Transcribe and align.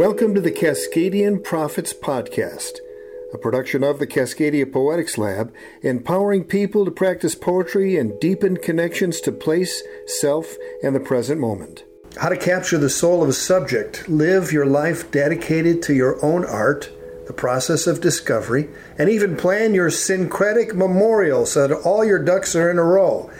Welcome 0.00 0.34
to 0.34 0.40
the 0.40 0.50
Cascadian 0.50 1.44
Prophets 1.44 1.92
Podcast, 1.92 2.78
a 3.34 3.36
production 3.36 3.84
of 3.84 3.98
the 3.98 4.06
Cascadia 4.06 4.64
Poetics 4.64 5.18
Lab, 5.18 5.52
empowering 5.82 6.44
people 6.44 6.86
to 6.86 6.90
practice 6.90 7.34
poetry 7.34 7.98
and 7.98 8.18
deepen 8.18 8.56
connections 8.56 9.20
to 9.20 9.30
place, 9.30 9.82
self, 10.06 10.56
and 10.82 10.94
the 10.94 11.00
present 11.00 11.38
moment. 11.38 11.84
How 12.16 12.30
to 12.30 12.38
capture 12.38 12.78
the 12.78 12.88
soul 12.88 13.22
of 13.22 13.28
a 13.28 13.34
subject, 13.34 14.08
live 14.08 14.52
your 14.52 14.64
life 14.64 15.10
dedicated 15.10 15.82
to 15.82 15.92
your 15.92 16.24
own 16.24 16.46
art, 16.46 16.90
the 17.26 17.34
process 17.34 17.86
of 17.86 18.00
discovery, 18.00 18.70
and 18.96 19.10
even 19.10 19.36
plan 19.36 19.74
your 19.74 19.90
syncretic 19.90 20.74
memorial 20.74 21.44
so 21.44 21.68
that 21.68 21.82
all 21.82 22.06
your 22.06 22.24
ducks 22.24 22.56
are 22.56 22.70
in 22.70 22.78
a 22.78 22.82
row. 22.82 23.30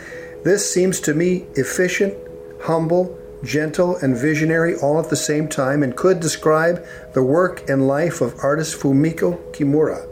This 0.45 0.71
seems 0.71 1.01
to 1.01 1.15
me 1.15 1.47
efficient, 1.55 2.19
humble, 2.65 3.19
gentle, 3.43 3.97
and 3.97 4.17
visionary 4.17 4.75
all 4.77 4.99
at 5.01 5.11
the 5.11 5.17
same 5.17 5.49
time 5.49 5.83
and 5.83 5.97
could 5.97 6.21
describe 6.21 6.85
the 7.15 7.23
work 7.23 7.69
and 7.69 7.87
life 7.87 8.21
of 8.21 8.35
artist 8.43 8.79
Fumiko 8.79 9.39
Kimura, 9.53 10.07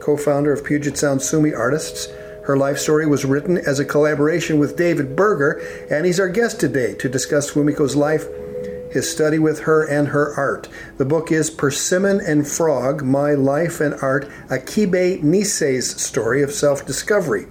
co 0.00 0.16
founder 0.16 0.52
of 0.52 0.64
Puget 0.64 0.96
Sound 0.96 1.22
Sumi 1.22 1.54
Artists. 1.54 2.08
Her 2.44 2.56
life 2.56 2.78
story 2.78 3.06
was 3.06 3.24
written 3.24 3.58
as 3.58 3.80
a 3.80 3.84
collaboration 3.84 4.58
with 4.58 4.76
David 4.76 5.16
Berger, 5.16 5.60
and 5.90 6.06
he's 6.06 6.20
our 6.20 6.28
guest 6.28 6.60
today 6.60 6.94
to 6.94 7.08
discuss 7.08 7.50
Fumiko's 7.50 7.96
life, 7.96 8.26
his 8.92 9.10
study 9.10 9.38
with 9.38 9.60
her, 9.60 9.84
and 9.84 10.08
her 10.08 10.32
art. 10.36 10.68
The 10.96 11.04
book 11.04 11.32
is 11.32 11.50
Persimmon 11.50 12.20
and 12.20 12.46
Frog 12.46 13.02
My 13.02 13.34
Life 13.34 13.80
and 13.80 13.94
Art 14.00 14.28
A 14.48 14.58
Kibei 14.58 15.22
Nisei's 15.22 16.00
Story 16.00 16.40
of 16.42 16.52
Self 16.52 16.86
Discovery. 16.86 17.46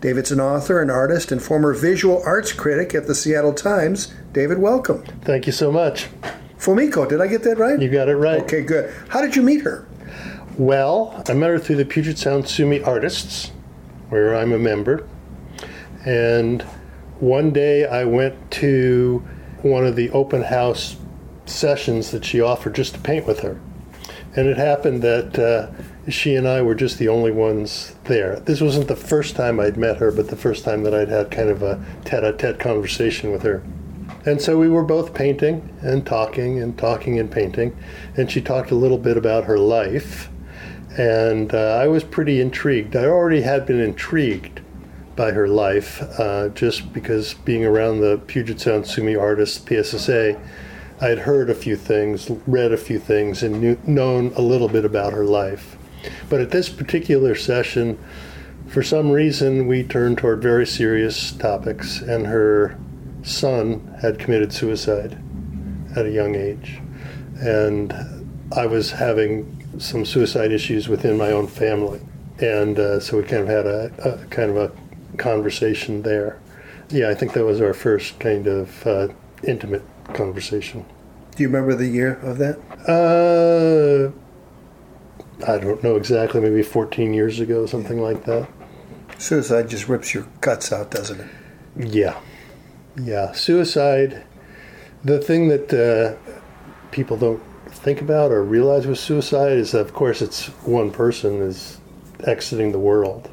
David's 0.00 0.30
an 0.30 0.40
author, 0.40 0.80
an 0.80 0.90
artist, 0.90 1.32
and 1.32 1.42
former 1.42 1.72
visual 1.74 2.22
arts 2.24 2.52
critic 2.52 2.94
at 2.94 3.06
the 3.06 3.14
Seattle 3.14 3.52
Times. 3.52 4.14
David, 4.32 4.58
welcome. 4.58 5.04
Thank 5.22 5.46
you 5.46 5.52
so 5.52 5.72
much. 5.72 6.08
Fumiko, 6.56 7.08
did 7.08 7.20
I 7.20 7.26
get 7.26 7.42
that 7.42 7.58
right? 7.58 7.80
You 7.80 7.90
got 7.90 8.08
it 8.08 8.16
right. 8.16 8.42
Okay, 8.42 8.62
good. 8.62 8.94
How 9.08 9.20
did 9.20 9.34
you 9.34 9.42
meet 9.42 9.62
her? 9.62 9.88
Well, 10.56 11.22
I 11.28 11.32
met 11.34 11.50
her 11.50 11.58
through 11.58 11.76
the 11.76 11.84
Puget 11.84 12.18
Sound 12.18 12.48
Sumi 12.48 12.82
Artists, 12.82 13.52
where 14.08 14.36
I'm 14.36 14.52
a 14.52 14.58
member. 14.58 15.06
And 16.04 16.62
one 17.20 17.50
day 17.50 17.86
I 17.86 18.04
went 18.04 18.50
to 18.52 19.26
one 19.62 19.84
of 19.84 19.96
the 19.96 20.10
open 20.10 20.42
house 20.42 20.96
sessions 21.46 22.12
that 22.12 22.24
she 22.24 22.40
offered 22.40 22.74
just 22.74 22.94
to 22.94 23.00
paint 23.00 23.26
with 23.26 23.40
her. 23.40 23.60
And 24.38 24.46
it 24.46 24.56
happened 24.56 25.02
that 25.02 25.36
uh, 25.36 26.08
she 26.08 26.36
and 26.36 26.46
I 26.46 26.62
were 26.62 26.76
just 26.76 26.98
the 26.98 27.08
only 27.08 27.32
ones 27.32 27.96
there. 28.04 28.38
This 28.38 28.60
wasn't 28.60 28.86
the 28.86 28.94
first 28.94 29.34
time 29.34 29.58
I'd 29.58 29.76
met 29.76 29.96
her, 29.96 30.12
but 30.12 30.28
the 30.28 30.36
first 30.36 30.64
time 30.64 30.84
that 30.84 30.94
I'd 30.94 31.08
had 31.08 31.32
kind 31.32 31.48
of 31.48 31.64
a 31.64 31.84
tete 32.04 32.22
a 32.22 32.32
tete 32.32 32.60
conversation 32.60 33.32
with 33.32 33.42
her. 33.42 33.64
And 34.26 34.40
so 34.40 34.56
we 34.56 34.68
were 34.68 34.84
both 34.84 35.12
painting 35.12 35.76
and 35.80 36.06
talking 36.06 36.62
and 36.62 36.78
talking 36.78 37.18
and 37.18 37.28
painting. 37.28 37.76
And 38.16 38.30
she 38.30 38.40
talked 38.40 38.70
a 38.70 38.76
little 38.76 38.96
bit 38.96 39.16
about 39.16 39.42
her 39.42 39.58
life. 39.58 40.28
And 40.96 41.52
uh, 41.52 41.80
I 41.82 41.88
was 41.88 42.04
pretty 42.04 42.40
intrigued. 42.40 42.94
I 42.94 43.06
already 43.06 43.42
had 43.42 43.66
been 43.66 43.80
intrigued 43.80 44.60
by 45.16 45.32
her 45.32 45.48
life 45.48 46.00
uh, 46.20 46.50
just 46.50 46.92
because 46.92 47.34
being 47.34 47.64
around 47.64 48.02
the 48.02 48.18
Puget 48.28 48.60
Sound 48.60 48.86
Sumi 48.86 49.16
artists, 49.16 49.58
PSSA, 49.58 50.40
I 51.00 51.06
had 51.06 51.20
heard 51.20 51.48
a 51.48 51.54
few 51.54 51.76
things, 51.76 52.28
read 52.46 52.72
a 52.72 52.76
few 52.76 52.98
things, 52.98 53.42
and 53.42 53.60
knew, 53.60 53.78
known 53.86 54.32
a 54.34 54.42
little 54.42 54.68
bit 54.68 54.84
about 54.84 55.12
her 55.12 55.24
life. 55.24 55.76
But 56.28 56.40
at 56.40 56.50
this 56.50 56.68
particular 56.68 57.36
session, 57.36 57.98
for 58.66 58.82
some 58.82 59.10
reason, 59.10 59.66
we 59.66 59.84
turned 59.84 60.18
toward 60.18 60.42
very 60.42 60.66
serious 60.66 61.32
topics, 61.32 62.00
and 62.00 62.26
her 62.26 62.76
son 63.22 63.96
had 64.00 64.18
committed 64.18 64.52
suicide 64.52 65.16
at 65.96 66.04
a 66.04 66.10
young 66.10 66.34
age. 66.34 66.80
And 67.40 67.94
I 68.56 68.66
was 68.66 68.90
having 68.90 69.54
some 69.78 70.04
suicide 70.04 70.50
issues 70.50 70.88
within 70.88 71.16
my 71.16 71.30
own 71.30 71.46
family. 71.46 72.00
And 72.40 72.78
uh, 72.78 73.00
so 73.00 73.18
we 73.18 73.22
kind 73.22 73.42
of 73.42 73.48
had 73.48 73.66
a, 73.66 73.92
a, 74.04 74.26
kind 74.26 74.50
of 74.50 74.56
a 74.56 75.16
conversation 75.16 76.02
there. 76.02 76.40
Yeah, 76.90 77.08
I 77.08 77.14
think 77.14 77.34
that 77.34 77.44
was 77.44 77.60
our 77.60 77.74
first 77.74 78.18
kind 78.18 78.46
of 78.46 78.86
uh, 78.86 79.08
intimate 79.44 79.82
conversation. 80.14 80.84
Do 81.38 81.44
you 81.44 81.50
remember 81.50 81.76
the 81.76 81.86
year 81.86 82.14
of 82.14 82.38
that? 82.38 82.58
Uh, 82.88 84.10
I 85.46 85.58
don't 85.58 85.80
know 85.84 85.94
exactly, 85.94 86.40
maybe 86.40 86.64
14 86.64 87.14
years 87.14 87.38
ago, 87.38 87.64
something 87.64 88.02
like 88.02 88.24
that. 88.24 88.48
Suicide 89.18 89.68
just 89.68 89.86
rips 89.86 90.12
your 90.12 90.26
guts 90.40 90.72
out, 90.72 90.90
doesn't 90.90 91.20
it? 91.20 91.28
Yeah. 91.76 92.18
Yeah. 93.00 93.30
Suicide, 93.30 94.26
the 95.04 95.20
thing 95.20 95.46
that 95.46 95.72
uh, 95.72 96.16
people 96.90 97.16
don't 97.16 97.40
think 97.68 98.00
about 98.00 98.32
or 98.32 98.42
realize 98.42 98.88
with 98.88 98.98
suicide 98.98 99.58
is 99.58 99.70
that, 99.70 99.82
of 99.82 99.94
course, 99.94 100.20
it's 100.20 100.46
one 100.66 100.90
person 100.90 101.40
is 101.40 101.78
exiting 102.26 102.72
the 102.72 102.80
world, 102.80 103.30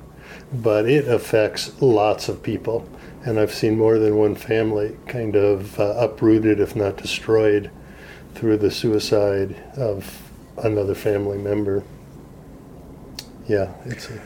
but 0.53 0.88
it 0.88 1.07
affects 1.07 1.81
lots 1.81 2.29
of 2.29 2.44
people. 2.44 2.88
And 3.23 3.39
I've 3.39 3.51
seen 3.51 3.79
more 3.79 3.97
than 3.97 4.15
one 4.15 4.35
family 4.35 4.95
kind 5.07 5.35
of 5.35 5.79
uh, 5.79 5.95
uprooted, 5.97 6.59
if 6.59 6.75
not 6.75 6.97
destroyed, 6.97 7.71
through 8.35 8.57
the 8.57 8.69
suicide 8.69 9.56
of 9.75 10.22
another 10.57 10.94
family 10.96 11.38
member 11.38 11.84
yeah, 13.47 13.73
it's. 13.85 14.09
A... 14.09 14.22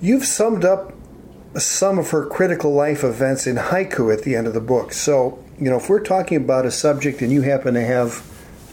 You've 0.00 0.24
summed 0.24 0.64
up 0.64 0.94
some 1.56 1.98
of 1.98 2.10
her 2.10 2.26
critical 2.26 2.72
life 2.72 3.04
events 3.04 3.46
in 3.46 3.56
haiku 3.56 4.12
at 4.12 4.22
the 4.22 4.34
end 4.34 4.46
of 4.46 4.54
the 4.54 4.60
book. 4.60 4.92
So, 4.92 5.42
you 5.58 5.68
know, 5.68 5.76
if 5.76 5.88
we're 5.88 6.00
talking 6.00 6.38
about 6.38 6.64
a 6.64 6.70
subject 6.70 7.20
and 7.22 7.32
you 7.32 7.42
happen 7.42 7.74
to 7.74 7.84
have 7.84 8.24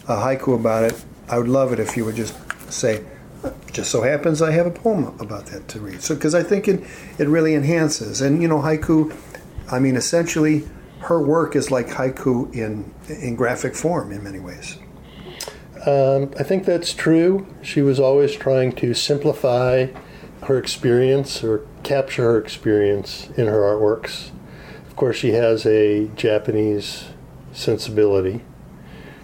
a 0.07 0.15
haiku 0.15 0.55
about 0.55 0.83
it, 0.83 1.03
I 1.27 1.37
would 1.37 1.49
love 1.49 1.73
it 1.73 1.79
if 1.79 1.97
you 1.97 2.05
would 2.05 2.15
just 2.15 2.35
say, 2.71 3.03
just 3.71 3.91
so 3.91 4.03
happens 4.03 4.41
I 4.41 4.51
have 4.51 4.67
a 4.67 4.71
poem 4.71 5.05
about 5.19 5.47
that 5.47 5.67
to 5.69 5.79
read. 5.79 6.01
So, 6.01 6.15
because 6.15 6.33
I 6.33 6.43
think 6.43 6.67
it, 6.67 6.83
it 7.17 7.27
really 7.27 7.55
enhances. 7.55 8.21
And, 8.21 8.41
you 8.41 8.47
know, 8.47 8.59
haiku, 8.59 9.13
I 9.69 9.79
mean, 9.79 9.95
essentially, 9.95 10.67
her 10.99 11.21
work 11.21 11.55
is 11.55 11.71
like 11.71 11.87
haiku 11.87 12.53
in, 12.53 12.93
in 13.07 13.35
graphic 13.35 13.75
form 13.75 14.11
in 14.11 14.23
many 14.23 14.39
ways. 14.39 14.77
Um, 15.85 16.31
I 16.39 16.43
think 16.43 16.65
that's 16.65 16.93
true. 16.93 17.47
She 17.61 17.81
was 17.81 17.99
always 17.99 18.35
trying 18.35 18.73
to 18.73 18.93
simplify 18.93 19.87
her 20.43 20.57
experience 20.57 21.43
or 21.43 21.65
capture 21.83 22.23
her 22.23 22.37
experience 22.37 23.29
in 23.37 23.47
her 23.47 23.59
artworks. 23.61 24.31
Of 24.87 24.95
course, 24.95 25.15
she 25.17 25.31
has 25.31 25.65
a 25.65 26.07
Japanese 26.15 27.05
sensibility. 27.53 28.41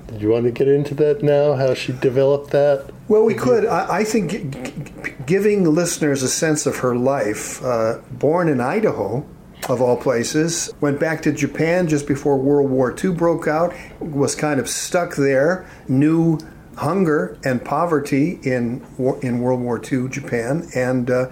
Did 0.07 0.21
you 0.21 0.29
want 0.29 0.45
to 0.45 0.51
get 0.51 0.67
into 0.67 0.93
that 0.95 1.23
now? 1.23 1.55
How 1.55 1.73
she 1.73 1.93
developed 1.93 2.51
that? 2.51 2.91
Well, 3.07 3.23
we 3.23 3.33
could. 3.33 3.65
I, 3.65 3.97
I 3.99 4.03
think 4.03 4.31
g- 4.31 4.43
g- 4.43 5.13
giving 5.25 5.63
listeners 5.63 6.21
a 6.21 6.29
sense 6.29 6.65
of 6.65 6.77
her 6.77 6.95
life, 6.95 7.63
uh, 7.63 7.99
born 8.11 8.47
in 8.47 8.61
Idaho, 8.61 9.25
of 9.69 9.81
all 9.81 9.97
places, 9.97 10.73
went 10.81 10.99
back 10.99 11.21
to 11.23 11.31
Japan 11.31 11.87
just 11.87 12.07
before 12.07 12.37
World 12.37 12.69
War 12.69 12.95
II 13.03 13.11
broke 13.11 13.47
out, 13.47 13.73
was 13.99 14.35
kind 14.35 14.59
of 14.59 14.67
stuck 14.67 15.15
there, 15.15 15.65
knew 15.87 16.39
hunger 16.75 17.37
and 17.43 17.63
poverty 17.63 18.39
in 18.43 18.85
in 19.21 19.39
World 19.39 19.61
War 19.61 19.79
II 19.79 20.09
Japan, 20.09 20.67
and 20.75 21.09
uh, 21.09 21.29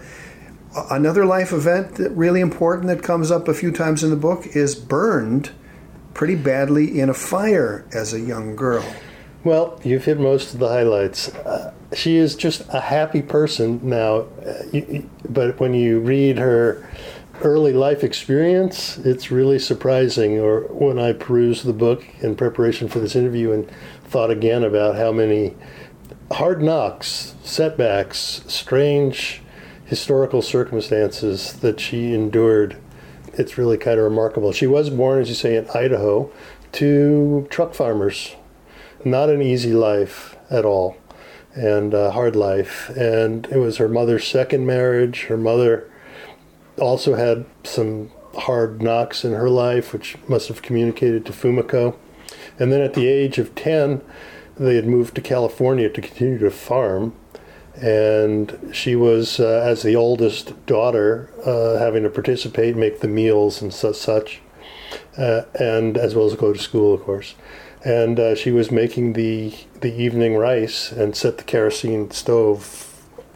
another 0.89 1.25
life 1.25 1.51
event 1.51 1.95
that 1.95 2.11
really 2.11 2.41
important 2.41 2.87
that 2.87 3.03
comes 3.03 3.31
up 3.31 3.47
a 3.47 3.53
few 3.53 3.71
times 3.71 4.03
in 4.03 4.09
the 4.09 4.15
book 4.15 4.45
is 4.55 4.75
burned 4.75 5.51
pretty 6.13 6.35
badly 6.35 6.99
in 6.99 7.09
a 7.09 7.13
fire 7.13 7.85
as 7.93 8.13
a 8.13 8.19
young 8.19 8.55
girl. 8.55 8.85
Well, 9.43 9.79
you've 9.83 10.05
hit 10.05 10.19
most 10.19 10.53
of 10.53 10.59
the 10.59 10.67
highlights. 10.67 11.29
Uh, 11.29 11.73
she 11.93 12.17
is 12.17 12.35
just 12.35 12.61
a 12.69 12.79
happy 12.79 13.23
person 13.23 13.79
now, 13.81 14.27
uh, 14.45 15.01
but 15.27 15.59
when 15.59 15.73
you 15.73 15.99
read 15.99 16.37
her 16.37 16.87
early 17.43 17.73
life 17.73 18.03
experience, 18.03 18.97
it's 18.99 19.31
really 19.31 19.59
surprising. 19.59 20.39
Or 20.39 20.61
when 20.61 20.99
I 20.99 21.13
perused 21.13 21.65
the 21.65 21.73
book 21.73 22.05
in 22.21 22.35
preparation 22.35 22.87
for 22.87 22.99
this 22.99 23.15
interview 23.15 23.51
and 23.51 23.69
thought 24.05 24.31
again 24.31 24.63
about 24.63 24.95
how 24.95 25.11
many 25.11 25.55
hard 26.31 26.61
knocks, 26.61 27.35
setbacks, 27.43 28.43
strange 28.47 29.41
historical 29.85 30.41
circumstances 30.41 31.53
that 31.53 31.79
she 31.79 32.13
endured. 32.13 32.77
It's 33.33 33.57
really 33.57 33.77
kind 33.77 33.97
of 33.99 34.05
remarkable. 34.05 34.51
She 34.53 34.67
was 34.67 34.89
born, 34.89 35.21
as 35.21 35.29
you 35.29 35.35
say, 35.35 35.57
in 35.57 35.69
Idaho 35.71 36.31
to 36.73 37.47
truck 37.49 37.73
farmers. 37.73 38.35
Not 39.03 39.29
an 39.29 39.41
easy 39.41 39.73
life 39.73 40.37
at 40.49 40.63
all, 40.63 40.95
and 41.53 41.93
a 41.93 42.11
hard 42.11 42.35
life. 42.35 42.89
And 42.95 43.45
it 43.47 43.57
was 43.57 43.77
her 43.77 43.89
mother's 43.89 44.25
second 44.25 44.65
marriage. 44.65 45.23
Her 45.23 45.37
mother 45.37 45.91
also 46.81 47.15
had 47.15 47.45
some 47.63 48.11
hard 48.35 48.81
knocks 48.81 49.23
in 49.23 49.33
her 49.33 49.49
life, 49.49 49.93
which 49.93 50.17
must 50.27 50.47
have 50.47 50.61
communicated 50.61 51.25
to 51.25 51.31
Fumiko. 51.31 51.95
And 52.59 52.71
then 52.71 52.81
at 52.81 52.93
the 52.93 53.07
age 53.07 53.37
of 53.37 53.55
10, 53.55 54.01
they 54.57 54.75
had 54.75 54.87
moved 54.87 55.15
to 55.15 55.21
California 55.21 55.89
to 55.89 56.01
continue 56.01 56.39
to 56.39 56.51
farm. 56.51 57.13
And 57.75 58.71
she 58.73 58.95
was, 58.95 59.39
uh, 59.39 59.63
as 59.65 59.81
the 59.81 59.95
oldest 59.95 60.65
daughter, 60.65 61.29
uh, 61.45 61.77
having 61.79 62.03
to 62.03 62.09
participate, 62.09 62.75
make 62.75 62.99
the 62.99 63.07
meals 63.07 63.61
and 63.61 63.73
such, 63.73 64.41
uh, 65.17 65.43
and 65.59 65.97
as 65.97 66.13
well 66.13 66.25
as 66.25 66.35
go 66.35 66.53
to 66.53 66.59
school, 66.59 66.93
of 66.93 67.03
course. 67.03 67.35
and 67.83 68.19
uh, 68.19 68.35
she 68.35 68.51
was 68.51 68.69
making 68.71 69.13
the 69.13 69.53
the 69.81 69.93
evening 69.95 70.35
rice 70.35 70.91
and 70.91 71.15
set 71.15 71.37
the 71.37 71.43
kerosene 71.43 72.11
stove 72.11 72.87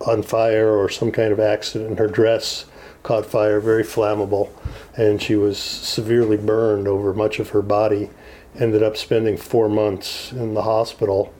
on 0.05 0.21
fire 0.21 0.69
or 0.69 0.87
some 0.89 1.11
kind 1.11 1.31
of 1.31 1.39
accident. 1.39 1.91
In 1.91 1.97
her 1.97 2.07
dress 2.07 2.65
caught 3.05 3.25
fire, 3.25 3.59
very 3.59 3.83
flammable, 3.83 4.49
and 4.97 5.21
she 5.21 5.35
was 5.35 5.59
severely 5.59 6.37
burned 6.37 6.87
over 6.87 7.13
much 7.13 7.39
of 7.39 7.49
her 7.49 7.61
body. 7.61 8.09
Ended 8.57 8.81
up 8.81 8.97
spending 8.97 9.37
four 9.37 9.69
months 9.69 10.31
in 10.31 10.55
the 10.55 10.63
hospital 10.63 11.31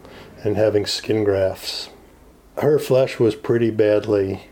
and 0.44 0.56
having 0.56 0.86
skin 0.86 1.24
grafts. 1.24 1.90
Her 2.60 2.78
flesh 2.78 3.20
was 3.20 3.36
pretty 3.36 3.72
badly 3.72 4.44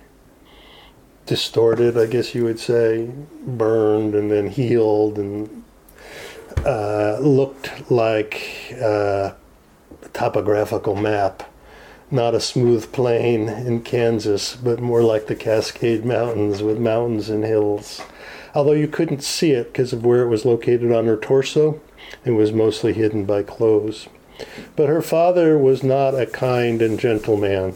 distorted, 1.28 1.98
I 1.98 2.08
guess 2.08 2.34
you 2.34 2.46
would 2.46 2.60
say, 2.60 3.12
burned 3.46 4.16
and 4.16 4.32
then 4.32 4.48
healed 4.48 5.20
and 5.20 5.64
uh, 6.66 7.20
looked 7.20 7.92
like 7.92 8.76
uh, 8.82 9.34
a 10.02 10.10
topographical 10.14 10.96
map. 10.96 11.44
Not 12.12 12.36
a 12.36 12.40
smooth 12.40 12.92
plain 12.92 13.50
in 13.50 13.82
Kansas, 13.82 14.56
but 14.56 14.80
more 14.80 15.02
like 15.02 15.28
the 15.28 15.36
Cascade 15.36 16.06
Mountains 16.06 16.62
with 16.62 16.78
mountains 16.78 17.30
and 17.30 17.44
hills. 17.44 18.02
Although 18.56 18.74
you 18.74 18.88
couldn't 18.88 19.24
see 19.24 19.52
it 19.52 19.74
because 19.74 19.94
of 19.94 20.06
where 20.06 20.24
it 20.24 20.30
was 20.30 20.46
located 20.46 20.92
on 20.92 21.08
her 21.08 21.18
torso, 21.18 21.82
it 22.24 22.32
was 22.32 22.52
mostly 22.52 22.94
hidden 22.94 23.26
by 23.26 23.42
clothes. 23.42 24.08
But 24.76 24.90
her 24.90 25.02
father 25.02 25.58
was 25.58 25.84
not 25.84 26.20
a 26.20 26.26
kind 26.26 26.82
and 26.82 27.00
gentle 27.00 27.38
man, 27.38 27.74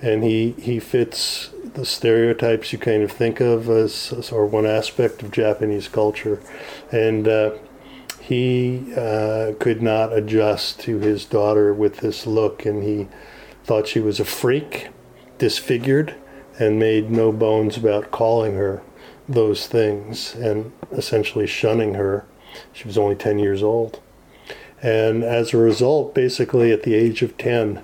and 0.00 0.22
he, 0.22 0.52
he 0.52 0.78
fits 0.78 1.50
the 1.74 1.84
stereotypes 1.84 2.72
you 2.72 2.78
kind 2.78 3.02
of 3.02 3.12
think 3.12 3.40
of 3.40 3.68
as, 3.68 4.12
as 4.12 4.32
or 4.32 4.46
one 4.46 4.66
aspect 4.66 5.22
of 5.22 5.30
Japanese 5.30 5.88
culture. 5.88 6.40
And 6.90 7.26
uh, 7.28 7.52
he 8.20 8.92
uh, 8.96 9.52
could 9.58 9.82
not 9.82 10.12
adjust 10.12 10.80
to 10.80 10.98
his 10.98 11.24
daughter 11.24 11.72
with 11.72 11.98
this 11.98 12.26
look, 12.26 12.66
and 12.66 12.82
he 12.82 13.08
thought 13.70 13.86
she 13.86 14.00
was 14.00 14.18
a 14.18 14.24
freak, 14.24 14.88
disfigured, 15.38 16.16
and 16.58 16.76
made 16.76 17.08
no 17.08 17.30
bones 17.30 17.76
about 17.76 18.10
calling 18.10 18.54
her 18.54 18.82
those 19.28 19.68
things 19.68 20.34
and 20.34 20.72
essentially 20.90 21.46
shunning 21.46 21.94
her. 21.94 22.26
She 22.72 22.88
was 22.88 22.98
only 22.98 23.14
10 23.14 23.38
years 23.38 23.62
old. 23.62 24.00
And 24.82 25.22
as 25.22 25.54
a 25.54 25.56
result, 25.56 26.16
basically 26.16 26.72
at 26.72 26.82
the 26.82 26.94
age 26.94 27.22
of 27.22 27.38
10, 27.38 27.80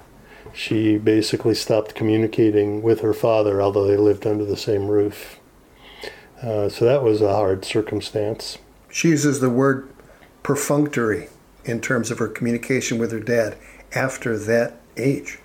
she 0.52 0.98
basically 0.98 1.54
stopped 1.54 1.94
communicating 1.94 2.82
with 2.82 2.98
her 3.02 3.14
father, 3.14 3.62
although 3.62 3.86
they 3.86 3.96
lived 3.96 4.26
under 4.26 4.44
the 4.44 4.56
same 4.56 4.88
roof. 4.88 5.38
Uh, 6.42 6.68
so 6.68 6.84
that 6.84 7.04
was 7.04 7.22
a 7.22 7.32
hard 7.32 7.64
circumstance. 7.64 8.58
She 8.90 9.10
uses 9.10 9.38
the 9.38 9.50
word 9.50 9.88
perfunctory 10.42 11.28
in 11.64 11.80
terms 11.80 12.10
of 12.10 12.18
her 12.18 12.26
communication 12.26 12.98
with 12.98 13.12
her 13.12 13.20
dad 13.20 13.56
after 13.94 14.36
that 14.36 14.80
age. 14.96 15.38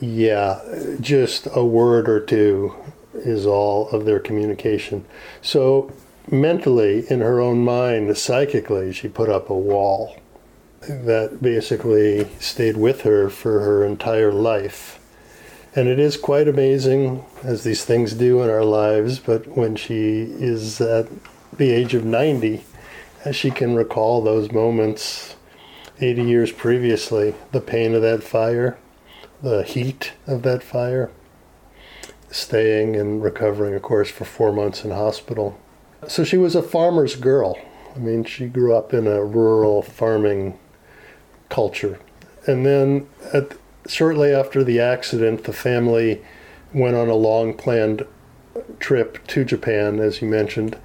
Yeah, 0.00 0.60
just 1.00 1.48
a 1.52 1.64
word 1.64 2.08
or 2.08 2.20
two 2.20 2.74
is 3.14 3.46
all 3.46 3.88
of 3.90 4.04
their 4.04 4.20
communication. 4.20 5.04
So 5.42 5.92
mentally, 6.30 7.04
in 7.10 7.20
her 7.20 7.40
own 7.40 7.64
mind, 7.64 8.16
psychically, 8.16 8.92
she 8.92 9.08
put 9.08 9.28
up 9.28 9.50
a 9.50 9.58
wall 9.58 10.16
that 10.82 11.42
basically 11.42 12.28
stayed 12.38 12.76
with 12.76 13.02
her 13.02 13.28
for 13.28 13.60
her 13.60 13.84
entire 13.84 14.32
life. 14.32 15.00
And 15.74 15.88
it 15.88 15.98
is 15.98 16.16
quite 16.16 16.48
amazing, 16.48 17.24
as 17.42 17.64
these 17.64 17.84
things 17.84 18.14
do 18.14 18.42
in 18.42 18.48
our 18.48 18.64
lives, 18.64 19.18
but 19.18 19.48
when 19.56 19.76
she 19.76 20.22
is 20.22 20.80
at 20.80 21.08
the 21.56 21.70
age 21.70 21.94
of 21.94 22.04
90, 22.04 22.64
she 23.32 23.50
can 23.50 23.74
recall 23.74 24.22
those 24.22 24.52
moments 24.52 25.34
80 26.00 26.22
years 26.22 26.52
previously 26.52 27.34
the 27.50 27.60
pain 27.60 27.94
of 27.94 28.02
that 28.02 28.22
fire, 28.22 28.78
the 29.42 29.62
heat 29.62 30.12
of 30.26 30.42
that 30.42 30.62
fire, 30.62 31.10
staying 32.30 32.96
and 32.96 33.22
recovering, 33.22 33.74
of 33.74 33.82
course, 33.82 34.10
for 34.10 34.24
four 34.24 34.52
months 34.52 34.84
in 34.84 34.90
hospital. 34.90 35.58
So 36.06 36.24
she 36.24 36.36
was 36.36 36.54
a 36.54 36.62
farmer's 36.62 37.16
girl. 37.16 37.58
I 37.94 37.98
mean, 37.98 38.24
she 38.24 38.46
grew 38.46 38.74
up 38.74 38.92
in 38.92 39.06
a 39.06 39.24
rural 39.24 39.82
farming 39.82 40.58
culture. 41.48 41.98
And 42.46 42.64
then 42.64 43.08
at, 43.32 43.56
shortly 43.86 44.32
after 44.32 44.62
the 44.62 44.80
accident, 44.80 45.44
the 45.44 45.52
family 45.52 46.22
went 46.72 46.96
on 46.96 47.08
a 47.08 47.14
long 47.14 47.54
planned 47.54 48.06
trip 48.78 49.26
to 49.28 49.44
Japan, 49.44 50.00
as 50.00 50.20
you 50.20 50.28
mentioned. 50.28 50.76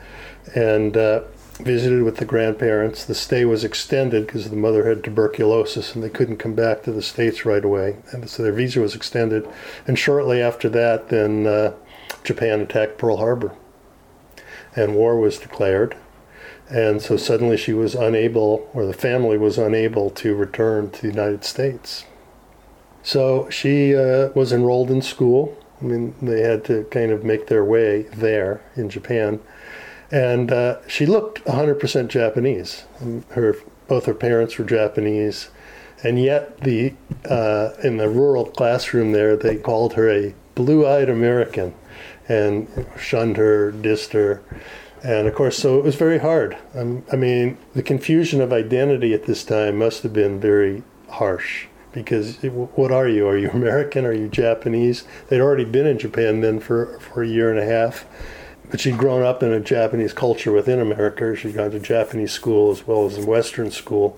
And 0.55 0.97
uh, 0.97 1.23
visited 1.63 2.03
with 2.03 2.17
the 2.17 2.25
grandparents. 2.25 3.05
The 3.05 3.15
stay 3.15 3.45
was 3.45 3.63
extended 3.63 4.25
because 4.25 4.49
the 4.49 4.55
mother 4.55 4.87
had 4.87 5.03
tuberculosis 5.03 5.95
and 5.95 6.03
they 6.03 6.09
couldn't 6.09 6.37
come 6.37 6.53
back 6.53 6.83
to 6.83 6.91
the 6.91 7.01
States 7.01 7.45
right 7.45 7.63
away. 7.63 7.97
And 8.11 8.29
so 8.29 8.43
their 8.43 8.53
visa 8.53 8.81
was 8.81 8.95
extended. 8.95 9.47
And 9.87 9.97
shortly 9.97 10.41
after 10.41 10.69
that, 10.69 11.09
then 11.09 11.47
uh, 11.47 11.73
Japan 12.23 12.61
attacked 12.61 12.97
Pearl 12.97 13.17
Harbor 13.17 13.53
and 14.75 14.95
war 14.95 15.19
was 15.19 15.37
declared. 15.37 15.95
And 16.69 17.01
so 17.01 17.17
suddenly 17.17 17.57
she 17.57 17.73
was 17.73 17.93
unable, 17.93 18.69
or 18.73 18.85
the 18.85 18.93
family 18.93 19.37
was 19.37 19.57
unable 19.57 20.09
to 20.11 20.35
return 20.35 20.89
to 20.91 21.01
the 21.01 21.07
United 21.07 21.43
States. 21.43 22.05
So 23.03 23.49
she 23.49 23.95
uh, 23.95 24.29
was 24.29 24.53
enrolled 24.53 24.89
in 24.89 25.01
school. 25.01 25.57
I 25.81 25.85
mean, 25.85 26.15
they 26.21 26.41
had 26.41 26.63
to 26.65 26.85
kind 26.85 27.11
of 27.11 27.23
make 27.23 27.47
their 27.47 27.65
way 27.65 28.03
there 28.03 28.61
in 28.75 28.89
Japan 28.89 29.41
and 30.13 30.51
uh, 30.51 30.77
she 30.87 31.07
looked 31.07 31.43
100% 31.45 32.07
Japanese. 32.07 32.83
Her 33.29 33.57
both 33.87 34.05
her 34.05 34.13
parents 34.13 34.57
were 34.57 34.63
Japanese, 34.63 35.49
and 36.03 36.21
yet 36.21 36.61
the 36.61 36.93
uh, 37.29 37.71
in 37.83 37.97
the 37.97 38.07
rural 38.07 38.45
classroom 38.45 39.11
there 39.11 39.35
they 39.35 39.57
called 39.57 39.93
her 39.93 40.09
a 40.09 40.35
blue-eyed 40.53 41.09
American, 41.09 41.73
and 42.29 42.67
shunned 42.97 43.37
her, 43.37 43.71
dissed 43.71 44.13
her, 44.13 44.43
and 45.03 45.27
of 45.27 45.33
course, 45.33 45.57
so 45.57 45.79
it 45.79 45.83
was 45.83 45.95
very 45.95 46.19
hard. 46.19 46.57
Um, 46.75 47.03
I 47.11 47.15
mean, 47.15 47.57
the 47.73 47.83
confusion 47.83 48.39
of 48.39 48.53
identity 48.53 49.13
at 49.15 49.25
this 49.25 49.43
time 49.43 49.79
must 49.79 50.03
have 50.03 50.13
been 50.13 50.39
very 50.39 50.83
harsh 51.09 51.65
because 51.91 52.37
what 52.75 52.91
are 52.91 53.07
you? 53.07 53.27
Are 53.27 53.37
you 53.37 53.49
American? 53.49 54.05
Are 54.05 54.13
you 54.13 54.27
Japanese? 54.27 55.05
They'd 55.27 55.41
already 55.41 55.65
been 55.65 55.87
in 55.87 55.97
Japan 55.97 56.41
then 56.41 56.59
for 56.59 56.99
for 56.99 57.23
a 57.23 57.27
year 57.27 57.49
and 57.49 57.59
a 57.59 57.65
half 57.65 58.05
but 58.69 58.79
she'd 58.79 58.97
grown 58.97 59.23
up 59.23 59.43
in 59.43 59.51
a 59.51 59.59
Japanese 59.59 60.13
culture 60.13 60.51
within 60.51 60.79
America. 60.79 61.35
She'd 61.35 61.55
gone 61.55 61.71
to 61.71 61.79
Japanese 61.79 62.31
school 62.31 62.71
as 62.71 62.87
well 62.87 63.05
as 63.05 63.17
in 63.17 63.25
Western 63.25 63.71
school. 63.71 64.17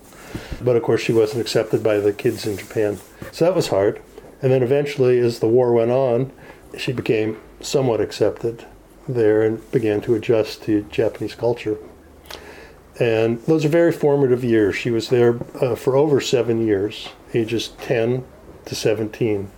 But 0.62 0.76
of 0.76 0.82
course, 0.82 1.02
she 1.02 1.12
wasn't 1.12 1.42
accepted 1.42 1.82
by 1.82 1.98
the 1.98 2.12
kids 2.12 2.46
in 2.46 2.56
Japan. 2.56 2.98
So 3.32 3.44
that 3.44 3.54
was 3.54 3.68
hard. 3.68 4.00
And 4.42 4.52
then 4.52 4.62
eventually, 4.62 5.18
as 5.18 5.40
the 5.40 5.48
war 5.48 5.72
went 5.72 5.90
on, 5.90 6.32
she 6.76 6.92
became 6.92 7.40
somewhat 7.60 8.00
accepted 8.00 8.66
there 9.08 9.42
and 9.42 9.70
began 9.70 10.00
to 10.02 10.14
adjust 10.14 10.62
to 10.64 10.82
Japanese 10.90 11.34
culture. 11.34 11.78
And 12.98 13.42
those 13.42 13.64
are 13.64 13.68
very 13.68 13.92
formative 13.92 14.42
years. 14.42 14.74
She 14.74 14.90
was 14.90 15.08
there 15.10 15.38
uh, 15.60 15.74
for 15.74 15.96
over 15.96 16.20
seven 16.20 16.66
years, 16.66 17.10
ages 17.34 17.68
10 17.82 18.24
to 18.64 18.74
17. 18.74 19.50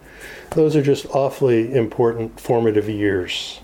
Those 0.52 0.74
are 0.74 0.82
just 0.82 1.06
awfully 1.06 1.72
important 1.72 2.40
formative 2.40 2.88
years 2.88 3.60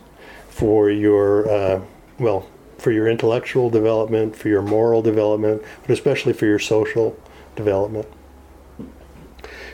for 0.54 0.88
your, 0.88 1.50
uh, 1.50 1.80
well, 2.20 2.46
for 2.78 2.92
your 2.92 3.08
intellectual 3.08 3.70
development, 3.70 4.36
for 4.36 4.48
your 4.48 4.62
moral 4.62 5.02
development, 5.02 5.60
but 5.80 5.90
especially 5.90 6.32
for 6.32 6.46
your 6.46 6.60
social 6.60 7.18
development. 7.56 8.06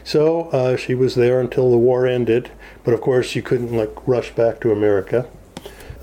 So 0.04 0.44
uh, 0.48 0.78
she 0.78 0.94
was 0.94 1.16
there 1.16 1.38
until 1.38 1.70
the 1.70 1.76
war 1.76 2.06
ended, 2.06 2.50
but 2.82 2.94
of 2.94 3.02
course 3.02 3.34
you 3.34 3.42
couldn't 3.42 3.76
like 3.76 3.90
rush 4.08 4.30
back 4.30 4.58
to 4.60 4.72
America. 4.72 5.28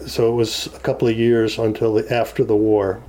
So 0.06 0.32
it 0.32 0.36
was 0.36 0.68
a 0.68 0.80
couple 0.80 1.08
of 1.08 1.18
years 1.18 1.58
until 1.58 1.96
the, 1.96 2.14
after 2.14 2.44
the 2.44 2.56
war 2.56 3.02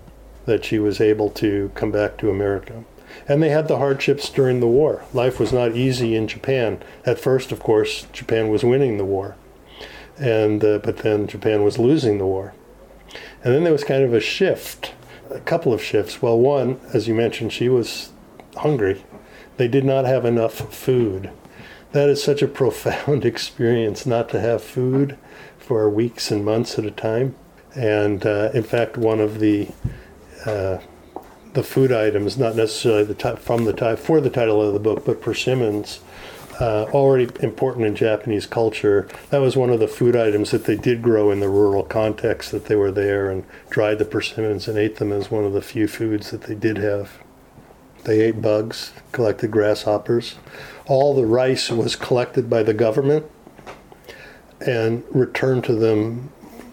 that 0.47 0.65
she 0.65 0.79
was 0.79 1.03
able 1.03 1.29
to 1.33 1.71
come 1.75 1.93
back 1.93 2.17
to 2.19 2.31
America. 2.31 2.83
And 3.29 3.43
they 3.43 3.51
had 3.51 3.69
the 3.69 3.77
hardships 3.77 4.31
during 4.31 4.61
the 4.61 4.67
war. 4.67 5.05
Life 5.13 5.39
was 5.39 5.53
not 5.53 5.77
easy 5.77 6.15
in 6.15 6.29
Japan. 6.29 6.83
At 7.05 7.21
first, 7.21 7.53
of 7.53 7.61
course, 7.61 8.07
Japan 8.11 8.49
was 8.49 8.65
winning 8.65 8.97
the 8.97 9.05
war 9.05 9.37
and 10.19 10.65
uh, 10.65 10.79
but 10.79 10.99
then 10.99 11.27
Japan 11.27 11.63
was 11.63 11.79
losing 11.79 12.19
the 12.19 12.27
war, 12.27 12.55
and 13.43 13.55
then 13.55 13.65
there 13.65 13.73
was 13.73 13.85
kind 13.85 14.03
of 14.03 14.13
a 14.13 14.21
shift, 14.21 14.93
a 15.31 15.41
couple 15.41 15.73
of 15.73 15.83
shifts. 15.83 16.21
Well, 16.21 16.39
one, 16.39 16.81
as 16.93 17.09
you 17.09 17.15
mentioned, 17.15 17.53
she 17.53 17.69
was 17.69 18.11
hungry. 18.57 19.05
They 19.57 19.69
did 19.69 19.85
not 19.85 20.05
have 20.05 20.25
enough 20.25 20.55
food. 20.75 21.31
That 21.93 22.09
is 22.09 22.23
such 22.23 22.43
a 22.43 22.49
profound 22.61 23.25
experience 23.25 24.07
not 24.07 24.29
to 24.31 24.41
have 24.41 24.63
food 24.63 25.17
for 25.59 25.89
weeks 25.89 26.31
and 26.31 26.45
months 26.45 26.79
at 26.79 26.85
a 26.85 26.91
time. 26.91 27.35
And 27.75 28.25
uh, 28.25 28.51
in 28.55 28.63
fact, 28.63 28.97
one 28.97 29.21
of 29.21 29.39
the 29.39 29.69
uh, 30.47 30.79
the 31.55 31.63
food 31.63 31.93
items, 31.93 32.39
not 32.39 32.55
necessarily 32.55 33.05
the 33.05 33.15
t- 33.15 33.37
from 33.37 33.65
the 33.65 33.73
t- 33.73 33.97
for 33.97 34.21
the 34.21 34.31
title 34.31 34.63
of 34.63 34.73
the 34.73 34.81
book, 34.81 35.05
but 35.05 35.21
persimmons 35.21 36.01
uh, 36.61 36.87
already 36.93 37.29
important 37.41 37.87
in 37.87 37.95
Japanese 37.95 38.47
culture. 38.47 39.09
That 39.31 39.39
was 39.39 39.57
one 39.57 39.71
of 39.71 39.81
the 39.81 39.89
food 39.89 40.17
items 40.17 40.51
that 40.51 40.65
they 40.65 40.77
did 40.77 41.03
grow 41.03 41.31
in 41.31 41.41
the 41.41 41.49
rural 41.49 41.85
context 41.85 42.51
that 42.53 42.67
they 42.67 42.77
were 42.77 42.91
there 42.91 43.31
and 43.31 43.45
dried 43.71 43.99
the 43.99 44.05
persimmons 44.05 44.67
and 44.67 44.77
ate 44.77 44.97
them 44.97 45.13
as 45.13 45.31
one 45.31 45.45
of 45.45 45.53
the 45.53 45.63
few 45.63 45.87
foods 45.87 46.31
that 46.31 46.43
they 46.43 46.55
did 46.55 46.79
have. 46.79 47.19
They 48.05 48.21
ate 48.21 48.43
bugs, 48.43 48.93
collected 49.13 49.51
grasshoppers. 49.51 50.37
All 50.87 51.15
the 51.15 51.27
rice 51.27 51.71
was 51.71 51.95
collected 51.95 52.49
by 52.49 52.63
the 52.63 52.75
government 52.75 53.27
and 54.61 55.05
returned 55.11 55.65
to 55.65 55.75
them 55.75 56.33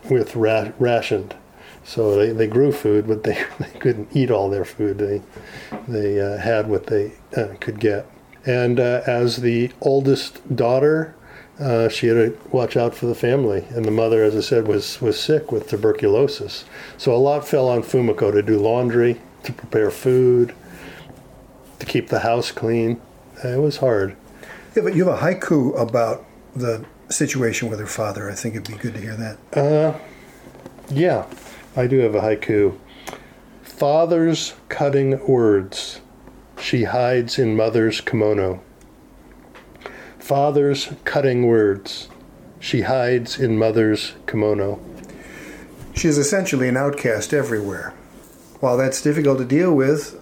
with 0.09 0.35
ra- 0.35 0.71
rationed. 0.79 1.35
So 1.83 2.15
they, 2.15 2.31
they 2.31 2.47
grew 2.47 2.71
food, 2.71 3.07
but 3.07 3.23
they, 3.23 3.43
they 3.59 3.79
couldn't 3.79 4.15
eat 4.15 4.31
all 4.31 4.49
their 4.49 4.65
food. 4.65 4.97
They, 4.97 5.21
they 5.87 6.19
uh, 6.19 6.37
had 6.37 6.67
what 6.67 6.87
they 6.87 7.13
uh, 7.37 7.55
could 7.59 7.79
get. 7.79 8.07
And 8.45 8.79
uh, 8.79 9.01
as 9.07 9.37
the 9.37 9.71
oldest 9.81 10.55
daughter, 10.55 11.15
uh, 11.59 11.89
she 11.89 12.07
had 12.07 12.15
to 12.15 12.37
watch 12.51 12.77
out 12.77 12.93
for 12.93 13.05
the 13.05 13.15
family. 13.15 13.65
And 13.69 13.85
the 13.85 13.91
mother, 13.91 14.23
as 14.23 14.35
I 14.35 14.41
said, 14.41 14.67
was, 14.67 15.01
was 15.01 15.19
sick 15.19 15.51
with 15.51 15.67
tuberculosis. 15.69 16.65
So 16.97 17.13
a 17.13 17.17
lot 17.17 17.47
fell 17.47 17.69
on 17.69 17.81
Fumiko 17.81 18.31
to 18.31 18.41
do 18.41 18.59
laundry, 18.59 19.21
to 19.43 19.53
prepare 19.53 19.89
food, 19.89 20.53
to 21.79 21.85
keep 21.85 22.09
the 22.09 22.19
house 22.19 22.51
clean. 22.51 23.01
It 23.43 23.59
was 23.59 23.77
hard. 23.77 24.15
Yeah, 24.75 24.83
but 24.83 24.95
you 24.95 25.07
have 25.07 25.21
a 25.21 25.21
haiku 25.21 25.79
about 25.79 26.25
the 26.55 26.85
situation 27.09 27.69
with 27.69 27.79
her 27.79 27.87
father. 27.87 28.29
I 28.29 28.35
think 28.35 28.55
it'd 28.55 28.67
be 28.67 28.77
good 28.77 28.93
to 28.93 29.01
hear 29.01 29.15
that. 29.15 29.37
Uh, 29.57 29.99
yeah, 30.89 31.25
I 31.75 31.87
do 31.87 31.99
have 31.99 32.15
a 32.15 32.21
haiku. 32.21 32.77
Father's 33.63 34.53
cutting 34.69 35.25
words. 35.27 36.01
She 36.59 36.85
hides 36.85 37.37
in 37.37 37.55
mother's 37.55 38.01
kimono. 38.01 38.61
Father's 40.19 40.91
cutting 41.03 41.45
words. 41.45 42.09
She 42.59 42.81
hides 42.81 43.39
in 43.39 43.59
mother's 43.59 44.13
kimono. 44.25 44.79
She 45.95 46.07
is 46.07 46.17
essentially 46.17 46.67
an 46.67 46.77
outcast 46.77 47.33
everywhere. 47.33 47.93
While 48.59 48.77
that's 48.77 49.01
difficult 49.01 49.37
to 49.37 49.45
deal 49.45 49.73
with, 49.75 50.19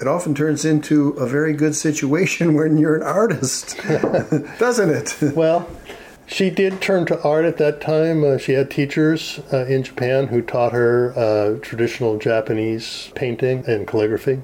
it 0.00 0.08
often 0.08 0.34
turns 0.34 0.64
into 0.64 1.10
a 1.10 1.26
very 1.26 1.52
good 1.52 1.76
situation 1.76 2.54
when 2.58 2.78
you're 2.78 2.96
an 2.96 3.02
artist, 3.02 3.78
doesn't 4.58 4.90
it? 4.90 5.16
Well, 5.36 5.68
she 6.26 6.50
did 6.50 6.80
turn 6.80 7.06
to 7.06 7.22
art 7.22 7.44
at 7.44 7.58
that 7.58 7.80
time. 7.80 8.24
Uh, 8.24 8.38
she 8.38 8.52
had 8.52 8.70
teachers 8.70 9.40
uh, 9.52 9.66
in 9.66 9.82
Japan 9.82 10.28
who 10.28 10.42
taught 10.42 10.72
her 10.72 11.12
uh, 11.16 11.58
traditional 11.60 12.18
Japanese 12.18 13.12
painting 13.14 13.64
and 13.66 13.86
calligraphy. 13.86 14.40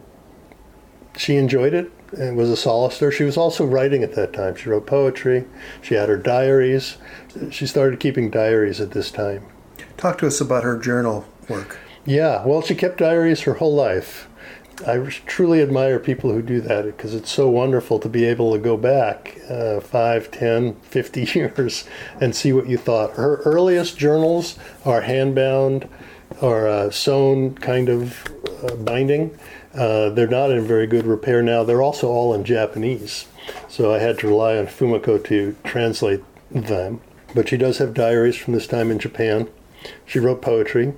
She 1.16 1.36
enjoyed 1.36 1.74
it 1.74 1.90
and 2.16 2.36
was 2.36 2.50
a 2.50 2.56
solace 2.56 2.98
to 2.98 3.06
her. 3.06 3.12
She 3.12 3.24
was 3.24 3.36
also 3.36 3.64
writing 3.64 4.02
at 4.02 4.14
that 4.14 4.32
time. 4.32 4.56
She 4.56 4.68
wrote 4.68 4.86
poetry. 4.86 5.44
She 5.82 5.94
had 5.94 6.08
her 6.08 6.16
diaries. 6.16 6.96
She 7.50 7.66
started 7.66 8.00
keeping 8.00 8.30
diaries 8.30 8.80
at 8.80 8.92
this 8.92 9.10
time. 9.10 9.46
Talk 9.96 10.18
to 10.18 10.26
us 10.26 10.40
about 10.40 10.64
her 10.64 10.78
journal 10.78 11.26
work. 11.48 11.78
Yeah, 12.04 12.44
well, 12.44 12.62
she 12.62 12.74
kept 12.74 12.98
diaries 12.98 13.42
her 13.42 13.54
whole 13.54 13.74
life. 13.74 14.28
I 14.86 14.96
truly 15.26 15.60
admire 15.60 15.98
people 15.98 16.32
who 16.32 16.40
do 16.40 16.60
that 16.62 16.86
because 16.86 17.14
it's 17.14 17.30
so 17.30 17.50
wonderful 17.50 17.98
to 17.98 18.08
be 18.08 18.24
able 18.24 18.52
to 18.54 18.58
go 18.58 18.78
back 18.78 19.38
uh, 19.50 19.80
5, 19.80 20.30
10, 20.30 20.74
50 20.76 21.20
years 21.38 21.84
and 22.20 22.34
see 22.34 22.52
what 22.52 22.66
you 22.66 22.78
thought. 22.78 23.12
Her 23.12 23.36
earliest 23.44 23.98
journals 23.98 24.58
are 24.86 25.02
handbound 25.02 25.88
or 26.40 26.66
uh, 26.66 26.90
sewn 26.90 27.54
kind 27.56 27.88
of 27.88 28.26
uh, 28.64 28.76
binding. 28.76 29.38
Uh, 29.74 30.10
they're 30.10 30.26
not 30.26 30.50
in 30.50 30.66
very 30.66 30.86
good 30.86 31.06
repair 31.06 31.42
now. 31.42 31.62
They're 31.62 31.82
also 31.82 32.08
all 32.08 32.34
in 32.34 32.44
Japanese. 32.44 33.26
So 33.68 33.94
I 33.94 33.98
had 33.98 34.18
to 34.18 34.28
rely 34.28 34.56
on 34.56 34.66
Fumiko 34.66 35.22
to 35.24 35.56
translate 35.64 36.22
them. 36.50 37.00
But 37.34 37.48
she 37.48 37.56
does 37.56 37.78
have 37.78 37.94
diaries 37.94 38.36
from 38.36 38.54
this 38.54 38.66
time 38.66 38.90
in 38.90 38.98
Japan. 38.98 39.48
She 40.04 40.18
wrote 40.18 40.42
poetry. 40.42 40.94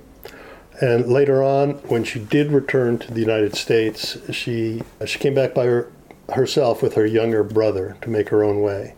And 0.81 1.07
later 1.07 1.43
on, 1.43 1.73
when 1.87 2.03
she 2.03 2.19
did 2.19 2.51
return 2.51 2.97
to 2.99 3.13
the 3.13 3.21
United 3.21 3.55
States, 3.55 4.17
she 4.31 4.81
she 5.05 5.19
came 5.19 5.35
back 5.35 5.53
by 5.53 5.65
her, 5.65 5.91
herself 6.33 6.81
with 6.81 6.95
her 6.95 7.05
younger 7.05 7.43
brother 7.43 7.95
to 8.01 8.09
make 8.09 8.29
her 8.29 8.43
own 8.43 8.61
way. 8.61 8.95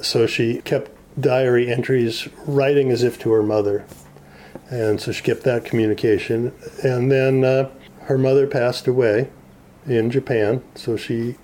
So 0.00 0.26
she 0.26 0.62
kept 0.62 0.90
diary 1.20 1.70
entries, 1.70 2.28
writing 2.46 2.90
as 2.90 3.02
if 3.02 3.18
to 3.20 3.30
her 3.32 3.42
mother, 3.42 3.84
and 4.70 5.00
so 5.00 5.12
she 5.12 5.22
kept 5.22 5.42
that 5.42 5.66
communication. 5.66 6.52
And 6.82 7.12
then 7.12 7.44
uh, 7.44 7.70
her 8.08 8.16
mother 8.16 8.46
passed 8.46 8.86
away 8.86 9.28
in 9.86 10.10
Japan, 10.10 10.62
so 10.74 10.96
she 10.96 11.36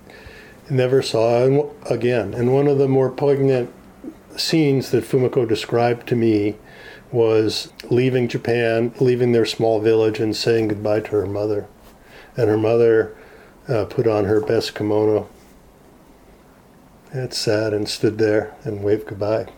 never 0.67 1.03
saw 1.03 1.69
again. 1.85 2.33
And 2.33 2.51
one 2.51 2.67
of 2.67 2.79
the 2.79 2.87
more 2.87 3.11
poignant 3.11 3.71
scenes 4.35 4.89
that 4.89 5.03
Fumiko 5.03 5.47
described 5.47 6.07
to 6.07 6.15
me 6.15 6.55
was 7.11 7.71
leaving 7.91 8.27
Japan, 8.27 8.91
leaving 8.99 9.31
their 9.31 9.45
small 9.45 9.79
village, 9.79 10.19
and 10.19 10.35
saying 10.35 10.69
goodbye 10.69 11.01
to 11.01 11.11
her 11.11 11.27
mother. 11.27 11.67
And 12.35 12.49
her 12.49 12.57
mother 12.57 13.15
uh, 13.69 13.85
put 13.85 14.07
on 14.07 14.25
her 14.25 14.41
best 14.41 14.73
kimono. 14.73 15.29
And 17.11 17.31
sat 17.31 17.75
and 17.75 17.87
stood 17.87 18.17
there 18.17 18.55
and 18.63 18.83
waved 18.83 19.05
goodbye. 19.05 19.53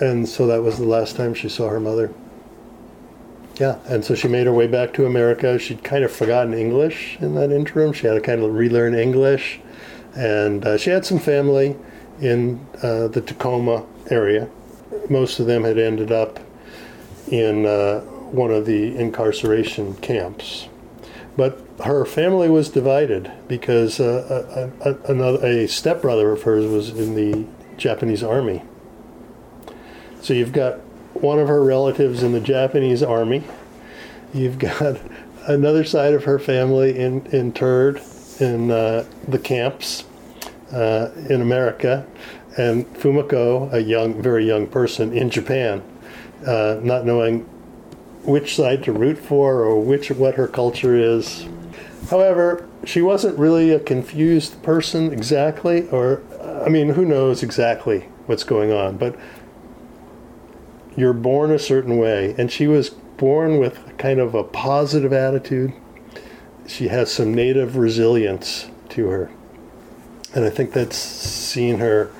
And 0.00 0.28
so 0.28 0.48
that 0.48 0.64
was 0.64 0.78
the 0.78 0.84
last 0.84 1.14
time 1.14 1.34
she 1.34 1.48
saw 1.48 1.68
her 1.68 1.80
mother. 1.80 2.12
Yeah, 3.58 3.78
and 3.86 4.04
so 4.04 4.14
she 4.14 4.28
made 4.28 4.46
her 4.46 4.52
way 4.52 4.66
back 4.66 4.92
to 4.94 5.06
America. 5.06 5.58
She'd 5.58 5.82
kind 5.82 6.04
of 6.04 6.12
forgotten 6.12 6.52
English 6.52 7.16
in 7.20 7.34
that 7.36 7.50
interim. 7.50 7.92
She 7.92 8.06
had 8.06 8.14
to 8.14 8.20
kind 8.20 8.42
of 8.42 8.54
relearn 8.54 8.94
English. 8.94 9.60
And 10.14 10.64
uh, 10.64 10.76
she 10.78 10.90
had 10.90 11.04
some 11.04 11.18
family 11.18 11.76
in 12.20 12.66
uh, 12.82 13.08
the 13.08 13.20
Tacoma 13.20 13.86
area 14.10 14.48
most 15.08 15.38
of 15.38 15.46
them 15.46 15.64
had 15.64 15.78
ended 15.78 16.12
up 16.12 16.40
in 17.28 17.66
uh, 17.66 18.00
one 18.00 18.50
of 18.50 18.66
the 18.66 18.96
incarceration 18.96 19.94
camps. 19.96 20.68
But 21.36 21.60
her 21.84 22.04
family 22.04 22.48
was 22.48 22.70
divided 22.70 23.30
because 23.46 24.00
uh, 24.00 24.72
a, 24.82 24.90
a, 24.90 25.12
another, 25.12 25.46
a 25.46 25.66
stepbrother 25.66 26.32
of 26.32 26.42
hers 26.42 26.66
was 26.66 26.90
in 26.90 27.14
the 27.14 27.46
Japanese 27.76 28.22
army. 28.22 28.62
So 30.22 30.32
you've 30.32 30.52
got 30.52 30.80
one 31.22 31.38
of 31.38 31.48
her 31.48 31.62
relatives 31.62 32.22
in 32.22 32.32
the 32.32 32.40
Japanese 32.40 33.02
army. 33.02 33.44
You've 34.32 34.58
got 34.58 35.00
another 35.46 35.84
side 35.84 36.14
of 36.14 36.24
her 36.24 36.38
family 36.38 36.98
in, 36.98 37.26
interred 37.26 38.02
in 38.40 38.70
uh, 38.70 39.04
the 39.26 39.38
camps 39.38 40.04
uh, 40.72 41.10
in 41.28 41.40
America 41.40 42.06
and 42.56 42.86
Fumiko, 42.94 43.72
a 43.72 43.82
young, 43.82 44.20
very 44.20 44.46
young 44.46 44.66
person 44.66 45.12
in 45.12 45.28
Japan, 45.30 45.82
uh, 46.46 46.80
not 46.82 47.04
knowing 47.04 47.40
which 48.24 48.56
side 48.56 48.82
to 48.84 48.92
root 48.92 49.18
for 49.18 49.60
or 49.60 49.80
which 49.80 50.10
what 50.10 50.34
her 50.34 50.48
culture 50.48 50.96
is. 50.96 51.46
However, 52.10 52.68
she 52.84 53.02
wasn't 53.02 53.38
really 53.38 53.70
a 53.70 53.80
confused 53.80 54.62
person 54.62 55.12
exactly, 55.12 55.88
or 55.90 56.22
I 56.64 56.68
mean, 56.68 56.90
who 56.90 57.04
knows 57.04 57.42
exactly 57.42 58.00
what's 58.26 58.44
going 58.44 58.72
on, 58.72 58.96
but 58.96 59.16
you're 60.96 61.12
born 61.12 61.52
a 61.52 61.58
certain 61.58 61.98
way, 61.98 62.34
and 62.38 62.50
she 62.50 62.66
was 62.66 62.90
born 62.90 63.58
with 63.58 63.96
kind 63.98 64.18
of 64.18 64.34
a 64.34 64.42
positive 64.42 65.12
attitude. 65.12 65.72
She 66.66 66.88
has 66.88 67.12
some 67.12 67.34
native 67.34 67.76
resilience 67.76 68.68
to 68.90 69.08
her. 69.08 69.30
And 70.34 70.44
I 70.44 70.50
think 70.50 70.72
that's 70.72 70.96
seen 70.96 71.78
her 71.78 72.10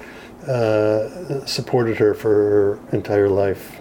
uh, 0.47 1.45
supported 1.47 1.99
her 1.99 2.15
for 2.15 2.31
her 2.31 2.97
entire 2.97 3.29
life. 3.29 3.81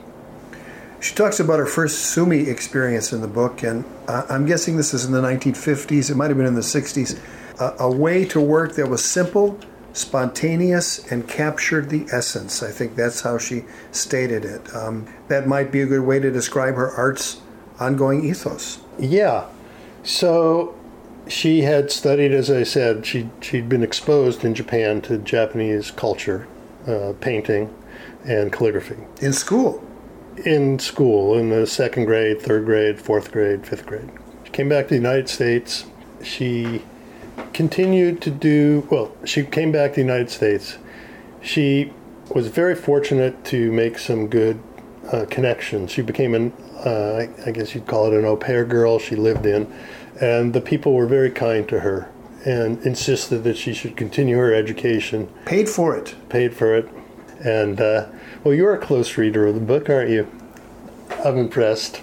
She 0.99 1.13
talks 1.13 1.39
about 1.39 1.59
her 1.59 1.67
first 1.67 1.99
sumi 1.99 2.49
experience 2.49 3.13
in 3.13 3.21
the 3.21 3.27
book, 3.27 3.61
and 3.61 3.85
I'm 4.07 4.45
guessing 4.45 4.75
this 4.75 4.93
is 4.93 5.05
in 5.05 5.11
the 5.11 5.21
1950s, 5.21 6.09
it 6.09 6.15
might 6.15 6.29
have 6.29 6.37
been 6.37 6.47
in 6.47 6.55
the 6.55 6.61
60s. 6.61 7.19
a 7.59 7.91
way 7.91 8.25
to 8.25 8.41
work 8.41 8.73
that 8.73 8.89
was 8.89 9.03
simple, 9.03 9.59
spontaneous, 9.95 11.11
and 11.11 11.27
captured 11.27 11.89
the 11.89 12.05
essence. 12.11 12.61
I 12.61 12.71
think 12.71 12.95
that's 12.95 13.21
how 13.21 13.37
she 13.37 13.63
stated 13.91 14.45
it. 14.45 14.75
Um, 14.75 15.07
that 15.29 15.47
might 15.47 15.71
be 15.71 15.81
a 15.81 15.85
good 15.85 16.01
way 16.01 16.19
to 16.19 16.29
describe 16.29 16.75
her 16.75 16.91
art's 16.91 17.41
ongoing 17.79 18.23
ethos. 18.25 18.79
Yeah. 18.99 19.47
So 20.03 20.75
she 21.27 21.61
had 21.61 21.91
studied, 21.91 22.31
as 22.31 22.51
I 22.51 22.63
said, 22.63 23.05
she, 23.05 23.29
she'd 23.41 23.69
been 23.69 23.83
exposed 23.83 24.43
in 24.43 24.53
Japan 24.53 25.01
to 25.03 25.17
Japanese 25.17 25.91
culture 25.91 26.47
uh, 26.87 27.13
painting 27.21 27.73
and 28.25 28.51
calligraphy. 28.51 28.97
In 29.21 29.33
school? 29.33 29.83
In 30.45 30.77
school, 30.79 31.37
in 31.37 31.49
the 31.49 31.65
second 31.65 32.05
grade, 32.05 32.41
third 32.41 32.65
grade, 32.65 32.99
fourth 32.99 33.31
grade, 33.31 33.65
fifth 33.65 33.85
grade. 33.85 34.09
She 34.43 34.51
came 34.51 34.67
back 34.67 34.85
to 34.85 34.89
the 34.89 34.95
United 34.95 35.29
States. 35.29 35.85
She 36.21 36.83
continued 37.53 38.21
to 38.21 38.31
do, 38.31 38.87
well, 38.91 39.15
she 39.25 39.43
came 39.43 39.71
back 39.71 39.91
to 39.91 39.95
the 39.95 40.01
United 40.01 40.29
States. 40.29 40.77
She 41.41 41.93
was 42.33 42.47
very 42.47 42.75
fortunate 42.75 43.43
to 43.45 43.71
make 43.71 43.99
some 43.99 44.27
good 44.27 44.59
uh, 45.11 45.25
connections. 45.29 45.91
She 45.91 46.01
became 46.01 46.33
an, 46.33 46.51
uh, 46.85 47.27
I 47.45 47.51
guess 47.51 47.75
you'd 47.75 47.85
call 47.85 48.07
it 48.07 48.13
an 48.17 48.25
au 48.25 48.35
pair 48.35 48.65
girl 48.65 48.99
she 48.99 49.15
lived 49.15 49.45
in, 49.45 49.71
and 50.19 50.53
the 50.53 50.61
people 50.61 50.93
were 50.93 51.07
very 51.07 51.29
kind 51.29 51.67
to 51.69 51.81
her 51.81 52.09
and 52.45 52.81
insisted 52.85 53.43
that 53.43 53.57
she 53.57 53.73
should 53.73 53.97
continue 53.97 54.37
her 54.37 54.53
education. 54.53 55.27
Paid 55.45 55.67
for 55.67 55.95
it. 55.95 56.15
Paid 56.29 56.55
for 56.55 56.75
it. 56.75 56.87
And, 57.43 57.81
uh, 57.81 58.07
well, 58.43 58.53
you're 58.53 58.75
a 58.75 58.79
close 58.79 59.17
reader 59.17 59.47
of 59.47 59.55
the 59.55 59.61
book, 59.61 59.89
aren't 59.89 60.11
you? 60.11 60.27
I'm 61.23 61.37
impressed. 61.37 62.01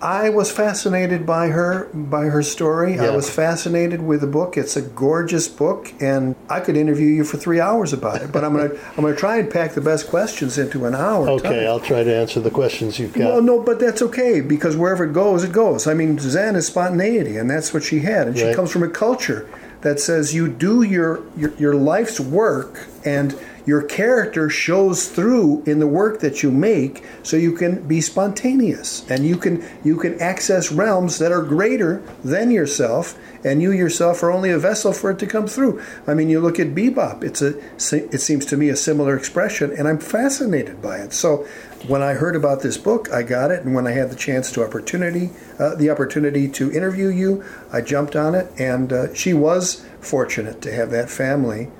I 0.00 0.30
was 0.30 0.50
fascinated 0.52 1.26
by 1.26 1.48
her 1.48 1.86
by 1.92 2.26
her 2.26 2.42
story. 2.42 2.94
Yeah. 2.94 3.06
I 3.06 3.10
was 3.10 3.28
fascinated 3.28 4.02
with 4.02 4.20
the 4.20 4.26
book. 4.26 4.56
It's 4.56 4.76
a 4.76 4.82
gorgeous 4.82 5.48
book, 5.48 5.92
and 6.00 6.36
I 6.48 6.60
could 6.60 6.76
interview 6.76 7.08
you 7.08 7.24
for 7.24 7.36
three 7.36 7.60
hours 7.60 7.92
about 7.92 8.22
it. 8.22 8.30
But 8.30 8.44
I'm 8.44 8.54
gonna 8.54 8.70
I'm 8.96 9.02
gonna 9.04 9.16
try 9.16 9.38
and 9.38 9.50
pack 9.50 9.72
the 9.72 9.80
best 9.80 10.08
questions 10.08 10.56
into 10.58 10.84
an 10.84 10.94
hour. 10.94 11.28
Okay, 11.30 11.60
time. 11.60 11.66
I'll 11.68 11.80
try 11.80 12.04
to 12.04 12.14
answer 12.14 12.38
the 12.40 12.50
questions 12.50 12.98
you've 12.98 13.12
got. 13.12 13.32
Well, 13.32 13.42
no, 13.42 13.60
but 13.62 13.80
that's 13.80 14.02
okay 14.02 14.40
because 14.40 14.76
wherever 14.76 15.04
it 15.04 15.12
goes, 15.12 15.42
it 15.44 15.52
goes. 15.52 15.86
I 15.86 15.94
mean, 15.94 16.18
Zen 16.18 16.54
is 16.56 16.66
spontaneity, 16.66 17.36
and 17.36 17.50
that's 17.50 17.74
what 17.74 17.82
she 17.82 18.00
had. 18.00 18.28
And 18.28 18.38
she 18.38 18.44
Right. 18.44 18.54
comes 18.56 18.70
from 18.70 18.82
a 18.84 18.88
culture 18.90 19.48
that 19.80 20.00
says 20.00 20.34
you 20.34 20.48
do 20.48 20.82
your, 20.82 21.22
your 21.36 21.52
your 21.58 21.74
life's 21.74 22.20
work, 22.20 22.86
and 23.04 23.36
your 23.68 23.82
character 23.82 24.48
shows 24.48 25.08
through 25.08 25.62
in 25.64 25.78
the 25.78 25.86
work 25.86 26.20
that 26.20 26.42
you 26.42 26.50
make, 26.50 27.04
so 27.22 27.36
you 27.36 27.52
can 27.52 27.86
be 27.86 28.00
spontaneous 28.00 29.08
and 29.10 29.26
you 29.26 29.36
can 29.36 29.62
you 29.84 29.98
can 29.98 30.18
access 30.22 30.72
realms 30.72 31.18
that 31.18 31.32
are 31.32 31.42
greater 31.42 32.02
than 32.24 32.50
yourself, 32.50 33.18
and 33.44 33.60
you 33.60 33.70
yourself 33.70 34.22
are 34.22 34.30
only 34.30 34.50
a 34.50 34.58
vessel 34.58 34.94
for 34.94 35.10
it 35.10 35.18
to 35.18 35.26
come 35.26 35.46
through. 35.46 35.82
I 36.06 36.14
mean, 36.14 36.30
you 36.30 36.40
look 36.40 36.58
at 36.58 36.74
bebop; 36.74 37.22
it's 37.22 37.42
a 37.42 37.58
it 37.78 38.20
seems 38.22 38.46
to 38.46 38.56
me 38.56 38.70
a 38.70 38.76
similar 38.76 39.14
expression, 39.14 39.70
and 39.76 39.86
I'm 39.86 39.98
fascinated 39.98 40.80
by 40.80 41.00
it. 41.00 41.12
So 41.12 41.46
when 41.86 42.02
I 42.02 42.14
heard 42.14 42.36
about 42.36 42.62
this 42.62 42.78
book, 42.78 43.12
I 43.12 43.22
got 43.22 43.50
it, 43.50 43.64
and 43.64 43.74
when 43.74 43.86
I 43.86 43.92
had 43.92 44.10
the 44.10 44.16
chance 44.16 44.50
to 44.52 44.64
opportunity, 44.64 45.28
uh, 45.58 45.74
the 45.74 45.90
opportunity 45.90 46.48
to 46.48 46.72
interview 46.72 47.08
you, 47.08 47.44
I 47.70 47.82
jumped 47.82 48.16
on 48.16 48.34
it. 48.34 48.50
And 48.58 48.92
uh, 48.92 49.14
she 49.14 49.34
was 49.34 49.84
fortunate 50.00 50.62
to 50.62 50.72
have 50.72 50.90
that 50.90 51.10
family. 51.10 51.70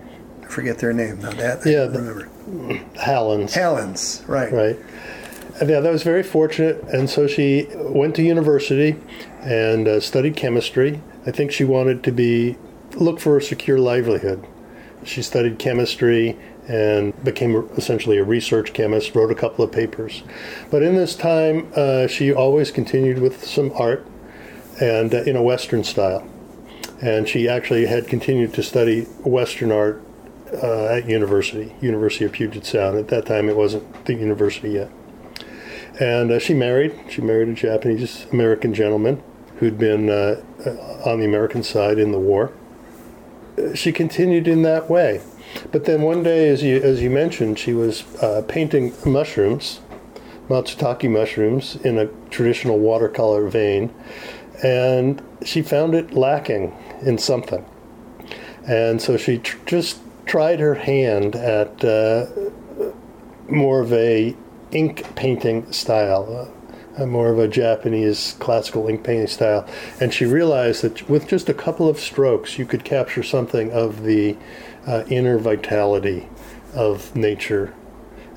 I 0.49 0.51
forget 0.51 0.79
their 0.79 0.93
name 0.93 1.21
now. 1.21 1.31
That 1.33 1.67
I 1.67 1.71
Yeah, 1.71 1.85
the- 1.85 1.99
remember. 2.01 2.29
Hallen's. 2.97 3.55
Hallen's, 3.55 4.23
right? 4.27 4.51
right? 4.53 4.77
And 5.61 5.69
yeah, 5.69 5.81
that 5.81 5.93
was 5.93 6.03
very 6.03 6.23
fortunate. 6.23 6.83
And 6.85 7.11
so 7.11 7.27
she 7.27 7.67
went 7.75 8.15
to 8.17 8.23
university 8.23 8.97
and 9.43 9.87
uh, 9.87 10.01
studied 10.01 10.37
chemistry. 10.37 11.01
I 11.27 11.33
think 11.33 11.51
she 11.53 11.65
wanted 11.65 12.03
to 12.05 12.13
be 12.13 12.57
look 12.95 13.21
for 13.21 13.37
a 13.37 13.43
secure 13.43 13.79
livelihood. 13.79 14.47
She 15.05 15.21
studied 15.23 15.59
chemistry 15.59 16.37
and 16.67 17.13
became 17.25 17.55
essentially 17.77 18.19
a 18.19 18.25
research 18.25 18.73
chemist. 18.73 19.15
Wrote 19.15 19.31
a 19.31 19.35
couple 19.35 19.65
of 19.65 19.73
papers, 19.73 20.23
but 20.71 20.83
in 20.83 20.97
this 20.97 21.15
time, 21.15 21.71
uh, 21.77 22.07
she 22.07 22.33
always 22.33 22.71
continued 22.71 23.19
with 23.19 23.45
some 23.45 23.73
art 23.75 24.07
and 24.81 25.15
uh, 25.15 25.23
in 25.23 25.35
a 25.37 25.43
Western 25.43 25.83
style. 25.85 26.27
And 27.01 27.29
she 27.29 27.49
actually 27.49 27.87
had 27.87 28.07
continued 28.07 28.55
to 28.55 28.63
study 28.63 29.03
Western 29.25 29.71
art 29.73 30.03
uh, 30.53 30.87
at 30.87 31.09
university, 31.09 31.75
University 31.81 32.25
of 32.25 32.33
Puget 32.33 32.65
Sound. 32.65 32.99
At 32.99 33.09
that 33.09 33.27
time, 33.27 33.49
it 33.49 33.57
wasn't 33.57 34.05
the 34.07 34.15
university 34.15 34.71
yet. 34.71 34.91
And 36.01 36.31
uh, 36.31 36.39
she 36.39 36.55
married. 36.55 36.99
She 37.09 37.21
married 37.21 37.49
a 37.49 37.55
Japanese 37.55 38.27
American 38.33 38.73
gentleman 38.73 39.23
who'd 39.57 39.79
been 39.79 40.09
uh, 40.09 40.41
uh, 40.65 41.11
on 41.11 41.19
the 41.19 41.25
American 41.25 41.63
side 41.63 41.99
in 41.99 42.13
the 42.13 42.19
war. 42.19 42.53
She 43.75 43.91
continued 43.91 44.47
in 44.47 44.63
that 44.63 44.89
way, 44.89 45.21
but 45.73 45.85
then 45.85 46.03
one 46.03 46.23
day, 46.23 46.49
as 46.49 46.63
you 46.63 46.81
as 46.81 47.03
you 47.03 47.11
mentioned, 47.11 47.59
she 47.59 47.73
was 47.73 48.05
uh, 48.23 48.43
painting 48.47 48.93
mushrooms, 49.05 49.81
matsutake 50.49 51.11
mushrooms, 51.11 51.75
in 51.77 51.99
a 51.99 52.07
traditional 52.31 52.79
watercolor 52.79 53.49
vein, 53.49 53.93
and 54.63 55.21
she 55.45 55.61
found 55.61 55.97
it 55.97 56.15
lacking 56.15 56.73
in 57.03 57.19
something, 57.19 57.65
and 58.69 59.03
so 59.03 59.17
she 59.17 59.39
tr- 59.39 59.59
just 59.67 59.99
tried 60.29 60.61
her 60.61 60.75
hand 60.75 61.35
at 61.35 61.83
uh, 61.83 62.27
more 63.49 63.81
of 63.81 63.93
a 63.93 64.37
ink 64.71 65.15
painting 65.17 65.73
style, 65.73 66.53
uh, 66.97 67.07
more 67.07 67.33
of 67.33 67.39
a 67.39 67.49
Japanese 67.49 68.37
classical 68.39 68.87
ink 68.89 69.03
painting 69.03 69.27
style, 69.27 69.67
and 69.99 70.13
she 70.13 70.27
realized 70.27 70.83
that 70.83 71.09
with 71.09 71.27
just 71.27 71.49
a 71.49 71.55
couple 71.55 71.89
of 71.89 71.99
strokes, 71.99 72.59
you 72.59 72.67
could 72.67 72.85
capture 72.85 73.23
something 73.23 73.73
of 73.73 74.03
the 74.03 74.37
uh, 74.87 75.03
inner 75.09 75.39
vitality 75.39 76.29
of 76.75 77.17
nature, 77.17 77.75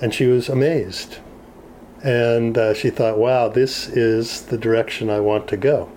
and 0.01 0.13
she 0.13 0.25
was 0.25 0.47
amazed. 0.47 1.17
And 2.03 2.57
uh, 2.57 2.73
she 2.73 2.89
thought, 2.89 3.19
wow, 3.19 3.47
this 3.49 3.87
is 3.87 4.43
the 4.43 4.57
direction 4.57 5.09
I 5.09 5.19
want 5.19 5.47
to 5.49 5.57
go. 5.57 5.91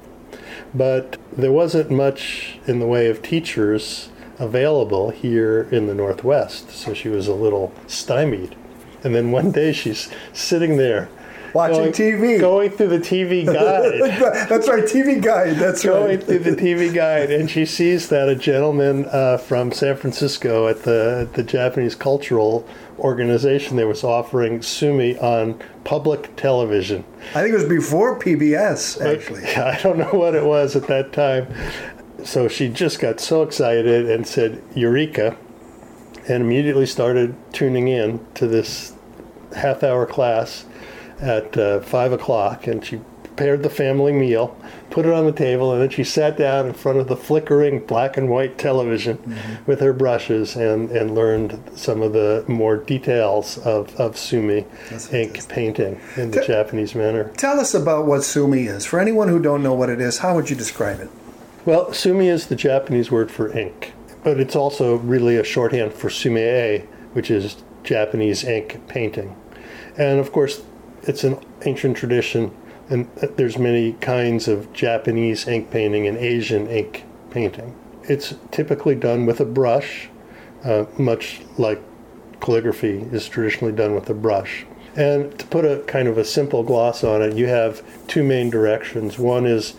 But 0.75 1.17
there 1.33 1.53
wasn't 1.53 1.91
much 1.91 2.59
in 2.67 2.79
the 2.79 2.87
way 2.87 3.09
of 3.09 3.23
teachers 3.23 4.11
available 4.39 5.11
here 5.11 5.69
in 5.71 5.87
the 5.87 5.95
Northwest, 5.95 6.71
so 6.71 6.95
she 6.95 7.09
was 7.09 7.29
a 7.29 7.35
little 7.35 7.73
stymied. 7.87 8.57
And 9.03 9.15
then 9.15 9.31
one 9.31 9.53
day 9.53 9.73
she's 9.73 10.11
sitting 10.33 10.77
there 10.77 11.09
Watching 11.55 11.77
going, 11.77 11.93
TV. 11.93 12.41
going 12.41 12.71
through 12.71 12.89
the 12.89 12.99
TV 12.99 13.47
guide, 13.47 14.49
That's 14.49 14.69
right, 14.69 14.83
TV 14.83 15.23
guide. 15.23 15.57
That's 15.57 15.85
going 15.85 16.19
right. 16.19 16.23
through 16.23 16.41
the 16.41 16.51
TV 16.51 16.93
guide, 16.93 17.31
and 17.31 17.49
she 17.49 17.65
sees 17.65 18.09
that 18.09 18.29
a 18.29 18.35
gentleman 18.35 19.07
uh, 19.13 19.37
from 19.37 19.71
San 19.71 19.97
Francisco 19.97 20.67
at 20.67 20.83
the 20.83 21.29
the 21.33 21.45
Japanese 21.45 21.95
Cultural 21.95 22.67
Organization 22.99 23.77
there 23.77 23.87
was 23.87 24.03
offering 24.03 24.63
sumi 24.63 25.17
on 25.19 25.61
public 25.85 26.35
television. 26.35 27.05
I 27.31 27.43
think 27.43 27.55
it 27.55 27.59
was 27.59 27.69
before 27.69 28.19
PBS, 28.19 29.01
actually. 29.01 29.45
I 29.57 29.81
don't 29.81 29.99
know 29.99 30.11
what 30.13 30.35
it 30.35 30.45
was 30.45 30.75
at 30.75 30.89
that 30.89 31.13
time. 31.13 31.47
So 32.25 32.49
she 32.49 32.69
just 32.69 33.01
got 33.01 33.21
so 33.21 33.43
excited 33.43 34.11
and 34.11 34.27
said, 34.27 34.63
Eureka, 34.75 35.37
and 36.27 36.43
immediately 36.43 36.87
started 36.87 37.35
tuning 37.53 37.89
in 37.89 38.25
to 38.35 38.47
this 38.47 38.95
half 39.55 39.83
hour 39.83 40.07
class 40.07 40.65
at 41.21 41.57
uh, 41.57 41.81
five 41.81 42.13
o'clock. 42.13 42.67
And 42.67 42.85
she 42.85 43.01
prepared 43.23 43.63
the 43.63 43.71
family 43.71 44.13
meal, 44.13 44.57
put 44.91 45.05
it 45.05 45.13
on 45.13 45.27
the 45.27 45.33
table, 45.33 45.73
and 45.73 45.83
then 45.83 45.91
she 45.91 46.05
sat 46.05 46.39
down 46.39 46.67
in 46.67 46.73
front 46.73 46.99
of 46.99 47.09
the 47.09 47.17
flickering 47.17 47.85
black 47.85 48.17
and 48.17 48.31
white 48.31 48.57
television 48.57 49.37
with 49.67 49.81
her 49.81 49.93
brushes 49.93 50.55
and, 50.55 50.91
and 50.93 51.15
learned 51.17 51.61
some 51.75 52.01
of 52.01 52.13
the 52.13 52.45
more 52.47 52.77
details 52.77 53.59
of, 53.59 53.95
of 53.97 54.17
sumi 54.17 54.65
That's 54.89 55.13
ink 55.13 55.31
fantastic. 55.31 55.55
painting 55.55 56.01
in 56.17 56.31
the 56.31 56.43
Japanese 56.43 56.95
manner. 56.95 57.33
Tell 57.37 57.59
us 57.59 57.75
about 57.75 58.07
what 58.07 58.23
sumi 58.23 58.67
is. 58.67 58.87
For 58.87 59.01
anyone 59.01 59.29
who 59.29 59.41
don't 59.43 59.65
know 59.65 59.75
what 59.75 59.91
it 59.91 60.01
is, 60.01 60.19
how 60.19 60.37
would 60.37 60.49
you 60.49 60.57
describe 60.57 61.01
it? 61.01 61.11
Well, 61.67 61.95
sumi 61.95 62.29
is 62.29 62.49
the 62.49 62.57
Japanese 62.57 63.11
word 63.11 63.31
for 63.31 63.51
ink, 63.57 63.95
but 64.23 64.39
it's 64.39 64.55
also 64.55 64.97
really 64.97 65.37
a 65.37 65.45
shorthand 65.45 65.95
for 65.95 66.11
sumie, 66.11 66.87
which 67.15 67.31
is 67.31 67.57
Japanese 67.83 68.45
ink 68.45 68.87
painting. 68.87 69.35
And 69.97 70.21
of 70.21 70.31
course, 70.31 70.63
it's 71.05 71.25
an 71.25 71.43
ancient 71.65 71.97
tradition, 71.97 72.55
and 72.91 73.11
there's 73.15 73.57
many 73.57 73.95
kinds 73.95 74.47
of 74.47 74.71
Japanese 74.75 75.49
ink 75.49 75.71
painting 75.71 76.07
and 76.07 76.19
Asian 76.19 76.67
ink 76.67 77.07
painting. 77.31 77.75
It's 78.03 78.35
typically 78.51 78.95
done 78.95 79.25
with 79.25 79.41
a 79.41 79.47
brush, 79.47 80.11
uh, 80.65 80.85
much 80.99 81.41
like 81.57 81.81
calligraphy 82.41 83.09
is 83.11 83.27
traditionally 83.27 83.73
done 83.73 83.95
with 83.95 84.11
a 84.11 84.15
brush. 84.15 84.67
And 84.97 85.39
to 85.39 85.47
put 85.47 85.65
a 85.65 85.83
kind 85.85 86.09
of 86.09 86.19
a 86.19 86.27
simple 86.27 86.63
gloss 86.63 87.03
on 87.03 87.23
it, 87.23 87.37
you 87.37 87.47
have 87.47 87.83
two 88.07 88.23
main 88.23 88.51
directions. 88.51 89.19
One 89.19 89.47
is 89.47 89.75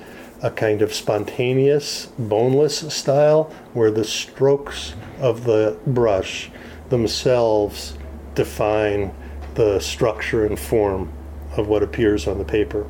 a 0.46 0.52
kind 0.52 0.84
of 0.84 0.94
spontaneous, 0.94 2.06
boneless 2.20 2.94
style, 2.94 3.46
where 3.74 3.90
the 3.90 4.04
strokes 4.04 4.94
of 5.20 5.44
the 5.44 5.76
brush 5.88 6.52
themselves 6.90 7.98
define 8.36 9.12
the 9.56 9.80
structure 9.80 10.46
and 10.46 10.60
form 10.60 11.12
of 11.58 11.68
what 11.68 11.82
appears 11.82 12.28
on 12.28 12.38
the 12.38 12.46
paper. 12.46 12.86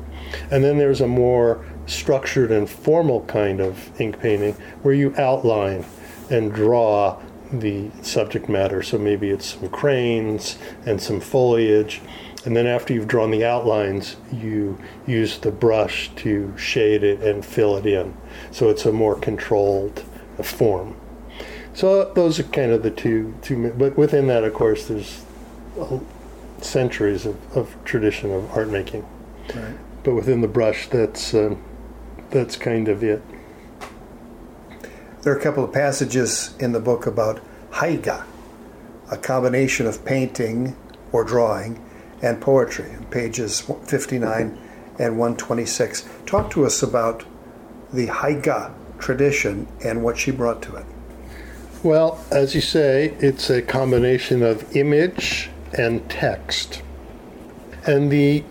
And 0.50 0.62
then 0.62 0.76
there's 0.76 1.00
a 1.00 1.06
more 1.06 1.64
structured 1.86 2.50
and 2.50 2.68
formal 2.68 3.22
kind 3.22 3.60
of 3.60 3.98
ink 3.98 4.20
painting 4.20 4.52
where 4.82 4.92
you 4.92 5.14
outline 5.16 5.86
and 6.28 6.52
draw 6.52 7.18
the 7.50 7.88
subject 8.02 8.50
matter. 8.50 8.82
So 8.82 8.98
maybe 8.98 9.30
it's 9.30 9.46
some 9.54 9.70
cranes 9.70 10.58
and 10.84 11.00
some 11.00 11.20
foliage. 11.20 12.02
And 12.46 12.54
then 12.54 12.68
after 12.68 12.94
you've 12.94 13.08
drawn 13.08 13.32
the 13.32 13.44
outlines, 13.44 14.14
you 14.32 14.78
use 15.04 15.38
the 15.38 15.50
brush 15.50 16.12
to 16.14 16.56
shade 16.56 17.02
it 17.02 17.20
and 17.20 17.44
fill 17.44 17.76
it 17.76 17.84
in. 17.86 18.16
So 18.52 18.70
it's 18.70 18.86
a 18.86 18.92
more 18.92 19.16
controlled 19.16 20.04
form. 20.40 20.96
So 21.74 22.12
those 22.14 22.38
are 22.38 22.44
kind 22.44 22.70
of 22.70 22.84
the 22.84 22.92
two, 22.92 23.34
two 23.42 23.72
but 23.76 23.98
within 23.98 24.28
that, 24.28 24.44
of 24.44 24.54
course, 24.54 24.86
there's 24.86 25.24
uh, 25.78 25.98
centuries 26.60 27.26
of, 27.26 27.56
of 27.56 27.76
tradition 27.84 28.30
of 28.30 28.48
art 28.52 28.70
making. 28.70 29.04
Right. 29.52 29.76
But 30.04 30.14
within 30.14 30.40
the 30.40 30.48
brush, 30.48 30.86
that's 30.86 31.34
um, 31.34 31.60
that's 32.30 32.54
kind 32.54 32.86
of 32.86 33.02
it. 33.02 33.22
There 35.22 35.32
are 35.32 35.36
a 35.36 35.42
couple 35.42 35.64
of 35.64 35.72
passages 35.72 36.54
in 36.60 36.70
the 36.70 36.80
book 36.80 37.06
about 37.06 37.40
haiga, 37.72 38.24
a 39.10 39.16
combination 39.16 39.88
of 39.88 40.04
painting 40.04 40.76
or 41.10 41.24
drawing 41.24 41.82
and 42.22 42.40
poetry, 42.40 42.96
pages 43.10 43.60
59 43.60 44.58
and 44.98 45.18
126. 45.18 46.08
Talk 46.24 46.50
to 46.50 46.64
us 46.64 46.82
about 46.82 47.24
the 47.92 48.06
haiga 48.06 48.72
tradition 48.98 49.68
and 49.84 50.02
what 50.02 50.18
she 50.18 50.30
brought 50.30 50.62
to 50.62 50.76
it. 50.76 50.86
Well, 51.82 52.24
as 52.30 52.54
you 52.54 52.60
say, 52.60 53.14
it's 53.20 53.50
a 53.50 53.62
combination 53.62 54.42
of 54.42 54.76
image 54.76 55.50
and 55.76 56.08
text. 56.10 56.82
And 57.86 58.10
the 58.10 58.44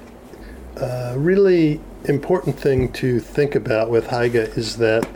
uh, 0.80 1.16
really 1.18 1.82
important 2.06 2.60
thing 2.60 2.92
to 2.94 3.20
think 3.20 3.56
about 3.56 3.90
with 3.90 4.08
haiga 4.08 4.56
is 4.58 4.78
that 4.78 5.08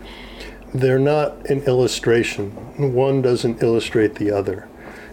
they're 0.74 1.00
not 1.00 1.50
an 1.50 1.64
illustration. 1.64 2.52
One 2.94 3.22
doesn't 3.22 3.62
illustrate 3.62 4.16
the 4.16 4.32
other. 4.32 4.69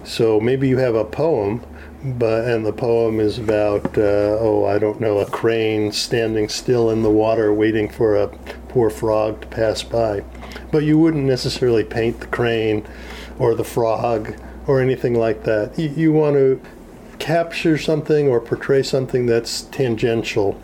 So 0.06 0.38
maybe 0.38 0.68
you 0.68 0.78
have 0.78 0.94
a 0.94 1.04
poem, 1.04 1.66
but 2.04 2.44
and 2.44 2.64
the 2.64 2.72
poem 2.72 3.18
is 3.18 3.38
about 3.38 3.98
uh, 3.98 4.38
oh 4.38 4.64
I 4.64 4.78
don't 4.78 5.00
know 5.00 5.18
a 5.18 5.26
crane 5.28 5.90
standing 5.90 6.48
still 6.48 6.90
in 6.90 7.02
the 7.02 7.10
water 7.10 7.52
waiting 7.52 7.88
for 7.88 8.14
a 8.14 8.28
poor 8.68 8.88
frog 8.88 9.40
to 9.40 9.46
pass 9.48 9.82
by, 9.82 10.22
but 10.70 10.84
you 10.84 10.96
wouldn't 10.96 11.24
necessarily 11.24 11.82
paint 11.82 12.20
the 12.20 12.28
crane 12.28 12.86
or 13.40 13.56
the 13.56 13.64
frog 13.64 14.36
or 14.68 14.80
anything 14.80 15.14
like 15.14 15.42
that. 15.42 15.76
You, 15.76 15.88
you 15.88 16.12
want 16.12 16.36
to 16.36 16.60
capture 17.18 17.76
something 17.76 18.28
or 18.28 18.40
portray 18.40 18.84
something 18.84 19.26
that's 19.26 19.62
tangential 19.62 20.60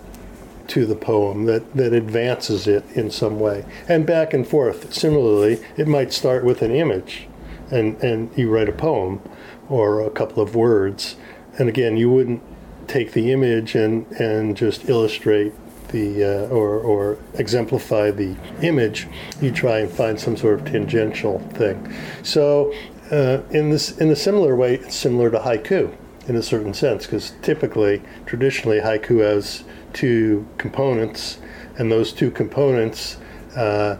to 0.69 0.87
the 0.87 0.95
poem 0.95 1.47
that, 1.47 1.75
that 1.75 1.93
advances 1.93 2.69
it 2.69 2.85
in 2.93 3.11
some 3.11 3.41
way. 3.41 3.65
And 3.89 4.07
back 4.07 4.33
and 4.33 4.47
forth. 4.47 4.95
Similarly 4.95 5.61
it 5.77 5.89
might 5.89 6.13
start 6.13 6.45
with 6.45 6.63
an 6.63 6.71
image 6.71 7.27
and, 7.73 8.01
and 8.03 8.37
you 8.37 8.51
write 8.51 8.69
a 8.69 8.73
poem 8.73 9.21
or 9.69 10.01
a 10.01 10.11
couple 10.11 10.43
of 10.43 10.55
words. 10.55 11.17
And 11.59 11.69
again 11.69 11.97
you 11.97 12.11
wouldn't 12.11 12.43
take 12.89 13.13
the 13.13 13.33
image 13.33 13.75
and, 13.75 14.07
and 14.13 14.57
just 14.57 14.89
illustrate 14.89 15.53
the 15.89 16.25
uh, 16.25 16.49
or, 16.49 16.81
or 16.81 17.19
exemplify 17.35 18.11
the 18.11 18.37
image. 18.63 19.09
You 19.41 19.53
try 19.53 19.81
and 19.81 19.91
find 19.91 20.19
some 20.19 20.37
sort 20.37 20.61
of 20.61 20.67
tangential 20.67 21.39
thing. 21.55 21.93
So 22.23 22.73
uh, 23.11 23.43
in 23.51 23.71
this 23.71 23.99
in 23.99 24.11
a 24.11 24.17
similar 24.17 24.57
way 24.57 24.77
it's 24.77 24.97
similar 24.97 25.31
to 25.31 25.39
haiku 25.39 25.95
in 26.29 26.37
a 26.37 26.43
certain 26.43 26.73
sense 26.73 27.05
because 27.05 27.33
typically 27.43 28.01
traditionally 28.27 28.81
haiku 28.81 29.21
has 29.21 29.65
two 29.93 30.47
components, 30.59 31.39
and 31.79 31.91
those 31.91 32.13
two 32.13 32.31
components, 32.31 33.19
uh, 33.57 33.97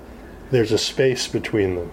there's 0.51 0.73
a 0.73 0.79
space 0.79 1.29
between 1.29 1.77
them. 1.77 1.91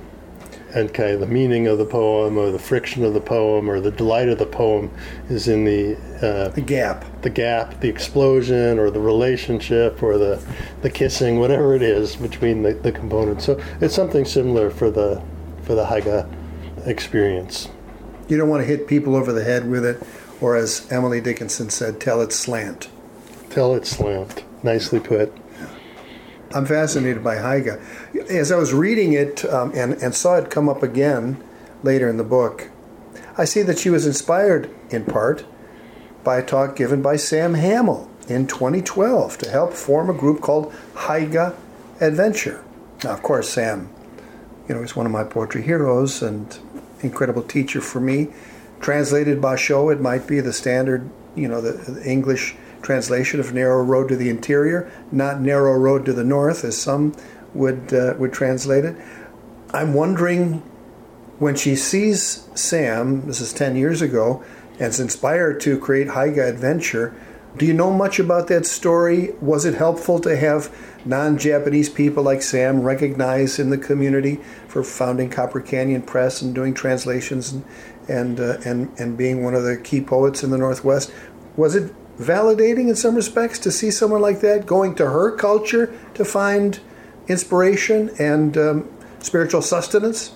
And 0.71 0.93
kind 0.93 1.11
of 1.11 1.19
the 1.19 1.25
meaning 1.25 1.65
of 1.65 1.79
the 1.79 1.85
poem, 1.85 2.37
or 2.37 2.51
the 2.51 2.59
friction 2.59 3.03
of 3.03 3.15
the 3.15 3.21
poem, 3.21 3.69
or 3.69 3.79
the 3.79 3.89
delight 3.89 4.29
of 4.29 4.37
the 4.37 4.45
poem 4.45 4.91
is 5.27 5.47
in 5.47 5.65
the 5.65 5.95
uh, 6.21 6.49
the 6.49 6.61
gap, 6.61 7.05
the 7.23 7.29
gap, 7.31 7.79
the 7.79 7.89
explosion, 7.89 8.77
or 8.77 8.91
the 8.91 8.99
relationship, 8.99 10.03
or 10.03 10.19
the 10.19 10.39
the 10.83 10.89
kissing, 10.89 11.39
whatever 11.39 11.73
it 11.73 11.81
is 11.81 12.15
between 12.15 12.61
the, 12.61 12.73
the 12.73 12.91
components. 12.91 13.45
So 13.45 13.59
it's 13.81 13.95
something 13.95 14.25
similar 14.25 14.69
for 14.69 14.91
the 14.91 15.21
for 15.63 15.73
the 15.73 15.85
haiga 15.85 16.31
experience. 16.85 17.69
You 18.27 18.37
don't 18.37 18.49
want 18.49 18.61
to 18.61 18.67
hit 18.67 18.87
people 18.87 19.15
over 19.15 19.33
the 19.33 19.43
head 19.43 19.67
with 19.67 19.83
it, 19.83 20.03
or 20.39 20.55
as 20.55 20.87
Emily 20.91 21.19
Dickinson 21.19 21.71
said, 21.71 21.99
tell 21.99 22.21
it 22.21 22.31
slant. 22.31 22.89
Tell 23.49 23.73
it 23.73 23.87
slant. 23.87 24.43
Nicely 24.61 24.99
put. 24.99 25.33
I'm 26.53 26.65
fascinated 26.65 27.23
by 27.23 27.35
Haiga. 27.35 27.79
As 28.29 28.51
I 28.51 28.55
was 28.57 28.73
reading 28.73 29.13
it 29.13 29.45
um, 29.45 29.71
and, 29.75 29.93
and 29.93 30.15
saw 30.15 30.35
it 30.37 30.49
come 30.49 30.67
up 30.67 30.81
again 30.81 31.43
later 31.83 32.09
in 32.09 32.17
the 32.17 32.23
book, 32.23 32.69
I 33.37 33.45
see 33.45 33.61
that 33.61 33.77
she 33.77 33.89
was 33.89 34.07
inspired 34.07 34.69
in 34.89 35.05
part 35.05 35.45
by 36.23 36.39
a 36.39 36.45
talk 36.45 36.75
given 36.75 37.01
by 37.01 37.17
Sam 37.17 37.53
Hamill 37.53 38.09
in 38.27 38.47
2012 38.47 39.37
to 39.37 39.49
help 39.49 39.73
form 39.73 40.09
a 40.09 40.13
group 40.13 40.41
called 40.41 40.73
Haiga 40.93 41.55
Adventure. 42.01 42.63
Now, 43.03 43.11
of 43.11 43.21
course, 43.21 43.49
Sam, 43.49 43.89
you 44.67 44.75
know, 44.75 44.81
is 44.81 44.95
one 44.95 45.05
of 45.05 45.11
my 45.11 45.23
poetry 45.23 45.61
heroes 45.61 46.21
and 46.21 46.57
incredible 47.01 47.43
teacher 47.43 47.79
for 47.79 47.99
me. 47.99 48.29
Translated 48.81 49.39
Basho, 49.39 49.91
it 49.93 50.01
might 50.01 50.27
be 50.27 50.39
the 50.39 50.53
standard, 50.53 51.09
you 51.35 51.47
know, 51.47 51.61
the, 51.61 51.91
the 51.91 52.09
English 52.09 52.55
translation 52.81 53.39
of 53.39 53.53
narrow 53.53 53.83
road 53.83 54.09
to 54.09 54.15
the 54.15 54.29
interior, 54.29 54.91
not 55.11 55.41
narrow 55.41 55.73
road 55.73 56.05
to 56.05 56.13
the 56.13 56.23
north, 56.23 56.63
as 56.63 56.77
some 56.77 57.15
would 57.53 57.93
uh, 57.93 58.15
would 58.17 58.33
translate 58.33 58.85
it. 58.85 58.95
I'm 59.71 59.93
wondering 59.93 60.63
when 61.39 61.55
she 61.55 61.75
sees 61.75 62.47
Sam, 62.53 63.25
this 63.27 63.39
is 63.39 63.53
10 63.53 63.75
years 63.75 64.01
ago, 64.01 64.43
and 64.73 64.89
is 64.89 64.99
inspired 64.99 65.61
to 65.61 65.79
create 65.79 66.09
Haiga 66.09 66.47
Adventure. 66.47 67.15
Do 67.57 67.65
you 67.65 67.73
know 67.73 67.91
much 67.91 68.19
about 68.19 68.47
that 68.47 68.65
story? 68.65 69.33
Was 69.41 69.65
it 69.65 69.73
helpful 69.73 70.19
to 70.19 70.35
have 70.35 70.73
non 71.05 71.37
Japanese 71.37 71.89
people 71.89 72.23
like 72.23 72.41
Sam 72.41 72.81
recognized 72.81 73.59
in 73.59 73.69
the 73.69 73.77
community 73.77 74.39
for 74.67 74.83
founding 74.83 75.29
Copper 75.29 75.61
Canyon 75.61 76.01
Press 76.01 76.41
and 76.41 76.53
doing 76.53 76.73
translations 76.73 77.51
and 77.51 77.65
and, 78.09 78.39
uh, 78.39 78.57
and, 78.65 78.91
and 78.99 79.17
being 79.17 79.43
one 79.43 79.53
of 79.53 79.63
the 79.63 79.77
key 79.77 80.01
poets 80.01 80.43
in 80.43 80.49
the 80.49 80.57
Northwest? 80.57 81.13
Was 81.55 81.75
it 81.75 81.93
validating 82.19 82.89
in 82.89 82.95
some 82.95 83.15
respects 83.15 83.57
to 83.59 83.71
see 83.71 83.89
someone 83.89 84.21
like 84.21 84.41
that 84.41 84.65
going 84.65 84.93
to 84.95 85.05
her 85.05 85.31
culture 85.31 85.93
to 86.13 86.25
find 86.25 86.79
inspiration 87.27 88.11
and 88.19 88.57
um, 88.57 88.89
spiritual 89.19 89.61
sustenance? 89.61 90.33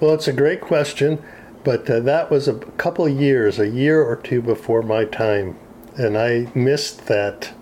Well, 0.00 0.14
it's 0.14 0.26
a 0.26 0.32
great 0.32 0.60
question, 0.60 1.22
but 1.62 1.88
uh, 1.88 2.00
that 2.00 2.30
was 2.30 2.48
a 2.48 2.54
couple 2.54 3.08
years, 3.08 3.60
a 3.60 3.68
year 3.68 4.02
or 4.02 4.16
two 4.16 4.42
before 4.42 4.82
my 4.82 5.04
time, 5.04 5.56
and 5.96 6.18
I 6.18 6.50
missed 6.54 7.06
that 7.06 7.54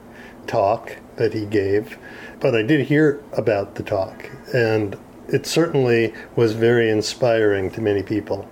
talk 0.46 0.96
that 1.16 1.34
he 1.34 1.44
gave, 1.44 1.98
but 2.40 2.54
I 2.54 2.62
did 2.62 2.86
hear 2.86 3.22
about 3.34 3.74
the 3.74 3.82
talk, 3.82 4.30
and 4.54 4.96
it 5.28 5.44
certainly 5.44 6.14
was 6.34 6.54
very 6.54 6.88
inspiring 6.90 7.70
to 7.72 7.82
many 7.82 8.02
people. 8.02 8.48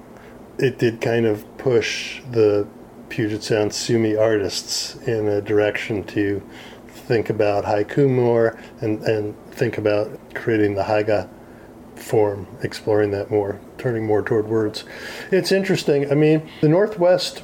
It 0.59 0.79
did 0.79 1.01
kind 1.01 1.25
of 1.25 1.45
push 1.57 2.21
the 2.31 2.69
Puget 3.09 3.43
Sound 3.43 3.73
Sumi 3.73 4.17
artists 4.17 4.97
in 5.07 5.29
a 5.29 5.41
direction 5.41 6.05
to 6.05 6.43
think 6.89 7.31
about 7.31 7.65
haiku 7.65 8.09
more 8.09 8.59
and, 8.81 9.03
and 9.03 9.35
think 9.51 9.79
about 9.79 10.11
creating 10.35 10.75
the 10.75 10.83
haiga 10.83 11.29
form, 11.97 12.47
exploring 12.63 13.11
that 13.11 13.31
more, 13.31 13.61
turning 13.77 14.07
more 14.07 14.23
toward 14.23 14.47
words. 14.47 14.85
It's 15.31 15.53
interesting. 15.53 16.11
I 16.11 16.15
mean, 16.15 16.49
the 16.61 16.69
Northwest 16.69 17.43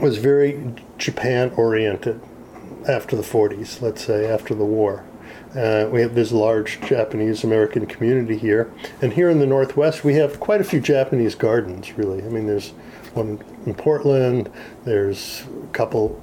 was 0.00 0.18
very 0.18 0.74
Japan 0.96 1.50
oriented 1.56 2.20
after 2.88 3.16
the 3.16 3.22
40s, 3.22 3.80
let's 3.80 4.04
say, 4.04 4.26
after 4.26 4.54
the 4.54 4.64
war. 4.64 5.04
Uh, 5.56 5.88
we 5.90 6.02
have 6.02 6.14
this 6.14 6.30
large 6.30 6.80
Japanese 6.82 7.42
American 7.42 7.86
community 7.86 8.36
here. 8.36 8.70
And 9.00 9.14
here 9.14 9.30
in 9.30 9.38
the 9.38 9.46
Northwest, 9.46 10.04
we 10.04 10.14
have 10.14 10.38
quite 10.38 10.60
a 10.60 10.64
few 10.64 10.80
Japanese 10.80 11.34
gardens, 11.34 11.96
really. 11.96 12.22
I 12.22 12.28
mean, 12.28 12.46
there's 12.46 12.74
one 13.14 13.42
in 13.66 13.74
Portland. 13.74 14.50
There's 14.84 15.44
a 15.64 15.72
couple, 15.72 16.20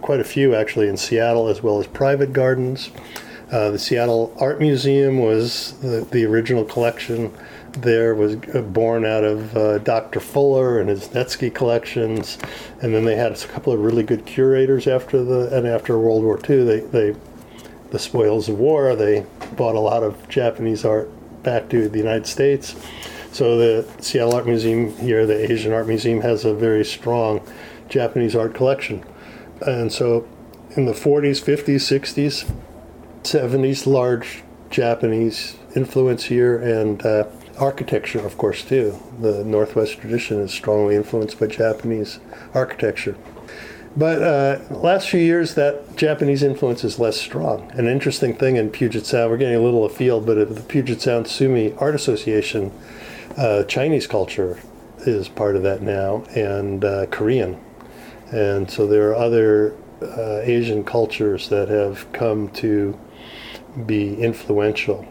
quite 0.00 0.20
a 0.20 0.24
few 0.24 0.54
actually 0.54 0.88
in 0.88 0.96
Seattle, 0.96 1.48
as 1.48 1.62
well 1.62 1.78
as 1.78 1.86
private 1.86 2.32
gardens. 2.32 2.90
Uh, 3.50 3.70
the 3.70 3.78
Seattle 3.78 4.34
Art 4.40 4.60
Museum 4.60 5.18
was 5.18 5.72
the, 5.80 6.06
the 6.10 6.24
original 6.24 6.64
collection 6.64 7.32
there 7.78 8.14
was 8.14 8.36
uh, 8.54 8.62
born 8.62 9.04
out 9.04 9.24
of 9.24 9.56
uh, 9.56 9.78
Dr. 9.78 10.20
Fuller 10.20 10.80
and 10.80 10.88
his 10.88 11.08
netsuke 11.08 11.54
collections, 11.54 12.38
and 12.80 12.94
then 12.94 13.04
they 13.04 13.16
had 13.16 13.32
a 13.32 13.46
couple 13.46 13.72
of 13.72 13.80
really 13.80 14.02
good 14.02 14.24
curators 14.26 14.86
after 14.86 15.22
the 15.22 15.56
and 15.56 15.66
after 15.66 15.98
World 15.98 16.22
War 16.22 16.38
II. 16.48 16.64
They, 16.64 16.80
they 16.80 17.16
the 17.90 17.98
spoils 17.98 18.48
of 18.48 18.58
war. 18.58 18.94
They 18.96 19.26
bought 19.56 19.74
a 19.74 19.80
lot 19.80 20.02
of 20.02 20.28
Japanese 20.28 20.84
art 20.84 21.10
back 21.42 21.68
to 21.70 21.88
the 21.88 21.98
United 21.98 22.26
States, 22.26 22.74
so 23.34 23.58
the 23.58 23.84
Seattle 24.00 24.34
Art 24.34 24.46
Museum 24.46 24.96
here, 24.96 25.26
the 25.26 25.50
Asian 25.50 25.72
Art 25.72 25.88
Museum, 25.88 26.20
has 26.20 26.44
a 26.44 26.54
very 26.54 26.84
strong 26.84 27.44
Japanese 27.88 28.36
art 28.36 28.54
collection. 28.54 29.04
And 29.60 29.92
so 29.92 30.28
in 30.76 30.84
the 30.84 30.92
40s, 30.92 31.42
50s, 31.42 31.82
60s, 31.82 32.50
70s, 33.24 33.86
large 33.86 34.44
Japanese 34.70 35.56
influence 35.74 36.24
here 36.24 36.58
and 36.58 37.04
uh, 37.04 37.26
architecture, 37.58 38.24
of 38.24 38.38
course, 38.38 38.62
too. 38.62 39.00
The 39.20 39.42
Northwest 39.42 39.98
tradition 40.00 40.38
is 40.40 40.52
strongly 40.52 40.94
influenced 40.94 41.40
by 41.40 41.48
Japanese 41.48 42.20
architecture. 42.54 43.16
But 43.96 44.22
uh, 44.22 44.60
last 44.70 45.08
few 45.08 45.20
years, 45.20 45.54
that 45.54 45.96
Japanese 45.96 46.44
influence 46.44 46.84
is 46.84 47.00
less 47.00 47.20
strong. 47.20 47.70
An 47.72 47.86
interesting 47.88 48.36
thing 48.36 48.56
in 48.56 48.70
Puget 48.70 49.06
Sound, 49.06 49.30
we're 49.30 49.38
getting 49.38 49.56
a 49.56 49.62
little 49.62 49.84
afield, 49.84 50.24
but 50.24 50.54
the 50.54 50.60
Puget 50.62 51.00
Sound 51.00 51.26
Sumi 51.26 51.72
Art 51.74 51.94
Association 51.96 52.72
uh, 53.36 53.64
Chinese 53.64 54.06
culture 54.06 54.60
is 55.00 55.28
part 55.28 55.56
of 55.56 55.62
that 55.62 55.82
now, 55.82 56.24
and 56.34 56.84
uh, 56.84 57.06
Korean. 57.06 57.62
And 58.30 58.70
so 58.70 58.86
there 58.86 59.10
are 59.10 59.14
other 59.14 59.76
uh, 60.02 60.40
Asian 60.42 60.84
cultures 60.84 61.48
that 61.48 61.68
have 61.68 62.10
come 62.12 62.48
to 62.50 62.98
be 63.86 64.14
influential 64.16 65.06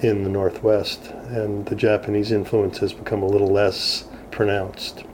in 0.00 0.24
the 0.24 0.30
Northwest, 0.30 1.10
and 1.28 1.66
the 1.66 1.74
Japanese 1.74 2.32
influence 2.32 2.78
has 2.78 2.92
become 2.92 3.22
a 3.22 3.26
little 3.26 3.48
less 3.48 4.04
pronounced. 4.30 5.04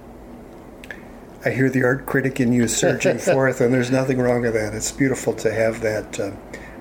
I 1.44 1.50
hear 1.50 1.70
the 1.70 1.84
art 1.84 2.04
critic 2.06 2.40
in 2.40 2.52
you 2.52 2.68
surging 2.68 3.18
forth, 3.34 3.60
and 3.60 3.72
there's 3.72 3.90
nothing 3.90 4.18
wrong 4.18 4.42
with 4.42 4.54
that. 4.54 4.74
It's 4.74 4.92
beautiful 4.92 5.32
to 5.34 5.52
have 5.52 5.80
that 5.80 6.20
uh, 6.20 6.32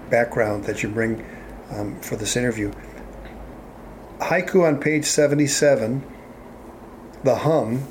background 0.09 0.65
that 0.65 0.83
you 0.83 0.89
bring 0.89 1.25
um, 1.71 1.99
for 2.01 2.15
this 2.15 2.35
interview 2.35 2.73
haiku 4.19 4.67
on 4.67 4.79
page 4.79 5.05
77, 5.05 6.03
the 7.23 7.35
hum, 7.37 7.87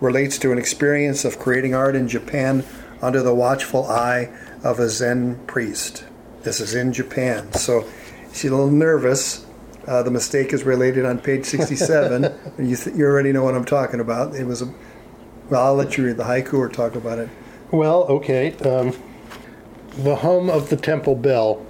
relates 0.00 0.38
to 0.38 0.52
an 0.52 0.58
experience 0.58 1.24
of 1.24 1.38
creating 1.38 1.74
art 1.74 1.94
in 1.94 2.08
Japan 2.08 2.64
under 3.02 3.22
the 3.22 3.34
watchful 3.34 3.86
eye 3.86 4.30
of 4.62 4.78
a 4.78 4.88
Zen 4.88 5.38
priest. 5.46 6.04
This 6.42 6.60
is 6.60 6.74
in 6.74 6.92
Japan. 6.92 7.52
So 7.52 7.88
she's 8.32 8.50
a 8.50 8.54
little 8.54 8.70
nervous. 8.70 9.46
Uh, 9.86 10.02
the 10.02 10.10
mistake 10.10 10.52
is 10.52 10.64
related 10.64 11.04
on 11.04 11.18
page 11.18 11.44
67. 11.44 12.22
you, 12.58 12.76
th- 12.76 12.96
you 12.96 13.04
already 13.04 13.32
know 13.32 13.44
what 13.44 13.54
I'm 13.54 13.64
talking 13.64 14.00
about. 14.00 14.34
It 14.34 14.44
was 14.44 14.62
a. 14.62 14.72
Well, 15.48 15.66
I'll 15.66 15.74
let 15.74 15.96
you 15.96 16.06
read 16.06 16.16
the 16.16 16.24
haiku 16.24 16.54
or 16.54 16.68
talk 16.68 16.94
about 16.94 17.18
it. 17.18 17.28
Well, 17.72 18.04
okay. 18.04 18.52
Um, 18.58 18.96
the 19.90 20.16
hum 20.16 20.48
of 20.48 20.70
the 20.70 20.76
temple 20.76 21.16
bell, 21.16 21.66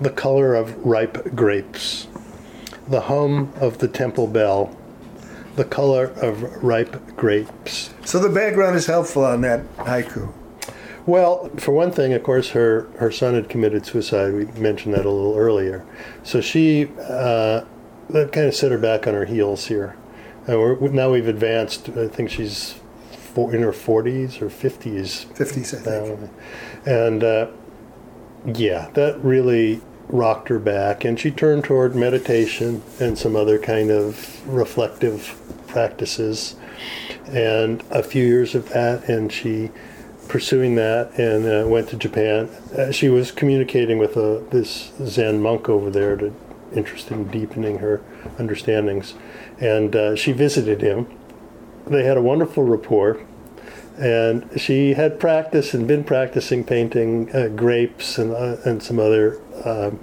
the 0.00 0.10
color 0.10 0.54
of 0.54 0.76
ripe 0.84 1.34
grapes. 1.34 2.06
The 2.88 3.02
hum 3.02 3.52
of 3.60 3.78
the 3.78 3.88
temple 3.88 4.26
bell, 4.26 4.76
the 5.56 5.64
color 5.64 6.06
of 6.16 6.42
ripe 6.62 7.16
grapes. 7.16 7.94
So 8.04 8.18
the 8.18 8.28
background 8.28 8.76
is 8.76 8.86
helpful 8.86 9.24
on 9.24 9.40
that 9.42 9.62
haiku. 9.76 10.32
Well, 11.06 11.50
for 11.56 11.72
one 11.72 11.92
thing, 11.92 12.14
of 12.14 12.22
course, 12.22 12.50
her, 12.50 12.88
her 12.98 13.10
son 13.10 13.34
had 13.34 13.48
committed 13.48 13.84
suicide. 13.84 14.32
We 14.32 14.46
mentioned 14.60 14.94
that 14.94 15.04
a 15.04 15.10
little 15.10 15.36
earlier. 15.36 15.84
So 16.22 16.40
she, 16.40 16.88
uh, 17.00 17.64
that 18.10 18.32
kind 18.32 18.46
of 18.46 18.54
set 18.54 18.72
her 18.72 18.78
back 18.78 19.06
on 19.06 19.14
her 19.14 19.26
heels 19.26 19.66
here. 19.66 19.96
And 20.46 20.58
we're, 20.58 20.88
now 20.88 21.10
we've 21.10 21.28
advanced. 21.28 21.90
I 21.90 22.08
think 22.08 22.30
she's 22.30 22.74
four, 23.34 23.54
in 23.54 23.62
her 23.62 23.72
40s 23.72 24.40
or 24.40 24.48
50s. 24.48 25.26
50s, 25.34 25.74
I 25.74 26.16
think. 26.16 26.30
and 26.86 27.24
uh, 27.24 27.48
yeah, 28.54 28.90
that 28.94 29.22
really 29.22 29.82
rocked 30.08 30.48
her 30.48 30.58
back. 30.58 31.04
And 31.04 31.18
she 31.18 31.30
turned 31.30 31.64
toward 31.64 31.94
meditation 31.94 32.82
and 33.00 33.18
some 33.18 33.36
other 33.36 33.58
kind 33.58 33.90
of 33.90 34.46
reflective 34.48 35.40
practices. 35.66 36.56
And 37.26 37.82
a 37.90 38.02
few 38.02 38.24
years 38.24 38.54
of 38.54 38.68
that, 38.70 39.08
and 39.08 39.32
she 39.32 39.70
pursuing 40.28 40.74
that 40.74 41.18
and 41.18 41.46
uh, 41.46 41.68
went 41.68 41.88
to 41.90 41.96
Japan. 41.96 42.48
Uh, 42.76 42.90
she 42.90 43.08
was 43.08 43.30
communicating 43.30 43.98
with 43.98 44.16
a, 44.16 44.44
this 44.50 44.92
Zen 45.04 45.40
monk 45.40 45.68
over 45.68 45.90
there, 45.90 46.16
to, 46.16 46.34
interested 46.74 47.12
in 47.12 47.28
deepening 47.28 47.78
her 47.78 48.02
understandings, 48.38 49.14
and 49.60 49.94
uh, 49.94 50.16
she 50.16 50.32
visited 50.32 50.80
him. 50.80 51.06
They 51.86 52.04
had 52.04 52.16
a 52.16 52.22
wonderful 52.22 52.64
rapport, 52.64 53.24
and 53.98 54.48
she 54.60 54.94
had 54.94 55.20
practiced 55.20 55.74
and 55.74 55.86
been 55.86 56.04
practicing 56.04 56.64
painting 56.64 57.34
uh, 57.34 57.48
grapes 57.48 58.18
and 58.18 58.32
uh, 58.32 58.56
and 58.64 58.82
some 58.82 58.98
other 58.98 59.40
um, 59.64 59.98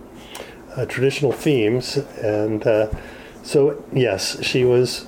uh, 0.75 0.85
traditional 0.85 1.31
themes, 1.31 1.97
and 1.97 2.63
so 3.43 3.83
yes, 3.93 4.41
she 4.43 4.63
was 4.63 5.07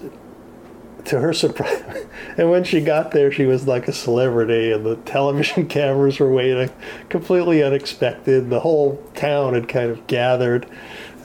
to 1.05 1.19
her 1.19 1.33
surprise, 1.33 2.05
and 2.37 2.49
when 2.49 2.63
she 2.63 2.81
got 2.81 3.11
there, 3.11 3.31
she 3.31 3.45
was 3.45 3.67
like 3.67 3.87
a 3.87 3.93
celebrity, 3.93 4.71
and 4.71 4.85
the 4.85 4.95
television 4.97 5.67
cameras 5.69 6.19
were 6.19 6.31
waiting, 6.31 6.69
completely 7.09 7.63
unexpected. 7.63 8.49
The 8.49 8.61
whole 8.61 9.03
town 9.15 9.53
had 9.53 9.67
kind 9.67 9.89
of 9.89 10.05
gathered 10.07 10.65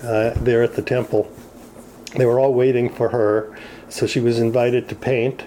uh, 0.03 0.31
there 0.37 0.63
at 0.63 0.75
the 0.75 0.83
temple. 0.83 1.31
They 2.17 2.27
were 2.27 2.41
all 2.41 2.55
waiting 2.55 2.93
for 2.93 3.11
her, 3.11 3.57
so 3.89 4.07
she 4.07 4.21
was 4.21 4.39
invited 4.39 4.89
to 4.89 4.95
paint, 4.95 5.45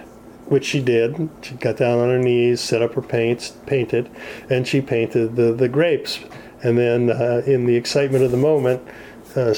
which 0.52 0.66
she 0.66 0.82
did. 0.82 1.30
She 1.40 1.54
got 1.54 1.78
down 1.78 1.98
on 1.98 2.10
her 2.10 2.18
knees, 2.18 2.60
set 2.60 2.82
up 2.82 2.92
her 2.92 3.00
paints, 3.00 3.54
painted, 3.64 4.10
and 4.50 4.68
she 4.68 4.82
painted 4.82 5.34
the, 5.34 5.54
the 5.54 5.66
grapes. 5.66 6.20
And 6.62 6.76
then, 6.76 7.08
uh, 7.08 7.40
in 7.46 7.64
the 7.64 7.74
excitement 7.74 8.22
of 8.22 8.32
the 8.32 8.36
moment, 8.36 8.86
uh, 9.34 9.54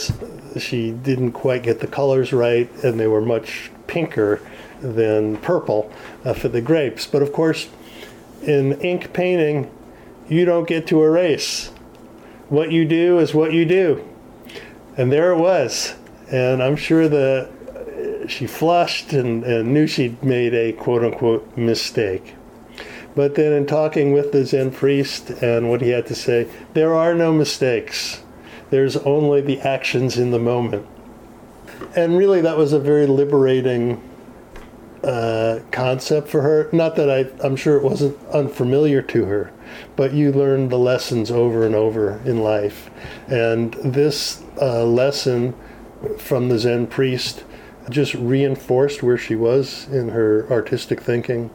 she 0.57 0.93
didn't 0.93 1.33
quite 1.33 1.65
get 1.65 1.81
the 1.81 1.89
colors 1.89 2.33
right, 2.33 2.71
and 2.85 3.01
they 3.01 3.09
were 3.09 3.21
much 3.21 3.73
pinker 3.89 4.41
than 4.81 5.37
purple 5.39 5.93
uh, 6.25 6.33
for 6.33 6.47
the 6.47 6.61
grapes. 6.61 7.09
But 7.09 7.23
of 7.23 7.33
course, 7.33 7.69
in 8.43 8.81
ink 8.81 9.13
painting, 9.13 9.73
you 10.29 10.45
don't 10.45 10.69
get 10.69 10.87
to 10.87 11.03
erase. 11.03 11.73
What 12.49 12.71
you 12.71 12.85
do 12.85 13.19
is 13.19 13.35
what 13.35 13.53
you 13.53 13.65
do. 13.65 14.09
And 14.97 15.11
there 15.11 15.33
it 15.33 15.39
was. 15.39 15.95
And 16.31 16.63
I'm 16.63 16.77
sure 16.77 17.09
that 17.09 17.51
she 18.29 18.47
flushed 18.47 19.13
and, 19.13 19.45
and 19.45 19.73
knew 19.73 19.87
she'd 19.87 20.23
made 20.23 20.55
a 20.55 20.73
quote 20.73 21.05
unquote 21.05 21.57
mistake. 21.57 22.35
But 23.15 23.37
then, 23.37 23.53
in 23.53 23.67
talking 23.67 24.13
with 24.13 24.33
the 24.33 24.45
Zen 24.45 24.73
priest 24.73 25.31
and 25.31 25.71
what 25.71 25.81
he 25.81 25.91
had 25.91 26.07
to 26.07 26.15
say, 26.15 26.49
there 26.73 26.95
are 26.95 27.15
no 27.15 27.33
mistakes. 27.33 28.23
There's 28.71 28.97
only 28.97 29.41
the 29.41 29.61
actions 29.61 30.19
in 30.19 30.33
the 30.33 30.41
moment. 30.41 30.87
And 31.95 32.17
really, 32.17 32.41
that 32.41 32.57
was 32.57 32.73
a 32.73 32.81
very 32.81 33.07
liberating 33.07 34.03
uh, 35.05 35.61
concept 35.71 36.29
for 36.29 36.43
her. 36.43 36.69
Not 36.73 36.97
that 36.97 37.09
I, 37.11 37.27
I'm 37.47 37.57
sure 37.57 37.77
it 37.77 37.85
wasn't 37.85 38.19
unfamiliar 38.29 39.03
to 39.03 39.27
her, 39.27 39.53
but 39.95 40.13
you 40.13 40.33
learn 40.33 40.69
the 40.69 40.79
lessons 40.79 41.31
over 41.31 41.65
and 41.65 41.75
over 41.75 42.21
in 42.25 42.43
life. 42.43 42.91
And 43.29 43.75
this 43.75 44.43
uh, 44.61 44.85
lesson 44.85 45.55
from 46.19 46.49
the 46.49 46.59
Zen 46.59 46.87
priest 46.87 47.45
just 47.91 48.15
reinforced 48.15 49.03
where 49.03 49.19
she 49.19 49.37
was 49.37 49.87
in 49.89 50.09
her 50.09 50.51
artistic 50.51 51.01
thinking 51.01 51.51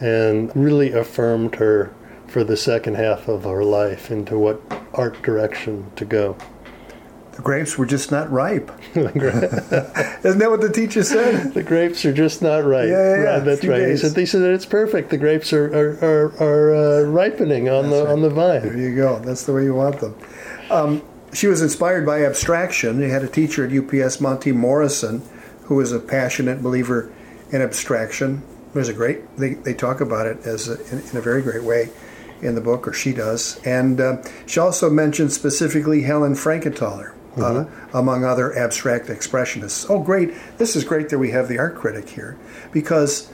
and 0.00 0.54
really 0.54 0.92
affirmed 0.92 1.54
her 1.56 1.94
for 2.26 2.44
the 2.44 2.56
second 2.56 2.96
half 2.96 3.28
of 3.28 3.44
her 3.44 3.64
life 3.64 4.10
into 4.10 4.38
what 4.38 4.60
art 4.94 5.20
direction 5.22 5.90
to 5.96 6.04
go. 6.04 6.36
The 7.32 7.42
grapes 7.42 7.78
were 7.78 7.86
just 7.86 8.10
not 8.10 8.30
ripe. 8.30 8.70
Isn't 8.94 9.18
that 10.38 10.50
what 10.50 10.60
the 10.60 10.70
teacher 10.72 11.02
said? 11.02 11.52
the 11.54 11.62
grapes 11.62 12.04
are 12.04 12.12
just 12.12 12.42
not 12.42 12.64
ripe. 12.64 12.88
Yeah, 12.88 13.16
yeah, 13.16 13.22
right, 13.22 13.44
that's 13.44 13.64
right. 13.64 13.88
He 13.88 13.96
said, 13.96 14.16
he 14.16 14.26
said 14.26 14.42
it's 14.42 14.66
perfect. 14.66 15.08
The 15.08 15.16
grapes 15.16 15.52
are 15.52 15.66
are, 15.74 15.98
are, 16.04 16.42
are 16.42 16.74
uh, 16.74 17.02
ripening 17.04 17.70
on 17.70 17.88
that's 17.88 17.96
the 17.96 18.04
right. 18.04 18.12
on 18.12 18.22
the 18.22 18.30
vine. 18.30 18.62
There 18.62 18.76
you 18.76 18.94
go. 18.94 19.18
That's 19.20 19.44
the 19.44 19.54
way 19.54 19.64
you 19.64 19.74
want 19.74 20.00
them. 20.00 20.14
Um, 20.70 21.02
she 21.32 21.46
was 21.46 21.62
inspired 21.62 22.04
by 22.04 22.24
abstraction. 22.24 23.00
They 23.00 23.08
had 23.08 23.22
a 23.22 23.28
teacher 23.28 23.64
at 23.64 23.72
UPS, 23.72 24.20
Monty 24.20 24.52
Morrison, 24.52 25.22
who 25.72 25.78
was 25.78 25.90
a 25.90 25.98
passionate 25.98 26.62
believer 26.62 27.10
in 27.50 27.62
abstraction. 27.62 28.42
There's 28.74 28.90
a 28.90 28.92
great. 28.92 29.34
They, 29.38 29.54
they 29.54 29.72
talk 29.72 30.02
about 30.02 30.26
it 30.26 30.46
as 30.46 30.68
a, 30.68 30.74
in, 30.92 30.98
in 31.10 31.16
a 31.16 31.22
very 31.22 31.40
great 31.40 31.62
way 31.62 31.88
in 32.42 32.54
the 32.54 32.60
book, 32.60 32.86
or 32.86 32.92
she 32.92 33.14
does. 33.14 33.58
And 33.64 33.98
uh, 33.98 34.22
she 34.44 34.60
also 34.60 34.90
mentioned 34.90 35.32
specifically 35.32 36.02
Helen 36.02 36.34
Frankenthaler, 36.34 37.14
mm-hmm. 37.36 37.42
uh, 37.42 37.98
among 37.98 38.22
other 38.22 38.54
abstract 38.54 39.06
expressionists. 39.06 39.88
Oh, 39.88 40.02
great! 40.02 40.34
This 40.58 40.76
is 40.76 40.84
great 40.84 41.08
that 41.08 41.18
we 41.18 41.30
have 41.30 41.48
the 41.48 41.58
art 41.58 41.74
critic 41.74 42.10
here 42.10 42.36
because 42.70 43.32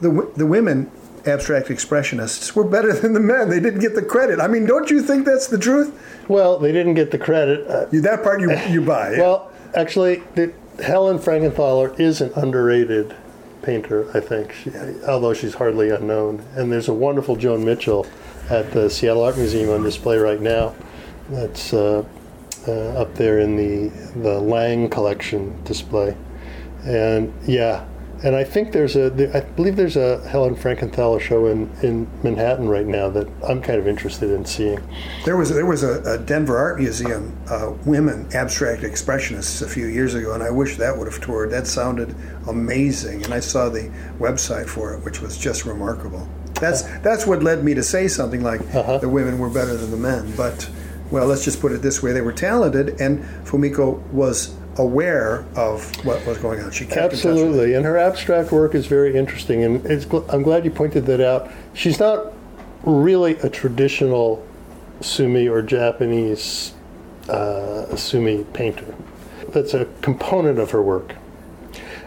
the 0.00 0.32
the 0.34 0.46
women 0.46 0.90
abstract 1.26 1.68
expressionists 1.68 2.54
were 2.54 2.64
better 2.64 2.94
than 2.94 3.12
the 3.12 3.20
men. 3.20 3.50
They 3.50 3.60
didn't 3.60 3.80
get 3.80 3.94
the 3.94 4.02
credit. 4.02 4.40
I 4.40 4.48
mean, 4.48 4.64
don't 4.64 4.90
you 4.90 5.02
think 5.02 5.26
that's 5.26 5.48
the 5.48 5.58
truth? 5.58 5.92
Well, 6.26 6.58
they 6.58 6.72
didn't 6.72 6.94
get 6.94 7.10
the 7.10 7.18
credit. 7.18 7.66
Uh, 7.66 7.84
that 8.00 8.22
part 8.22 8.40
you 8.40 8.50
you 8.70 8.80
buy. 8.80 9.12
Yeah. 9.12 9.20
Well, 9.20 9.52
actually, 9.74 10.22
the, 10.36 10.54
Helen 10.82 11.18
Frankenthaler 11.18 11.98
is 11.98 12.20
an 12.20 12.32
underrated 12.34 13.14
painter. 13.62 14.10
I 14.16 14.20
think, 14.20 14.52
she, 14.52 14.70
although 15.08 15.34
she's 15.34 15.54
hardly 15.54 15.90
unknown. 15.90 16.44
And 16.54 16.70
there's 16.70 16.88
a 16.88 16.94
wonderful 16.94 17.36
Joan 17.36 17.64
Mitchell 17.64 18.06
at 18.50 18.70
the 18.72 18.88
Seattle 18.88 19.22
Art 19.22 19.36
Museum 19.36 19.70
on 19.70 19.82
display 19.82 20.18
right 20.18 20.40
now. 20.40 20.74
That's 21.30 21.72
uh, 21.72 22.04
uh, 22.68 22.72
up 22.72 23.14
there 23.14 23.40
in 23.40 23.56
the 23.56 23.88
the 24.20 24.40
Lang 24.40 24.88
collection 24.88 25.60
display, 25.64 26.16
and 26.84 27.32
yeah, 27.46 27.84
and 28.22 28.34
I 28.34 28.44
think 28.44 28.72
there's 28.72 28.96
a 28.96 29.06
I 29.36 29.40
believe 29.40 29.76
there's 29.76 29.96
a 29.96 30.26
Helen 30.28 30.56
Frankenthaler 30.56 31.20
show 31.20 31.46
in, 31.46 31.70
in 31.82 32.08
Manhattan 32.22 32.68
right 32.68 32.86
now 32.86 33.10
that 33.10 33.28
I'm 33.46 33.60
kind 33.60 33.78
of 33.78 33.86
interested 33.86 34.30
in 34.30 34.44
seeing. 34.44 34.80
There 35.24 35.36
was 35.36 35.50
there 35.50 35.66
was 35.66 35.82
a, 35.82 36.02
a 36.02 36.18
Denver 36.18 36.56
Art 36.56 36.78
Museum 36.78 37.36
uh, 37.50 37.72
women 37.84 38.26
abstract 38.34 38.82
expressionists 38.82 39.62
a 39.62 39.68
few 39.68 39.86
years 39.86 40.14
ago, 40.14 40.32
and 40.32 40.42
I 40.42 40.50
wish 40.50 40.76
that 40.76 40.96
would 40.96 41.12
have 41.12 41.20
toured. 41.20 41.50
That 41.50 41.66
sounded 41.66 42.14
amazing, 42.48 43.24
and 43.24 43.34
I 43.34 43.40
saw 43.40 43.68
the 43.68 43.90
website 44.18 44.66
for 44.66 44.94
it, 44.94 45.04
which 45.04 45.20
was 45.20 45.36
just 45.36 45.66
remarkable. 45.66 46.28
That's 46.54 46.82
that's 47.00 47.26
what 47.26 47.42
led 47.42 47.64
me 47.64 47.74
to 47.74 47.82
say 47.82 48.08
something 48.08 48.42
like 48.42 48.62
uh-huh. 48.74 48.98
the 48.98 49.08
women 49.08 49.38
were 49.38 49.50
better 49.50 49.76
than 49.76 49.90
the 49.90 49.96
men, 49.96 50.32
but 50.36 50.68
well, 51.10 51.26
let's 51.26 51.44
just 51.44 51.60
put 51.60 51.72
it 51.72 51.82
this 51.82 52.02
way: 52.02 52.12
they 52.12 52.22
were 52.22 52.32
talented, 52.32 53.00
and 53.00 53.22
Fumiko 53.46 54.00
was 54.10 54.56
aware 54.78 55.46
of 55.56 56.04
what 56.04 56.24
was 56.26 56.38
going 56.38 56.60
on. 56.60 56.70
She 56.70 56.84
kept 56.84 57.14
absolutely, 57.14 57.74
and 57.74 57.84
her 57.84 57.96
abstract 57.96 58.52
work 58.52 58.74
is 58.74 58.86
very 58.86 59.16
interesting. 59.16 59.64
And 59.64 60.06
I'm 60.28 60.42
glad 60.42 60.64
you 60.64 60.70
pointed 60.70 61.06
that 61.06 61.20
out. 61.20 61.50
She's 61.74 61.98
not 61.98 62.32
really 62.82 63.36
a 63.38 63.48
traditional 63.48 64.46
sumi 65.00 65.48
or 65.48 65.62
Japanese 65.62 66.74
uh, 67.28 67.94
sumi 67.96 68.44
painter. 68.52 68.94
That's 69.48 69.74
a 69.74 69.86
component 70.02 70.58
of 70.58 70.70
her 70.72 70.82
work, 70.82 71.14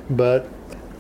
but 0.10 0.48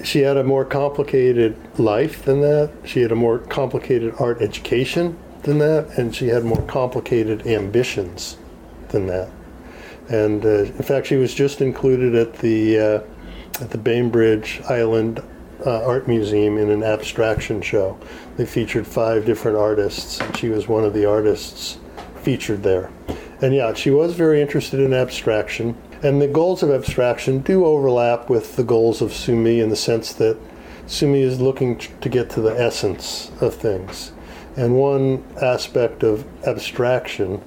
she 0.03 0.19
had 0.19 0.37
a 0.37 0.43
more 0.43 0.65
complicated 0.65 1.57
life 1.77 2.23
than 2.23 2.41
that. 2.41 2.71
She 2.85 3.01
had 3.01 3.11
a 3.11 3.15
more 3.15 3.39
complicated 3.39 4.15
art 4.19 4.41
education 4.41 5.17
than 5.43 5.59
that, 5.59 5.97
and 5.97 6.15
she 6.15 6.27
had 6.27 6.43
more 6.43 6.61
complicated 6.63 7.45
ambitions 7.45 8.37
than 8.89 9.07
that. 9.07 9.29
And 10.09 10.43
uh, 10.45 10.63
in 10.63 10.83
fact, 10.83 11.07
she 11.07 11.15
was 11.15 11.33
just 11.33 11.61
included 11.61 12.15
at 12.15 12.33
the 12.39 12.79
uh, 12.79 13.01
at 13.61 13.69
the 13.69 13.77
Bainbridge 13.77 14.61
Island 14.69 15.21
uh, 15.65 15.83
Art 15.83 16.07
Museum 16.07 16.57
in 16.57 16.69
an 16.69 16.83
abstraction 16.83 17.61
show. 17.61 17.97
They 18.37 18.45
featured 18.45 18.87
five 18.87 19.25
different 19.25 19.57
artists, 19.57 20.19
and 20.19 20.35
she 20.35 20.49
was 20.49 20.67
one 20.67 20.83
of 20.83 20.93
the 20.93 21.05
artists 21.05 21.77
featured 22.21 22.63
there. 22.63 22.91
And 23.41 23.53
yeah, 23.53 23.73
she 23.73 23.91
was 23.91 24.15
very 24.15 24.41
interested 24.41 24.79
in 24.79 24.93
abstraction. 24.93 25.77
And 26.01 26.21
the 26.21 26.27
goals 26.27 26.63
of 26.63 26.71
abstraction 26.71 27.39
do 27.39 27.65
overlap 27.65 28.29
with 28.29 28.55
the 28.55 28.63
goals 28.63 29.01
of 29.01 29.13
Sumi 29.13 29.59
in 29.59 29.69
the 29.69 29.75
sense 29.75 30.13
that 30.13 30.37
Sumi 30.87 31.21
is 31.21 31.39
looking 31.39 31.77
to 31.77 32.09
get 32.09 32.29
to 32.31 32.41
the 32.41 32.57
essence 32.59 33.31
of 33.41 33.53
things. 33.53 34.11
And 34.55 34.75
one 34.75 35.23
aspect 35.41 36.03
of 36.03 36.25
abstraction 36.47 37.41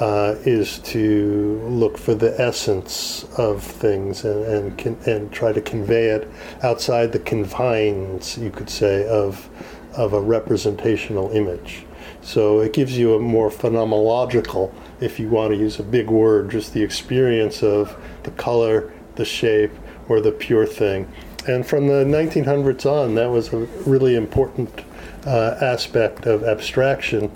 uh, 0.00 0.34
is 0.44 0.78
to 0.80 1.60
look 1.68 1.96
for 1.96 2.14
the 2.14 2.38
essence 2.40 3.24
of 3.38 3.62
things 3.62 4.24
and, 4.24 4.78
and, 4.80 5.06
and 5.06 5.32
try 5.32 5.52
to 5.52 5.60
convey 5.60 6.06
it 6.06 6.30
outside 6.62 7.12
the 7.12 7.18
confines, 7.18 8.36
you 8.36 8.50
could 8.50 8.68
say, 8.68 9.08
of, 9.08 9.48
of 9.94 10.12
a 10.12 10.20
representational 10.20 11.30
image. 11.30 11.86
So 12.20 12.60
it 12.60 12.72
gives 12.72 12.98
you 12.98 13.14
a 13.14 13.20
more 13.20 13.50
phenomenological, 13.50 14.72
if 15.00 15.20
you 15.20 15.28
want 15.28 15.52
to 15.52 15.56
use 15.56 15.78
a 15.78 15.84
big 15.84 16.10
word, 16.10 16.50
just 16.50 16.74
the 16.74 16.82
experience 16.82 17.62
of 17.62 17.96
the 18.24 18.32
color, 18.32 18.92
the 19.14 19.24
shape, 19.24 19.72
or 20.08 20.20
the 20.20 20.32
pure 20.32 20.66
thing. 20.66 21.10
And 21.46 21.64
from 21.64 21.86
the 21.86 22.04
1900s 22.04 22.84
on, 22.84 23.14
that 23.14 23.30
was 23.30 23.52
a 23.52 23.58
really 23.86 24.16
important 24.16 24.84
uh, 25.24 25.56
aspect 25.60 26.26
of 26.26 26.42
abstraction. 26.42 27.30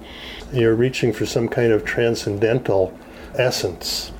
You're 0.53 0.75
reaching 0.75 1.13
for 1.13 1.27
some 1.27 1.49
kind 1.49 1.73
of 1.73 1.85
transcendental 1.85 2.97
essence. 3.35 4.13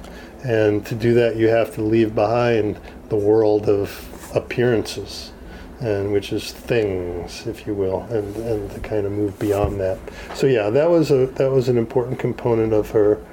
And 0.45 0.87
to 0.87 0.95
do 0.95 1.15
that, 1.15 1.37
you 1.37 1.49
have 1.49 1.75
to 1.75 1.83
leave 1.83 2.15
behind 2.15 2.81
the 3.09 3.17
world 3.17 3.69
of 3.69 4.31
appearances 4.35 5.33
and 5.81 6.13
which 6.13 6.33
is 6.33 6.53
things, 6.53 7.47
if 7.47 7.67
you 7.67 7.75
will, 7.75 8.03
and, 8.11 8.37
and 8.37 8.71
to 8.71 8.81
kind 8.81 9.07
of 9.07 9.13
move 9.13 9.39
beyond 9.39 9.81
that. 9.81 9.99
So 10.35 10.47
yeah, 10.47 10.69
that 10.71 10.91
was 10.91 11.11
a 11.11 11.27
that 11.27 11.51
was 11.51 11.69
an 11.69 11.79
important 11.79 12.19
component 12.19 12.73
of 12.73 12.91
her 12.91 13.25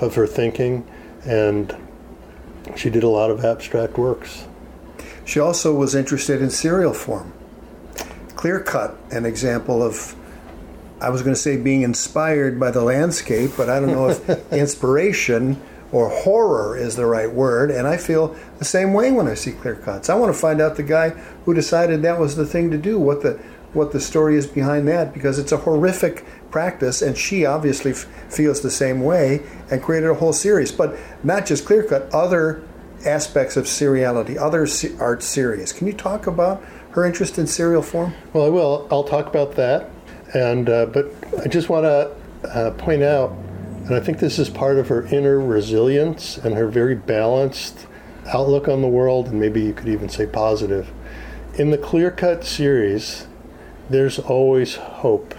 of 0.00 0.14
her 0.16 0.26
thinking, 0.26 0.84
and 1.24 1.74
she 2.76 2.90
did 2.90 3.04
a 3.04 3.08
lot 3.08 3.30
of 3.30 3.44
abstract 3.44 3.98
works. 3.98 4.46
She 5.24 5.38
also 5.38 5.72
was 5.74 5.94
interested 5.94 6.42
in 6.42 6.50
serial 6.50 6.92
form. 6.92 7.32
Clear 8.34 8.58
cut, 8.58 8.96
an 9.12 9.24
example 9.24 9.82
of 9.82 10.16
I 11.02 11.10
was 11.10 11.22
going 11.22 11.34
to 11.34 11.40
say 11.40 11.56
being 11.56 11.82
inspired 11.82 12.60
by 12.60 12.70
the 12.70 12.82
landscape, 12.82 13.50
but 13.56 13.68
I 13.68 13.80
don't 13.80 13.90
know 13.90 14.08
if 14.08 14.52
inspiration 14.52 15.60
or 15.90 16.08
horror 16.08 16.76
is 16.76 16.96
the 16.96 17.06
right 17.06 17.30
word. 17.30 17.70
And 17.70 17.86
I 17.86 17.96
feel 17.96 18.36
the 18.58 18.64
same 18.64 18.94
way 18.94 19.10
when 19.10 19.26
I 19.26 19.34
see 19.34 19.52
clear 19.52 19.74
cuts. 19.74 20.08
I 20.08 20.14
want 20.14 20.32
to 20.32 20.38
find 20.38 20.60
out 20.60 20.76
the 20.76 20.82
guy 20.82 21.10
who 21.44 21.54
decided 21.54 22.02
that 22.02 22.20
was 22.20 22.36
the 22.36 22.46
thing 22.46 22.70
to 22.70 22.78
do, 22.78 22.98
what 22.98 23.22
the 23.22 23.40
what 23.72 23.92
the 23.92 24.00
story 24.00 24.36
is 24.36 24.46
behind 24.46 24.86
that, 24.86 25.14
because 25.14 25.38
it's 25.38 25.50
a 25.50 25.56
horrific 25.56 26.26
practice, 26.50 27.00
and 27.00 27.16
she 27.16 27.46
obviously 27.46 27.92
f- 27.92 28.06
feels 28.28 28.60
the 28.60 28.70
same 28.70 29.00
way 29.00 29.40
and 29.70 29.82
created 29.82 30.10
a 30.10 30.14
whole 30.14 30.34
series. 30.34 30.70
But 30.70 30.94
not 31.24 31.46
just 31.46 31.64
clear 31.64 31.82
cut, 31.82 32.12
other 32.12 32.62
aspects 33.06 33.56
of 33.56 33.64
seriality, 33.64 34.36
other 34.36 34.66
se- 34.66 34.94
art 35.00 35.22
series. 35.22 35.72
Can 35.72 35.86
you 35.86 35.94
talk 35.94 36.26
about 36.26 36.62
her 36.90 37.06
interest 37.06 37.38
in 37.38 37.46
serial 37.46 37.80
form? 37.80 38.14
Well, 38.34 38.44
I 38.44 38.50
will. 38.50 38.86
I'll 38.90 39.04
talk 39.04 39.26
about 39.26 39.56
that. 39.56 39.88
And 40.34 40.68
uh, 40.68 40.86
but 40.86 41.12
I 41.44 41.48
just 41.48 41.68
want 41.68 41.84
to 41.84 42.14
uh, 42.48 42.70
point 42.72 43.02
out 43.02 43.36
and 43.86 43.96
I 43.96 44.00
think 44.00 44.20
this 44.20 44.38
is 44.38 44.48
part 44.48 44.78
of 44.78 44.88
her 44.88 45.06
inner 45.06 45.40
resilience 45.40 46.38
and 46.38 46.54
her 46.54 46.68
very 46.68 46.94
balanced 46.94 47.86
outlook 48.26 48.68
on 48.68 48.80
the 48.80 48.88
world, 48.88 49.26
and 49.28 49.40
maybe 49.40 49.60
you 49.60 49.72
could 49.72 49.88
even 49.88 50.08
say 50.08 50.24
positive. 50.24 50.92
In 51.54 51.72
the 51.72 51.78
Clear 51.78 52.12
Cut 52.12 52.44
series, 52.44 53.26
there's 53.90 54.20
always 54.20 54.76
hope. 54.76 55.34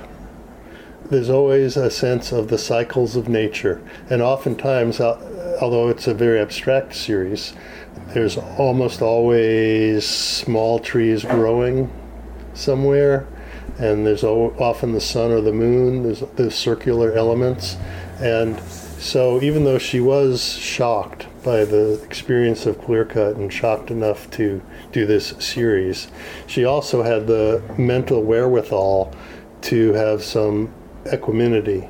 There's 1.09 1.29
always 1.29 1.77
a 1.77 1.89
sense 1.89 2.33
of 2.33 2.49
the 2.49 2.57
cycles 2.57 3.15
of 3.15 3.29
nature. 3.29 3.81
And 4.09 4.21
oftentimes, 4.21 4.99
although 4.99 5.87
it's 5.87 6.07
a 6.07 6.13
very 6.13 6.41
abstract 6.41 6.95
series, 6.95 7.53
there's 8.09 8.37
almost 8.37 9.01
always 9.01 10.05
small 10.05 10.79
trees 10.79 11.23
growing 11.23 11.89
somewhere, 12.53 13.25
and 13.79 14.05
there's 14.05 14.23
often 14.23 14.93
the 14.93 15.01
sun 15.01 15.31
or 15.31 15.41
the 15.41 15.53
moon, 15.53 16.03
there's, 16.03 16.21
there's 16.35 16.55
circular 16.55 17.13
elements 17.13 17.77
and 18.19 18.59
so, 19.03 19.41
even 19.41 19.65
though 19.65 19.79
she 19.79 19.99
was 19.99 20.53
shocked 20.53 21.27
by 21.43 21.65
the 21.65 22.01
experience 22.05 22.65
of 22.65 22.81
Clear 22.81 23.03
Cut 23.03 23.35
and 23.35 23.51
shocked 23.51 23.91
enough 23.91 24.31
to 24.31 24.61
do 24.93 25.05
this 25.05 25.33
series, 25.39 26.07
she 26.47 26.63
also 26.63 27.03
had 27.03 27.27
the 27.27 27.61
mental 27.77 28.23
wherewithal 28.23 29.13
to 29.63 29.91
have 29.91 30.23
some 30.23 30.73
equanimity 31.11 31.89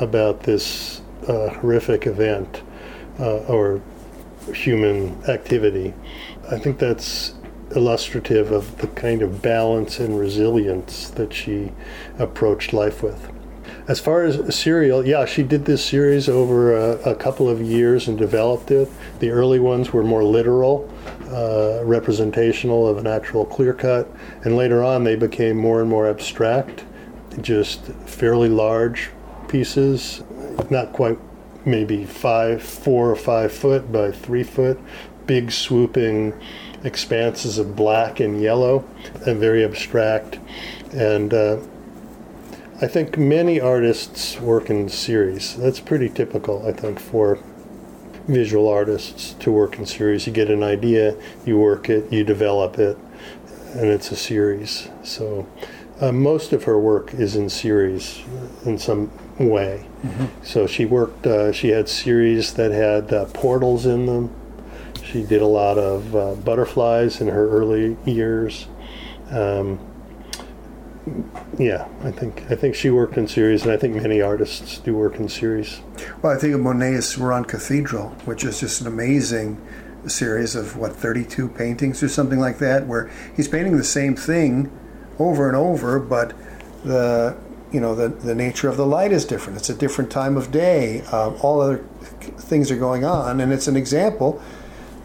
about 0.00 0.44
this 0.44 1.02
uh, 1.28 1.50
horrific 1.50 2.06
event 2.06 2.62
uh, 3.20 3.40
or 3.40 3.82
human 4.54 5.22
activity. 5.28 5.92
I 6.50 6.58
think 6.58 6.78
that's 6.78 7.34
illustrative 7.74 8.52
of 8.52 8.78
the 8.78 8.86
kind 8.88 9.22
of 9.22 9.42
balance 9.42 9.98
and 9.98 10.18
resilience 10.18 11.10
that 11.10 11.32
she 11.32 11.72
approached 12.18 12.72
life 12.72 13.02
with. 13.02 13.30
As 13.88 14.00
far 14.00 14.24
as 14.24 14.54
serial, 14.54 15.06
yeah, 15.06 15.24
she 15.26 15.44
did 15.44 15.64
this 15.64 15.84
series 15.84 16.28
over 16.28 16.76
a, 16.76 17.10
a, 17.10 17.14
couple 17.14 17.48
of 17.48 17.60
years 17.60 18.08
and 18.08 18.18
developed 18.18 18.72
it. 18.72 18.88
The 19.20 19.30
early 19.30 19.60
ones 19.60 19.92
were 19.92 20.02
more 20.02 20.24
literal, 20.24 20.92
uh, 21.30 21.84
representational 21.84 22.88
of 22.88 22.98
an 22.98 23.06
actual 23.06 23.44
clear 23.44 23.72
cut, 23.72 24.10
and 24.44 24.56
later 24.56 24.82
on 24.82 25.04
they 25.04 25.14
became 25.14 25.56
more 25.56 25.80
and 25.80 25.88
more 25.88 26.08
abstract, 26.08 26.84
just 27.40 27.84
fairly 28.06 28.48
large 28.48 29.10
pieces, 29.46 30.24
not 30.68 30.92
quite 30.92 31.18
maybe 31.64 32.04
five, 32.04 32.62
four 32.62 33.10
or 33.10 33.16
five 33.16 33.52
foot 33.52 33.92
by 33.92 34.10
three 34.10 34.44
foot, 34.44 34.80
big 35.26 35.52
swooping 35.52 36.32
expanses 36.84 37.58
of 37.58 37.76
black 37.76 38.20
and 38.20 38.40
yellow, 38.40 38.84
and 39.26 39.38
very 39.38 39.64
abstract. 39.64 40.38
And 40.92 41.32
uh, 41.32 41.58
I 42.80 42.86
think 42.86 43.16
many 43.16 43.60
artists 43.60 44.40
work 44.40 44.70
in 44.70 44.88
series. 44.88 45.56
That's 45.56 45.80
pretty 45.80 46.08
typical, 46.08 46.66
I 46.66 46.72
think, 46.72 47.00
for 47.00 47.38
visual 48.28 48.68
artists 48.68 49.34
to 49.34 49.52
work 49.52 49.78
in 49.78 49.86
series. 49.86 50.26
You 50.26 50.32
get 50.32 50.50
an 50.50 50.62
idea, 50.62 51.16
you 51.44 51.58
work 51.58 51.88
it, 51.88 52.12
you 52.12 52.24
develop 52.24 52.78
it, 52.78 52.98
and 53.72 53.88
it's 53.88 54.10
a 54.10 54.16
series. 54.16 54.88
So 55.02 55.46
uh, 56.00 56.12
most 56.12 56.52
of 56.52 56.64
her 56.64 56.78
work 56.78 57.14
is 57.14 57.36
in 57.36 57.48
series 57.48 58.22
in 58.64 58.78
some 58.78 59.10
way. 59.38 59.86
Mm-hmm. 60.02 60.44
So 60.44 60.66
she 60.66 60.84
worked, 60.84 61.26
uh, 61.26 61.52
she 61.52 61.68
had 61.68 61.88
series 61.88 62.54
that 62.54 62.72
had 62.72 63.12
uh, 63.12 63.26
portals 63.26 63.86
in 63.86 64.06
them. 64.06 64.30
She 65.16 65.22
did 65.22 65.40
a 65.40 65.46
lot 65.46 65.78
of 65.78 66.14
uh, 66.14 66.34
butterflies 66.34 67.22
in 67.22 67.28
her 67.28 67.48
early 67.48 67.96
years. 68.04 68.66
Um, 69.30 69.80
yeah, 71.58 71.88
I 72.02 72.10
think 72.10 72.44
I 72.50 72.54
think 72.54 72.74
she 72.74 72.90
worked 72.90 73.16
in 73.16 73.26
series, 73.26 73.62
and 73.62 73.72
I 73.72 73.78
think 73.78 73.96
many 73.96 74.20
artists 74.20 74.76
do 74.76 74.94
work 74.94 75.14
in 75.14 75.30
series. 75.30 75.80
Well, 76.20 76.36
I 76.36 76.38
think 76.38 76.52
of 76.52 76.60
Monet's 76.60 77.16
Rouen 77.16 77.46
Cathedral, 77.46 78.10
which 78.26 78.44
is 78.44 78.60
just 78.60 78.82
an 78.82 78.88
amazing 78.88 79.58
series 80.06 80.54
of 80.54 80.76
what 80.76 80.94
32 80.94 81.48
paintings 81.48 82.02
or 82.02 82.10
something 82.10 82.38
like 82.38 82.58
that, 82.58 82.86
where 82.86 83.10
he's 83.34 83.48
painting 83.48 83.78
the 83.78 83.84
same 83.84 84.16
thing 84.16 84.70
over 85.18 85.48
and 85.48 85.56
over, 85.56 85.98
but 85.98 86.34
the 86.84 87.34
you 87.72 87.80
know 87.80 87.94
the 87.94 88.08
the 88.08 88.34
nature 88.34 88.68
of 88.68 88.76
the 88.76 88.86
light 88.86 89.12
is 89.12 89.24
different. 89.24 89.58
It's 89.58 89.70
a 89.70 89.74
different 89.74 90.10
time 90.10 90.36
of 90.36 90.50
day. 90.50 91.00
Uh, 91.10 91.30
all 91.36 91.62
other 91.62 91.78
things 92.36 92.70
are 92.70 92.76
going 92.76 93.06
on, 93.06 93.40
and 93.40 93.50
it's 93.50 93.66
an 93.66 93.76
example 93.76 94.42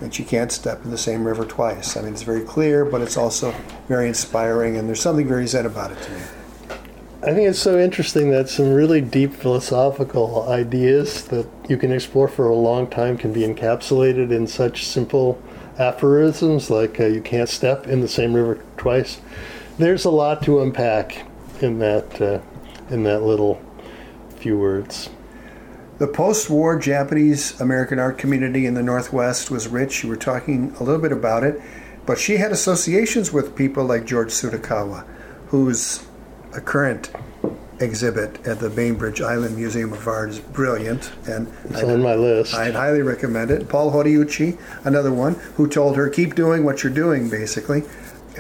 that 0.02 0.20
you 0.20 0.26
can't 0.26 0.52
step 0.52 0.84
in 0.84 0.92
the 0.92 0.98
same 0.98 1.26
river 1.26 1.46
twice. 1.46 1.96
I 1.96 2.02
mean, 2.02 2.14
it's 2.14 2.24
very 2.24 2.42
clear, 2.42 2.84
but 2.84 3.02
it's 3.02 3.16
also 3.16 3.56
very 3.88 4.08
inspiring, 4.08 4.76
and 4.76 4.88
there's 4.88 5.02
something 5.02 5.28
very 5.28 5.48
zen 5.48 5.66
about 5.66 5.92
it 5.92 6.02
to 6.02 6.12
me. 6.12 6.22
I 7.24 7.34
think 7.34 7.48
it's 7.48 7.60
so 7.60 7.80
interesting 7.80 8.32
that 8.32 8.50
some 8.50 8.74
really 8.74 9.00
deep 9.00 9.32
philosophical 9.32 10.50
ideas 10.50 11.26
that 11.26 11.48
you 11.70 11.78
can 11.78 11.92
explore 11.92 12.28
for 12.28 12.50
a 12.50 12.56
long 12.56 12.88
time 12.88 13.16
can 13.16 13.32
be 13.32 13.42
encapsulated 13.42 14.32
in 14.32 14.48
such 14.48 14.88
simple 14.88 15.40
aphorisms 15.78 16.72
like 16.72 17.00
uh, 17.00 17.06
you 17.06 17.22
can't 17.22 17.48
step 17.48 17.86
in 17.86 18.02
the 18.02 18.08
same 18.08 18.34
river 18.34 18.64
twice. 18.76 19.22
There's 19.78 20.04
a 20.04 20.10
lot 20.10 20.42
to 20.44 20.62
unpack 20.62 21.26
in 21.62 21.78
that 21.78 22.20
uh, 22.20 22.42
in 22.90 23.04
that 23.04 23.22
little 23.22 23.62
few 24.38 24.58
words. 24.58 25.10
The 26.02 26.08
post 26.08 26.50
war 26.50 26.80
Japanese 26.80 27.62
American 27.62 28.00
art 28.00 28.18
community 28.18 28.66
in 28.66 28.74
the 28.74 28.82
Northwest 28.82 29.52
was 29.52 29.68
rich. 29.68 30.02
You 30.02 30.10
were 30.10 30.16
talking 30.16 30.74
a 30.80 30.84
little 30.84 31.00
bit 31.00 31.12
about 31.12 31.44
it. 31.44 31.62
But 32.08 32.18
she 32.18 32.38
had 32.38 32.52
associations 32.52 33.32
with 33.32 33.56
people 33.56 33.86
like 33.86 34.06
George 34.06 34.30
Tsutakawa, 34.30 35.06
whose 35.50 36.04
a 36.56 36.60
current 36.60 37.12
exhibit 37.80 38.48
at 38.48 38.60
the 38.60 38.72
Bainbridge 38.72 39.22
Island 39.22 39.56
Museum 39.56 39.94
of 39.94 40.08
Art 40.08 40.30
is 40.30 40.40
brilliant, 40.40 41.12
and 41.28 41.48
it's 41.66 41.84
I'd, 41.84 41.92
on 41.92 42.02
my 42.02 42.16
list. 42.16 42.56
I'd 42.56 42.74
highly 42.74 43.04
recommend 43.04 43.52
it. 43.52 43.70
Paul 43.70 43.92
Horiuchi, 43.92 44.58
another 44.84 45.12
one, 45.12 45.36
who 45.58 45.68
told 45.68 45.98
her, 45.98 46.10
"Keep 46.10 46.34
doing 46.34 46.64
what 46.64 46.84
you're 46.84 46.92
doing." 46.92 47.30
Basically, 47.30 47.84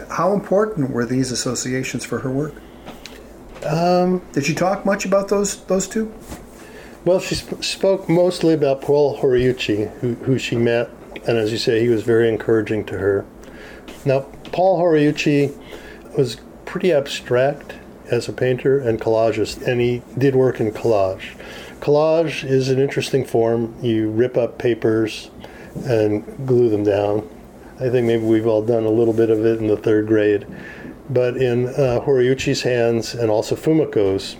how 0.09 0.33
important 0.33 0.89
were 0.89 1.05
these 1.05 1.31
associations 1.31 2.05
for 2.05 2.21
her 2.21 2.31
work? 2.31 2.55
Um, 3.63 4.23
Did 4.33 4.45
she 4.45 4.55
talk 4.55 4.83
much 4.83 5.05
about 5.05 5.27
those 5.27 5.57
those 5.65 5.87
two? 5.87 6.11
Well, 7.03 7.19
she 7.19 7.33
sp- 7.33 7.63
spoke 7.63 8.07
mostly 8.07 8.53
about 8.53 8.81
Paul 8.81 9.19
Horiuchi, 9.19 9.89
who, 10.01 10.13
who 10.15 10.37
she 10.37 10.55
met, 10.55 10.89
and 11.27 11.37
as 11.37 11.51
you 11.51 11.57
say, 11.57 11.81
he 11.81 11.89
was 11.89 12.03
very 12.03 12.29
encouraging 12.29 12.85
to 12.85 12.97
her. 12.99 13.25
Now, 14.05 14.21
Paul 14.51 14.79
Horiuchi 14.79 15.57
was 16.15 16.37
pretty 16.65 16.91
abstract 16.93 17.73
as 18.11 18.27
a 18.27 18.33
painter 18.33 18.77
and 18.77 19.01
collagist, 19.01 19.65
and 19.65 19.81
he 19.81 20.03
did 20.17 20.35
work 20.35 20.59
in 20.59 20.71
collage. 20.71 21.35
Collage 21.79 22.43
is 22.43 22.69
an 22.69 22.79
interesting 22.79 23.25
form. 23.25 23.73
You 23.81 24.11
rip 24.11 24.37
up 24.37 24.59
papers 24.59 25.31
and 25.85 26.45
glue 26.45 26.69
them 26.69 26.83
down. 26.83 27.27
I 27.79 27.89
think 27.89 28.05
maybe 28.05 28.23
we've 28.23 28.45
all 28.45 28.61
done 28.61 28.83
a 28.83 28.89
little 28.89 29.13
bit 29.13 29.31
of 29.31 29.43
it 29.43 29.57
in 29.57 29.65
the 29.65 29.77
third 29.77 30.05
grade. 30.05 30.45
But 31.09 31.37
in 31.37 31.69
uh, 31.69 32.01
Horiuchi's 32.05 32.61
hands 32.61 33.15
and 33.15 33.31
also 33.31 33.55
Fumiko's, 33.55 34.35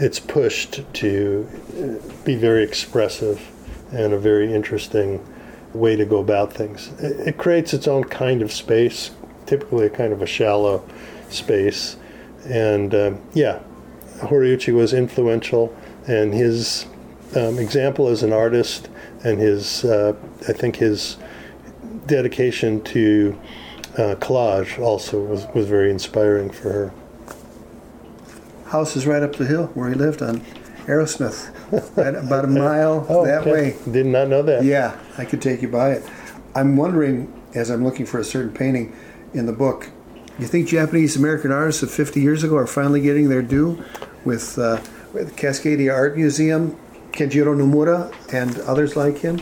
it's 0.00 0.18
pushed 0.18 0.82
to 0.94 1.46
uh, 1.76 2.24
be 2.24 2.34
very 2.34 2.64
expressive 2.64 3.50
and 3.92 4.14
a 4.14 4.18
very 4.18 4.52
interesting 4.52 5.24
way 5.74 5.94
to 5.94 6.06
go 6.06 6.18
about 6.18 6.52
things. 6.52 6.88
It, 6.98 7.28
it 7.28 7.38
creates 7.38 7.74
its 7.74 7.86
own 7.86 8.04
kind 8.04 8.40
of 8.40 8.50
space, 8.50 9.10
typically 9.44 9.86
a 9.86 9.90
kind 9.90 10.12
of 10.12 10.22
a 10.22 10.26
shallow 10.26 10.82
space. 11.28 11.96
And 12.46 12.94
uh, 12.94 13.12
yeah, 13.34 13.60
Horiuchi 14.20 14.72
was 14.72 14.94
influential, 14.94 15.76
and 16.06 16.32
his 16.32 16.86
um, 17.36 17.58
example 17.58 18.08
as 18.08 18.22
an 18.22 18.32
artist 18.32 18.88
and 19.22 19.38
his, 19.38 19.84
uh, 19.84 20.14
I 20.48 20.52
think 20.54 20.76
his 20.76 21.18
dedication 22.06 22.80
to 22.84 23.38
uh, 23.98 24.14
collage 24.18 24.78
also 24.78 25.20
was, 25.20 25.46
was 25.54 25.66
very 25.66 25.90
inspiring 25.90 26.48
for 26.48 26.72
her. 26.72 26.92
House 28.70 28.94
is 28.94 29.04
right 29.04 29.22
up 29.22 29.34
the 29.34 29.46
hill 29.46 29.66
where 29.74 29.88
he 29.88 29.96
lived 29.96 30.22
on 30.22 30.40
Arrowsmith, 30.86 31.50
right 31.96 32.14
about 32.14 32.44
a 32.44 32.48
mile 32.66 33.04
oh, 33.08 33.26
that 33.26 33.40
okay. 33.40 33.50
way. 33.50 33.76
Did 33.90 34.06
not 34.06 34.28
know 34.28 34.42
that. 34.42 34.62
Yeah, 34.62 34.96
I 35.18 35.24
could 35.24 35.42
take 35.42 35.60
you 35.60 35.68
by 35.68 35.90
it. 35.90 36.08
I'm 36.54 36.76
wondering, 36.76 37.32
as 37.52 37.68
I'm 37.68 37.84
looking 37.84 38.06
for 38.06 38.20
a 38.20 38.24
certain 38.24 38.52
painting 38.52 38.94
in 39.34 39.46
the 39.46 39.52
book, 39.52 39.90
you 40.38 40.46
think 40.46 40.68
Japanese 40.68 41.16
American 41.16 41.50
artists 41.50 41.82
of 41.82 41.90
50 41.90 42.20
years 42.20 42.44
ago 42.44 42.56
are 42.56 42.66
finally 42.66 43.00
getting 43.00 43.28
their 43.28 43.42
due 43.42 43.84
with, 44.24 44.56
uh, 44.56 44.80
with 45.12 45.36
Cascadia 45.36 45.92
Art 45.92 46.16
Museum, 46.16 46.78
Kenjiro 47.10 47.56
Nomura, 47.56 48.14
and 48.32 48.56
others 48.60 48.94
like 48.94 49.18
him? 49.18 49.40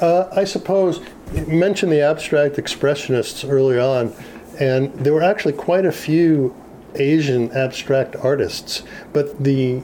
Uh, 0.00 0.28
I 0.32 0.42
suppose 0.42 1.00
you 1.32 1.46
mentioned 1.46 1.92
the 1.92 2.00
abstract 2.00 2.56
expressionists 2.56 3.48
early 3.48 3.78
on, 3.78 4.12
and 4.58 4.92
there 4.94 5.12
were 5.12 5.22
actually 5.22 5.52
quite 5.52 5.86
a 5.86 5.92
few 5.92 6.54
Asian 6.98 7.50
abstract 7.52 8.16
artists, 8.16 8.82
but 9.12 9.42
the 9.42 9.82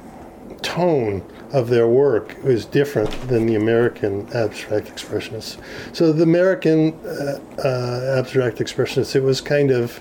tone 0.63 1.23
of 1.53 1.69
their 1.69 1.87
work 1.87 2.37
was 2.43 2.65
different 2.65 3.11
than 3.29 3.47
the 3.47 3.55
American 3.55 4.29
abstract 4.35 4.89
expressionists. 4.89 5.57
So 5.93 6.13
the 6.13 6.25
American 6.25 6.95
uh, 7.05 7.39
uh, 7.65 8.19
abstract 8.19 8.59
expressionists, 8.59 9.15
it 9.15 9.23
was 9.23 9.41
kind 9.41 9.71
of 9.71 10.01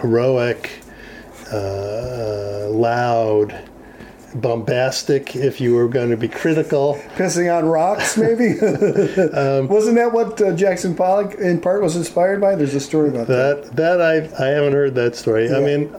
heroic, 0.00 0.70
uh, 1.52 2.68
loud, 2.70 3.68
bombastic 4.34 5.36
if 5.36 5.60
you 5.60 5.74
were 5.74 5.88
going 5.88 6.10
to 6.10 6.16
be 6.16 6.28
critical. 6.28 6.94
Pissing 7.16 7.54
on 7.56 7.66
rocks, 7.66 8.16
maybe? 8.16 8.58
um, 9.36 9.68
Wasn't 9.68 9.96
that 9.96 10.12
what 10.12 10.40
uh, 10.40 10.54
Jackson 10.54 10.94
Pollock 10.94 11.34
in 11.34 11.60
part 11.60 11.82
was 11.82 11.96
inspired 11.96 12.40
by? 12.40 12.54
There's 12.54 12.74
a 12.74 12.80
story 12.80 13.10
about 13.10 13.26
that. 13.28 13.64
That, 13.74 13.76
that 13.76 14.00
I, 14.00 14.44
I 14.44 14.48
haven't 14.48 14.72
heard 14.72 14.94
that 14.94 15.16
story. 15.16 15.48
Yeah. 15.48 15.58
I 15.58 15.60
mean, 15.60 15.94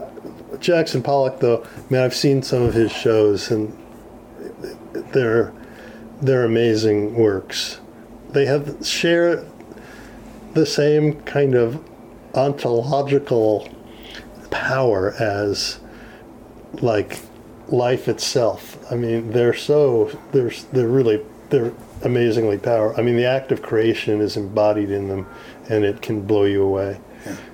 Jackson 0.60 1.02
Pollock, 1.02 1.40
though, 1.40 1.62
I 1.62 1.92
mean, 1.92 2.00
I've 2.00 2.14
seen 2.14 2.42
some 2.42 2.62
of 2.62 2.74
his 2.74 2.92
shows 2.92 3.50
and 3.50 3.76
they're, 5.12 5.52
they're 6.20 6.44
amazing 6.44 7.14
works. 7.14 7.80
They 8.30 8.46
have 8.46 8.84
share 8.84 9.44
the 10.54 10.66
same 10.66 11.20
kind 11.22 11.54
of 11.54 11.84
ontological 12.34 13.68
power 14.50 15.12
as 15.20 15.80
like 16.80 17.20
life 17.68 18.08
itself. 18.08 18.78
I 18.90 18.96
mean, 18.96 19.30
they're 19.32 19.54
so 19.54 20.10
they're 20.32 20.52
they're 20.72 20.88
really 20.88 21.24
they're 21.50 21.72
amazingly 22.02 22.58
powerful. 22.58 23.00
I 23.00 23.04
mean, 23.04 23.16
the 23.16 23.26
act 23.26 23.52
of 23.52 23.62
creation 23.62 24.20
is 24.20 24.36
embodied 24.36 24.90
in 24.90 25.08
them, 25.08 25.26
and 25.68 25.84
it 25.84 26.02
can 26.02 26.22
blow 26.22 26.44
you 26.44 26.62
away. 26.62 27.00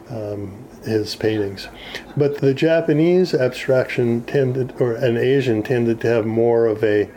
Um, 0.08 0.66
his 0.84 1.14
paintings, 1.14 1.68
but 2.16 2.38
the 2.38 2.54
Japanese 2.54 3.34
abstraction 3.34 4.24
tended, 4.24 4.72
or 4.80 4.94
an 4.94 5.18
Asian 5.18 5.62
tended 5.62 6.00
to 6.00 6.08
have 6.08 6.24
more 6.26 6.66
of 6.66 6.82
a 6.82 7.08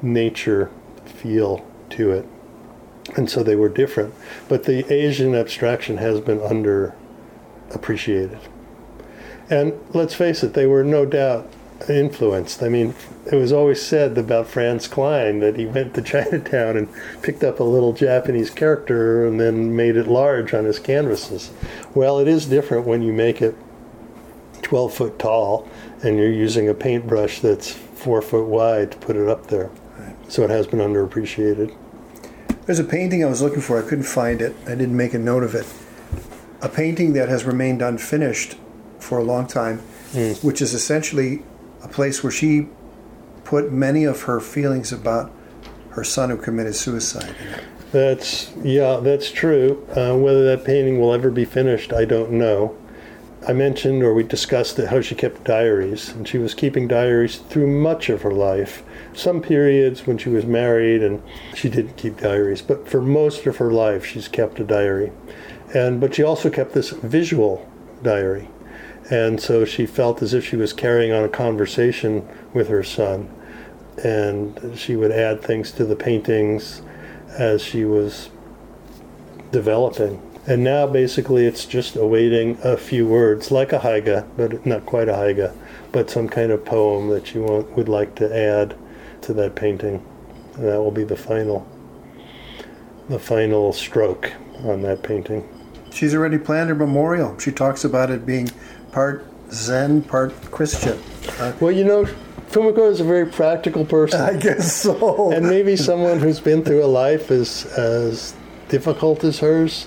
nature 0.00 0.70
feel 1.04 1.66
to 1.90 2.12
it, 2.12 2.26
and 3.16 3.28
so 3.28 3.42
they 3.42 3.56
were 3.56 3.68
different. 3.68 4.14
But 4.48 4.62
the 4.62 4.90
Asian 4.90 5.34
abstraction 5.34 5.98
has 5.98 6.20
been 6.20 6.40
under 6.40 6.94
appreciated. 7.74 8.38
And 9.48 9.72
let's 9.92 10.14
face 10.14 10.42
it, 10.42 10.54
they 10.54 10.66
were 10.66 10.84
no 10.84 11.04
doubt 11.04 11.50
influenced. 11.88 12.62
I 12.62 12.68
mean, 12.68 12.94
it 13.30 13.36
was 13.36 13.52
always 13.52 13.80
said 13.80 14.18
about 14.18 14.46
Franz 14.46 14.86
Kline 14.88 15.40
that 15.40 15.56
he 15.56 15.66
went 15.66 15.94
to 15.94 16.02
Chinatown 16.02 16.76
and 16.76 16.88
picked 17.22 17.42
up 17.42 17.60
a 17.60 17.64
little 17.64 17.92
Japanese 17.92 18.50
character 18.50 19.26
and 19.26 19.40
then 19.40 19.74
made 19.74 19.96
it 19.96 20.06
large 20.06 20.52
on 20.52 20.64
his 20.64 20.78
canvases. 20.78 21.50
Well, 21.94 22.18
it 22.18 22.28
is 22.28 22.46
different 22.46 22.86
when 22.86 23.02
you 23.02 23.12
make 23.12 23.40
it 23.40 23.56
12 24.62 24.92
foot 24.92 25.18
tall 25.18 25.68
and 26.02 26.16
you're 26.16 26.30
using 26.30 26.68
a 26.68 26.74
paintbrush 26.74 27.40
that's 27.40 27.72
four 27.72 28.22
foot 28.22 28.46
wide 28.46 28.92
to 28.92 28.98
put 28.98 29.16
it 29.16 29.28
up 29.28 29.46
there. 29.46 29.70
So 30.28 30.42
it 30.44 30.50
has 30.50 30.66
been 30.66 30.80
underappreciated. 30.80 31.74
There's 32.66 32.78
a 32.78 32.84
painting 32.84 33.24
I 33.24 33.28
was 33.28 33.42
looking 33.42 33.60
for. 33.60 33.78
I 33.78 33.82
couldn't 33.82 34.04
find 34.04 34.40
it. 34.40 34.54
I 34.64 34.70
didn't 34.70 34.96
make 34.96 35.12
a 35.12 35.18
note 35.18 35.42
of 35.42 35.54
it. 35.54 35.66
A 36.62 36.68
painting 36.68 37.14
that 37.14 37.28
has 37.28 37.44
remained 37.44 37.82
unfinished 37.82 38.56
for 38.98 39.18
a 39.18 39.24
long 39.24 39.46
time, 39.46 39.82
mm. 40.12 40.42
which 40.44 40.62
is 40.62 40.72
essentially 40.72 41.42
a 41.82 41.88
place 41.88 42.22
where 42.22 42.32
she 42.32 42.68
put 43.44 43.72
many 43.72 44.04
of 44.04 44.22
her 44.22 44.40
feelings 44.40 44.92
about 44.92 45.30
her 45.90 46.04
son 46.04 46.30
who 46.30 46.36
committed 46.36 46.74
suicide. 46.74 47.34
That's 47.92 48.52
yeah, 48.62 49.00
that's 49.02 49.30
true. 49.30 49.84
Uh, 49.90 50.16
whether 50.16 50.44
that 50.44 50.64
painting 50.64 51.00
will 51.00 51.12
ever 51.12 51.30
be 51.30 51.44
finished, 51.44 51.92
I 51.92 52.04
don't 52.04 52.32
know. 52.32 52.76
I 53.48 53.54
mentioned 53.54 54.02
or 54.02 54.12
we 54.12 54.22
discussed 54.22 54.76
how 54.76 55.00
she 55.00 55.14
kept 55.14 55.44
diaries, 55.44 56.10
and 56.10 56.28
she 56.28 56.36
was 56.36 56.52
keeping 56.52 56.86
diaries 56.86 57.36
through 57.36 57.68
much 57.68 58.10
of 58.10 58.22
her 58.22 58.32
life. 58.32 58.82
Some 59.14 59.40
periods 59.40 60.06
when 60.06 60.18
she 60.18 60.28
was 60.28 60.44
married, 60.44 61.02
and 61.02 61.22
she 61.54 61.70
didn't 61.70 61.96
keep 61.96 62.18
diaries, 62.18 62.60
but 62.60 62.86
for 62.86 63.00
most 63.00 63.46
of 63.46 63.56
her 63.56 63.72
life, 63.72 64.04
she's 64.04 64.28
kept 64.28 64.60
a 64.60 64.64
diary. 64.64 65.10
And 65.74 66.00
but 66.00 66.14
she 66.14 66.22
also 66.22 66.50
kept 66.50 66.74
this 66.74 66.90
visual 66.90 67.68
diary. 68.02 68.48
And 69.10 69.40
so 69.40 69.64
she 69.64 69.86
felt 69.86 70.22
as 70.22 70.32
if 70.32 70.46
she 70.46 70.56
was 70.56 70.72
carrying 70.72 71.12
on 71.12 71.24
a 71.24 71.28
conversation 71.28 72.26
with 72.54 72.68
her 72.68 72.84
son. 72.84 73.28
And 74.04 74.78
she 74.78 74.94
would 74.96 75.10
add 75.10 75.42
things 75.42 75.72
to 75.72 75.84
the 75.84 75.96
paintings 75.96 76.80
as 77.36 77.60
she 77.60 77.84
was 77.84 78.30
developing. 79.50 80.22
And 80.46 80.64
now 80.64 80.86
basically 80.86 81.44
it's 81.44 81.66
just 81.66 81.96
awaiting 81.96 82.58
a 82.62 82.76
few 82.76 83.06
words, 83.06 83.50
like 83.50 83.72
a 83.72 83.80
haiga, 83.80 84.26
but 84.36 84.64
not 84.64 84.86
quite 84.86 85.08
a 85.08 85.12
haiga, 85.12 85.54
but 85.92 86.08
some 86.08 86.28
kind 86.28 86.50
of 86.50 86.64
poem 86.64 87.08
that 87.08 87.34
you 87.34 87.42
want, 87.42 87.72
would 87.72 87.88
like 87.88 88.14
to 88.16 88.34
add 88.34 88.76
to 89.22 89.32
that 89.34 89.54
painting. 89.54 90.04
And 90.54 90.66
that 90.66 90.80
will 90.80 90.90
be 90.90 91.04
the 91.04 91.16
final, 91.16 91.66
the 93.08 93.18
final 93.18 93.72
stroke 93.72 94.32
on 94.64 94.82
that 94.82 95.02
painting. 95.02 95.48
She's 95.90 96.14
already 96.14 96.38
planned 96.38 96.68
her 96.68 96.74
memorial. 96.74 97.38
She 97.38 97.50
talks 97.50 97.84
about 97.84 98.10
it 98.10 98.24
being 98.24 98.48
part 98.92 99.26
Zen, 99.50 100.02
part 100.02 100.32
Christian. 100.50 100.98
Uh, 101.38 101.52
well, 101.60 101.72
you 101.72 101.84
know, 101.84 102.06
Fumiko 102.50 102.90
is 102.90 103.00
a 103.00 103.04
very 103.04 103.26
practical 103.26 103.84
person. 103.84 104.20
I 104.20 104.36
guess 104.36 104.74
so. 104.82 105.32
and 105.32 105.46
maybe 105.46 105.76
someone 105.76 106.18
who's 106.18 106.40
been 106.40 106.64
through 106.64 106.84
a 106.84 106.86
life 106.86 107.30
as 107.30 107.66
as 107.76 108.34
difficult 108.68 109.24
as 109.24 109.40
hers, 109.40 109.84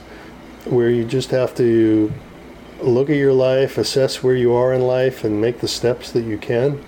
where 0.65 0.89
you 0.89 1.05
just 1.05 1.31
have 1.31 1.55
to 1.55 2.11
look 2.81 3.09
at 3.09 3.15
your 3.15 3.33
life, 3.33 3.77
assess 3.77 4.21
where 4.21 4.35
you 4.35 4.53
are 4.53 4.73
in 4.73 4.81
life, 4.81 5.23
and 5.23 5.39
make 5.41 5.59
the 5.59 5.67
steps 5.67 6.11
that 6.11 6.23
you 6.23 6.37
can. 6.37 6.83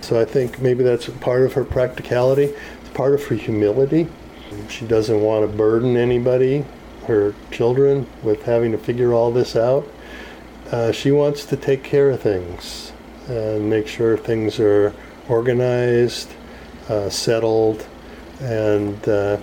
So 0.00 0.20
I 0.20 0.24
think 0.24 0.60
maybe 0.60 0.82
that's 0.82 1.08
part 1.08 1.42
of 1.42 1.52
her 1.54 1.64
practicality. 1.64 2.44
It's 2.44 2.90
part 2.94 3.14
of 3.14 3.24
her 3.24 3.34
humility. 3.34 4.06
She 4.68 4.86
doesn't 4.86 5.20
want 5.20 5.48
to 5.48 5.56
burden 5.56 5.96
anybody, 5.96 6.64
her 7.06 7.34
children, 7.50 8.06
with 8.22 8.42
having 8.44 8.72
to 8.72 8.78
figure 8.78 9.12
all 9.12 9.30
this 9.30 9.56
out. 9.56 9.86
Uh, 10.70 10.92
she 10.92 11.10
wants 11.10 11.44
to 11.46 11.56
take 11.56 11.82
care 11.82 12.10
of 12.10 12.20
things 12.20 12.92
and 13.28 13.68
make 13.68 13.88
sure 13.88 14.16
things 14.16 14.60
are 14.60 14.94
organized, 15.28 16.30
uh, 16.88 17.08
settled, 17.08 17.86
and 18.40 19.08
uh, 19.08 19.36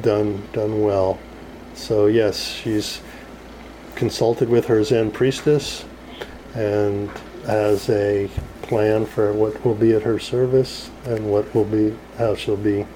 done 0.00 0.42
done 0.52 0.82
well. 0.82 1.18
So 1.74 2.06
yes, 2.06 2.42
she's 2.44 3.00
consulted 3.94 4.48
with 4.48 4.66
her 4.66 4.82
Zen 4.82 5.12
priestess 5.12 5.84
and 6.54 7.08
has 7.46 7.88
a 7.88 8.28
plan 8.62 9.06
for 9.06 9.32
what 9.32 9.64
will 9.64 9.74
be 9.74 9.94
at 9.94 10.02
her 10.02 10.18
service 10.18 10.90
and 11.04 11.30
what 11.30 11.54
will 11.54 11.64
be 11.64 11.96
how 12.18 12.34
she'll 12.34 12.56
be 12.56 12.86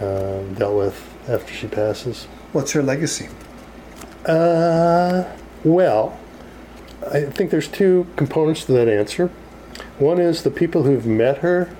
uh, 0.00 0.40
dealt 0.54 0.76
with 0.76 1.28
after 1.28 1.52
she 1.52 1.68
passes. 1.68 2.24
What's 2.52 2.72
her 2.72 2.82
legacy? 2.82 3.28
Uh, 4.26 5.24
well, 5.64 6.18
I 7.10 7.22
think 7.24 7.50
there's 7.50 7.68
two 7.68 8.06
components 8.16 8.64
to 8.66 8.72
that 8.72 8.88
answer. 8.88 9.28
One 9.98 10.18
is 10.18 10.42
the 10.42 10.50
people 10.50 10.84
who've 10.84 11.06
met 11.06 11.38
her 11.38 11.74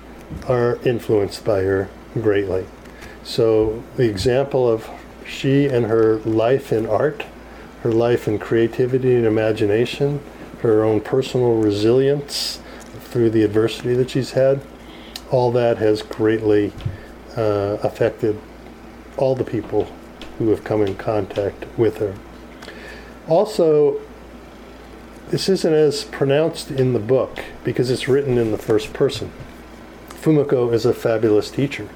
are 0.48 0.78
influenced 0.84 1.44
by 1.44 1.62
her 1.62 1.88
greatly. 2.14 2.66
So 3.22 3.82
the 3.96 4.08
example 4.08 4.68
of 4.68 4.88
she 5.26 5.66
and 5.66 5.86
her 5.86 6.16
life 6.18 6.72
in 6.72 6.86
art, 6.86 7.24
her 7.82 7.92
life 7.92 8.26
in 8.26 8.38
creativity 8.38 9.14
and 9.14 9.26
imagination, 9.26 10.20
her 10.60 10.84
own 10.84 11.00
personal 11.00 11.56
resilience 11.56 12.60
through 13.00 13.30
the 13.30 13.44
adversity 13.44 13.94
that 13.94 14.10
she's 14.10 14.32
had, 14.32 14.60
all 15.30 15.50
that 15.52 15.78
has 15.78 16.02
greatly 16.02 16.72
uh, 17.36 17.78
affected 17.82 18.38
all 19.16 19.34
the 19.34 19.44
people 19.44 19.86
who 20.38 20.50
have 20.50 20.64
come 20.64 20.82
in 20.82 20.94
contact 20.96 21.66
with 21.76 21.98
her. 21.98 22.14
Also, 23.28 24.00
this 25.33 25.49
isn't 25.49 25.72
as 25.72 26.05
pronounced 26.05 26.70
in 26.70 26.93
the 26.93 26.99
book 26.99 27.43
because 27.64 27.91
it's 27.91 28.07
written 28.07 28.37
in 28.37 28.53
the 28.53 28.59
first 28.59 28.93
person. 28.93 29.33
Fumiko 30.11 30.70
is 30.70 30.85
a 30.85 30.93
fabulous 30.93 31.51
teacher. 31.51 31.89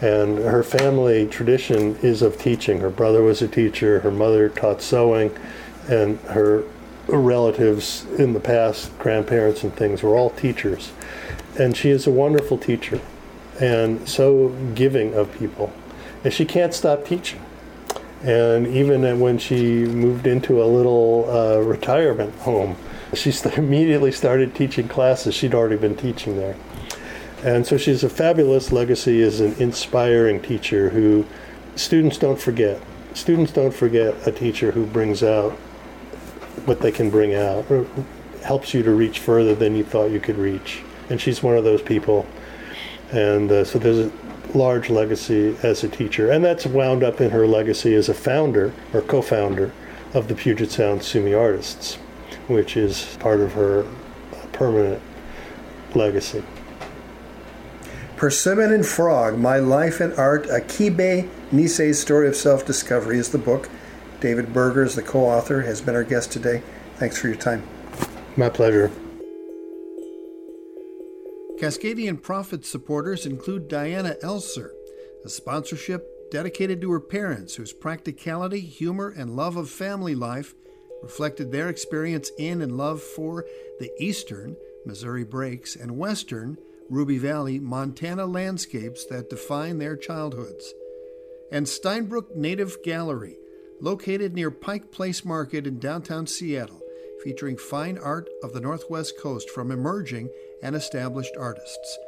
And 0.00 0.38
her 0.38 0.64
family 0.64 1.28
tradition 1.28 1.94
is 2.02 2.22
of 2.22 2.36
teaching. 2.36 2.80
Her 2.80 2.90
brother 2.90 3.22
was 3.22 3.40
a 3.40 3.46
teacher, 3.46 4.00
her 4.00 4.10
mother 4.10 4.48
taught 4.48 4.82
sewing, 4.82 5.30
and 5.88 6.18
her 6.22 6.64
relatives 7.06 8.04
in 8.18 8.32
the 8.32 8.40
past, 8.40 8.98
grandparents 8.98 9.62
and 9.62 9.72
things, 9.72 10.02
were 10.02 10.16
all 10.16 10.30
teachers. 10.30 10.90
And 11.56 11.76
she 11.76 11.90
is 11.90 12.04
a 12.04 12.10
wonderful 12.10 12.58
teacher 12.58 13.00
and 13.60 14.08
so 14.08 14.48
giving 14.74 15.14
of 15.14 15.32
people. 15.38 15.72
And 16.24 16.32
she 16.32 16.44
can't 16.44 16.74
stop 16.74 17.06
teaching. 17.06 17.40
And 18.24 18.66
even 18.68 19.20
when 19.20 19.36
she 19.36 19.84
moved 19.84 20.26
into 20.26 20.62
a 20.62 20.64
little 20.64 21.28
uh, 21.28 21.58
retirement 21.58 22.34
home, 22.36 22.74
she 23.12 23.30
st- 23.30 23.58
immediately 23.58 24.12
started 24.12 24.54
teaching 24.54 24.88
classes 24.88 25.34
she'd 25.34 25.54
already 25.54 25.76
been 25.76 25.94
teaching 25.94 26.36
there. 26.36 26.56
And 27.44 27.66
so 27.66 27.76
she's 27.76 28.02
a 28.02 28.08
fabulous 28.08 28.72
legacy 28.72 29.20
as 29.20 29.40
an 29.40 29.54
inspiring 29.58 30.40
teacher 30.40 30.88
who 30.88 31.26
students 31.76 32.16
don't 32.16 32.40
forget. 32.40 32.80
Students 33.12 33.52
don't 33.52 33.74
forget 33.74 34.26
a 34.26 34.32
teacher 34.32 34.70
who 34.70 34.86
brings 34.86 35.22
out 35.22 35.52
what 36.64 36.80
they 36.80 36.90
can 36.90 37.10
bring 37.10 37.34
out, 37.34 37.70
or 37.70 37.86
helps 38.42 38.72
you 38.72 38.82
to 38.82 38.90
reach 38.92 39.18
further 39.18 39.54
than 39.54 39.76
you 39.76 39.84
thought 39.84 40.10
you 40.10 40.20
could 40.20 40.38
reach. 40.38 40.82
And 41.10 41.20
she's 41.20 41.42
one 41.42 41.58
of 41.58 41.64
those 41.64 41.82
people. 41.82 42.26
And 43.12 43.52
uh, 43.52 43.64
so 43.64 43.78
there's 43.78 43.98
a 43.98 44.10
large 44.54 44.90
legacy 44.90 45.56
as 45.62 45.84
a 45.84 45.88
teacher. 45.88 46.30
And 46.30 46.44
that's 46.44 46.66
wound 46.66 47.02
up 47.02 47.20
in 47.20 47.30
her 47.30 47.46
legacy 47.46 47.94
as 47.94 48.08
a 48.08 48.14
founder 48.14 48.72
or 48.92 49.02
co 49.02 49.22
founder 49.22 49.72
of 50.12 50.28
the 50.28 50.34
Puget 50.34 50.70
Sound 50.70 51.02
Sumi 51.02 51.34
Artists, 51.34 51.96
which 52.46 52.76
is 52.76 53.16
part 53.18 53.40
of 53.40 53.52
her 53.52 53.86
permanent 54.52 55.02
legacy. 55.94 56.42
Persimmon 58.16 58.72
and 58.72 58.86
Frog 58.86 59.38
My 59.38 59.58
Life 59.58 60.00
and 60.00 60.14
Art, 60.14 60.46
A 60.46 60.60
Kibei 60.60 61.28
Nisei's 61.52 61.98
Story 61.98 62.28
of 62.28 62.36
Self 62.36 62.64
Discovery 62.64 63.18
is 63.18 63.30
the 63.30 63.38
book. 63.38 63.68
David 64.20 64.54
Berger 64.54 64.84
is 64.84 64.94
the 64.94 65.02
co 65.02 65.20
author, 65.20 65.62
has 65.62 65.80
been 65.80 65.94
our 65.94 66.04
guest 66.04 66.32
today. 66.32 66.62
Thanks 66.96 67.18
for 67.18 67.26
your 67.26 67.36
time. 67.36 67.64
My 68.36 68.48
pleasure. 68.48 68.90
Cascadian 71.64 72.20
Prophet 72.20 72.66
supporters 72.66 73.24
include 73.24 73.68
Diana 73.68 74.16
Elser, 74.22 74.72
a 75.24 75.30
sponsorship 75.30 76.30
dedicated 76.30 76.82
to 76.82 76.90
her 76.90 77.00
parents 77.00 77.54
whose 77.54 77.72
practicality, 77.72 78.60
humor, 78.60 79.08
and 79.08 79.34
love 79.34 79.56
of 79.56 79.70
family 79.70 80.14
life 80.14 80.54
reflected 81.02 81.50
their 81.50 81.70
experience 81.70 82.30
in 82.36 82.60
and 82.60 82.76
love 82.76 83.00
for 83.02 83.46
the 83.80 83.90
eastern 83.98 84.58
Missouri 84.84 85.24
Breaks 85.24 85.74
and 85.74 85.96
western 85.96 86.58
Ruby 86.90 87.16
Valley, 87.16 87.58
Montana 87.58 88.26
landscapes 88.26 89.06
that 89.06 89.30
define 89.30 89.78
their 89.78 89.96
childhoods. 89.96 90.74
And 91.50 91.64
Steinbrueck 91.64 92.36
Native 92.36 92.76
Gallery, 92.84 93.38
located 93.80 94.34
near 94.34 94.50
Pike 94.50 94.92
Place 94.92 95.24
Market 95.24 95.66
in 95.66 95.78
downtown 95.78 96.26
Seattle, 96.26 96.82
featuring 97.22 97.56
fine 97.56 97.96
art 97.96 98.28
of 98.42 98.52
the 98.52 98.60
Northwest 98.60 99.18
Coast 99.18 99.48
from 99.48 99.70
emerging 99.70 100.28
and 100.64 100.74
established 100.74 101.36
artists. 101.38 101.98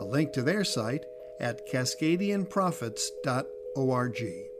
A 0.00 0.04
link 0.04 0.32
to 0.32 0.42
their 0.42 0.64
site 0.64 1.04
at 1.40 1.68
cascadianprophets.org. 1.68 4.53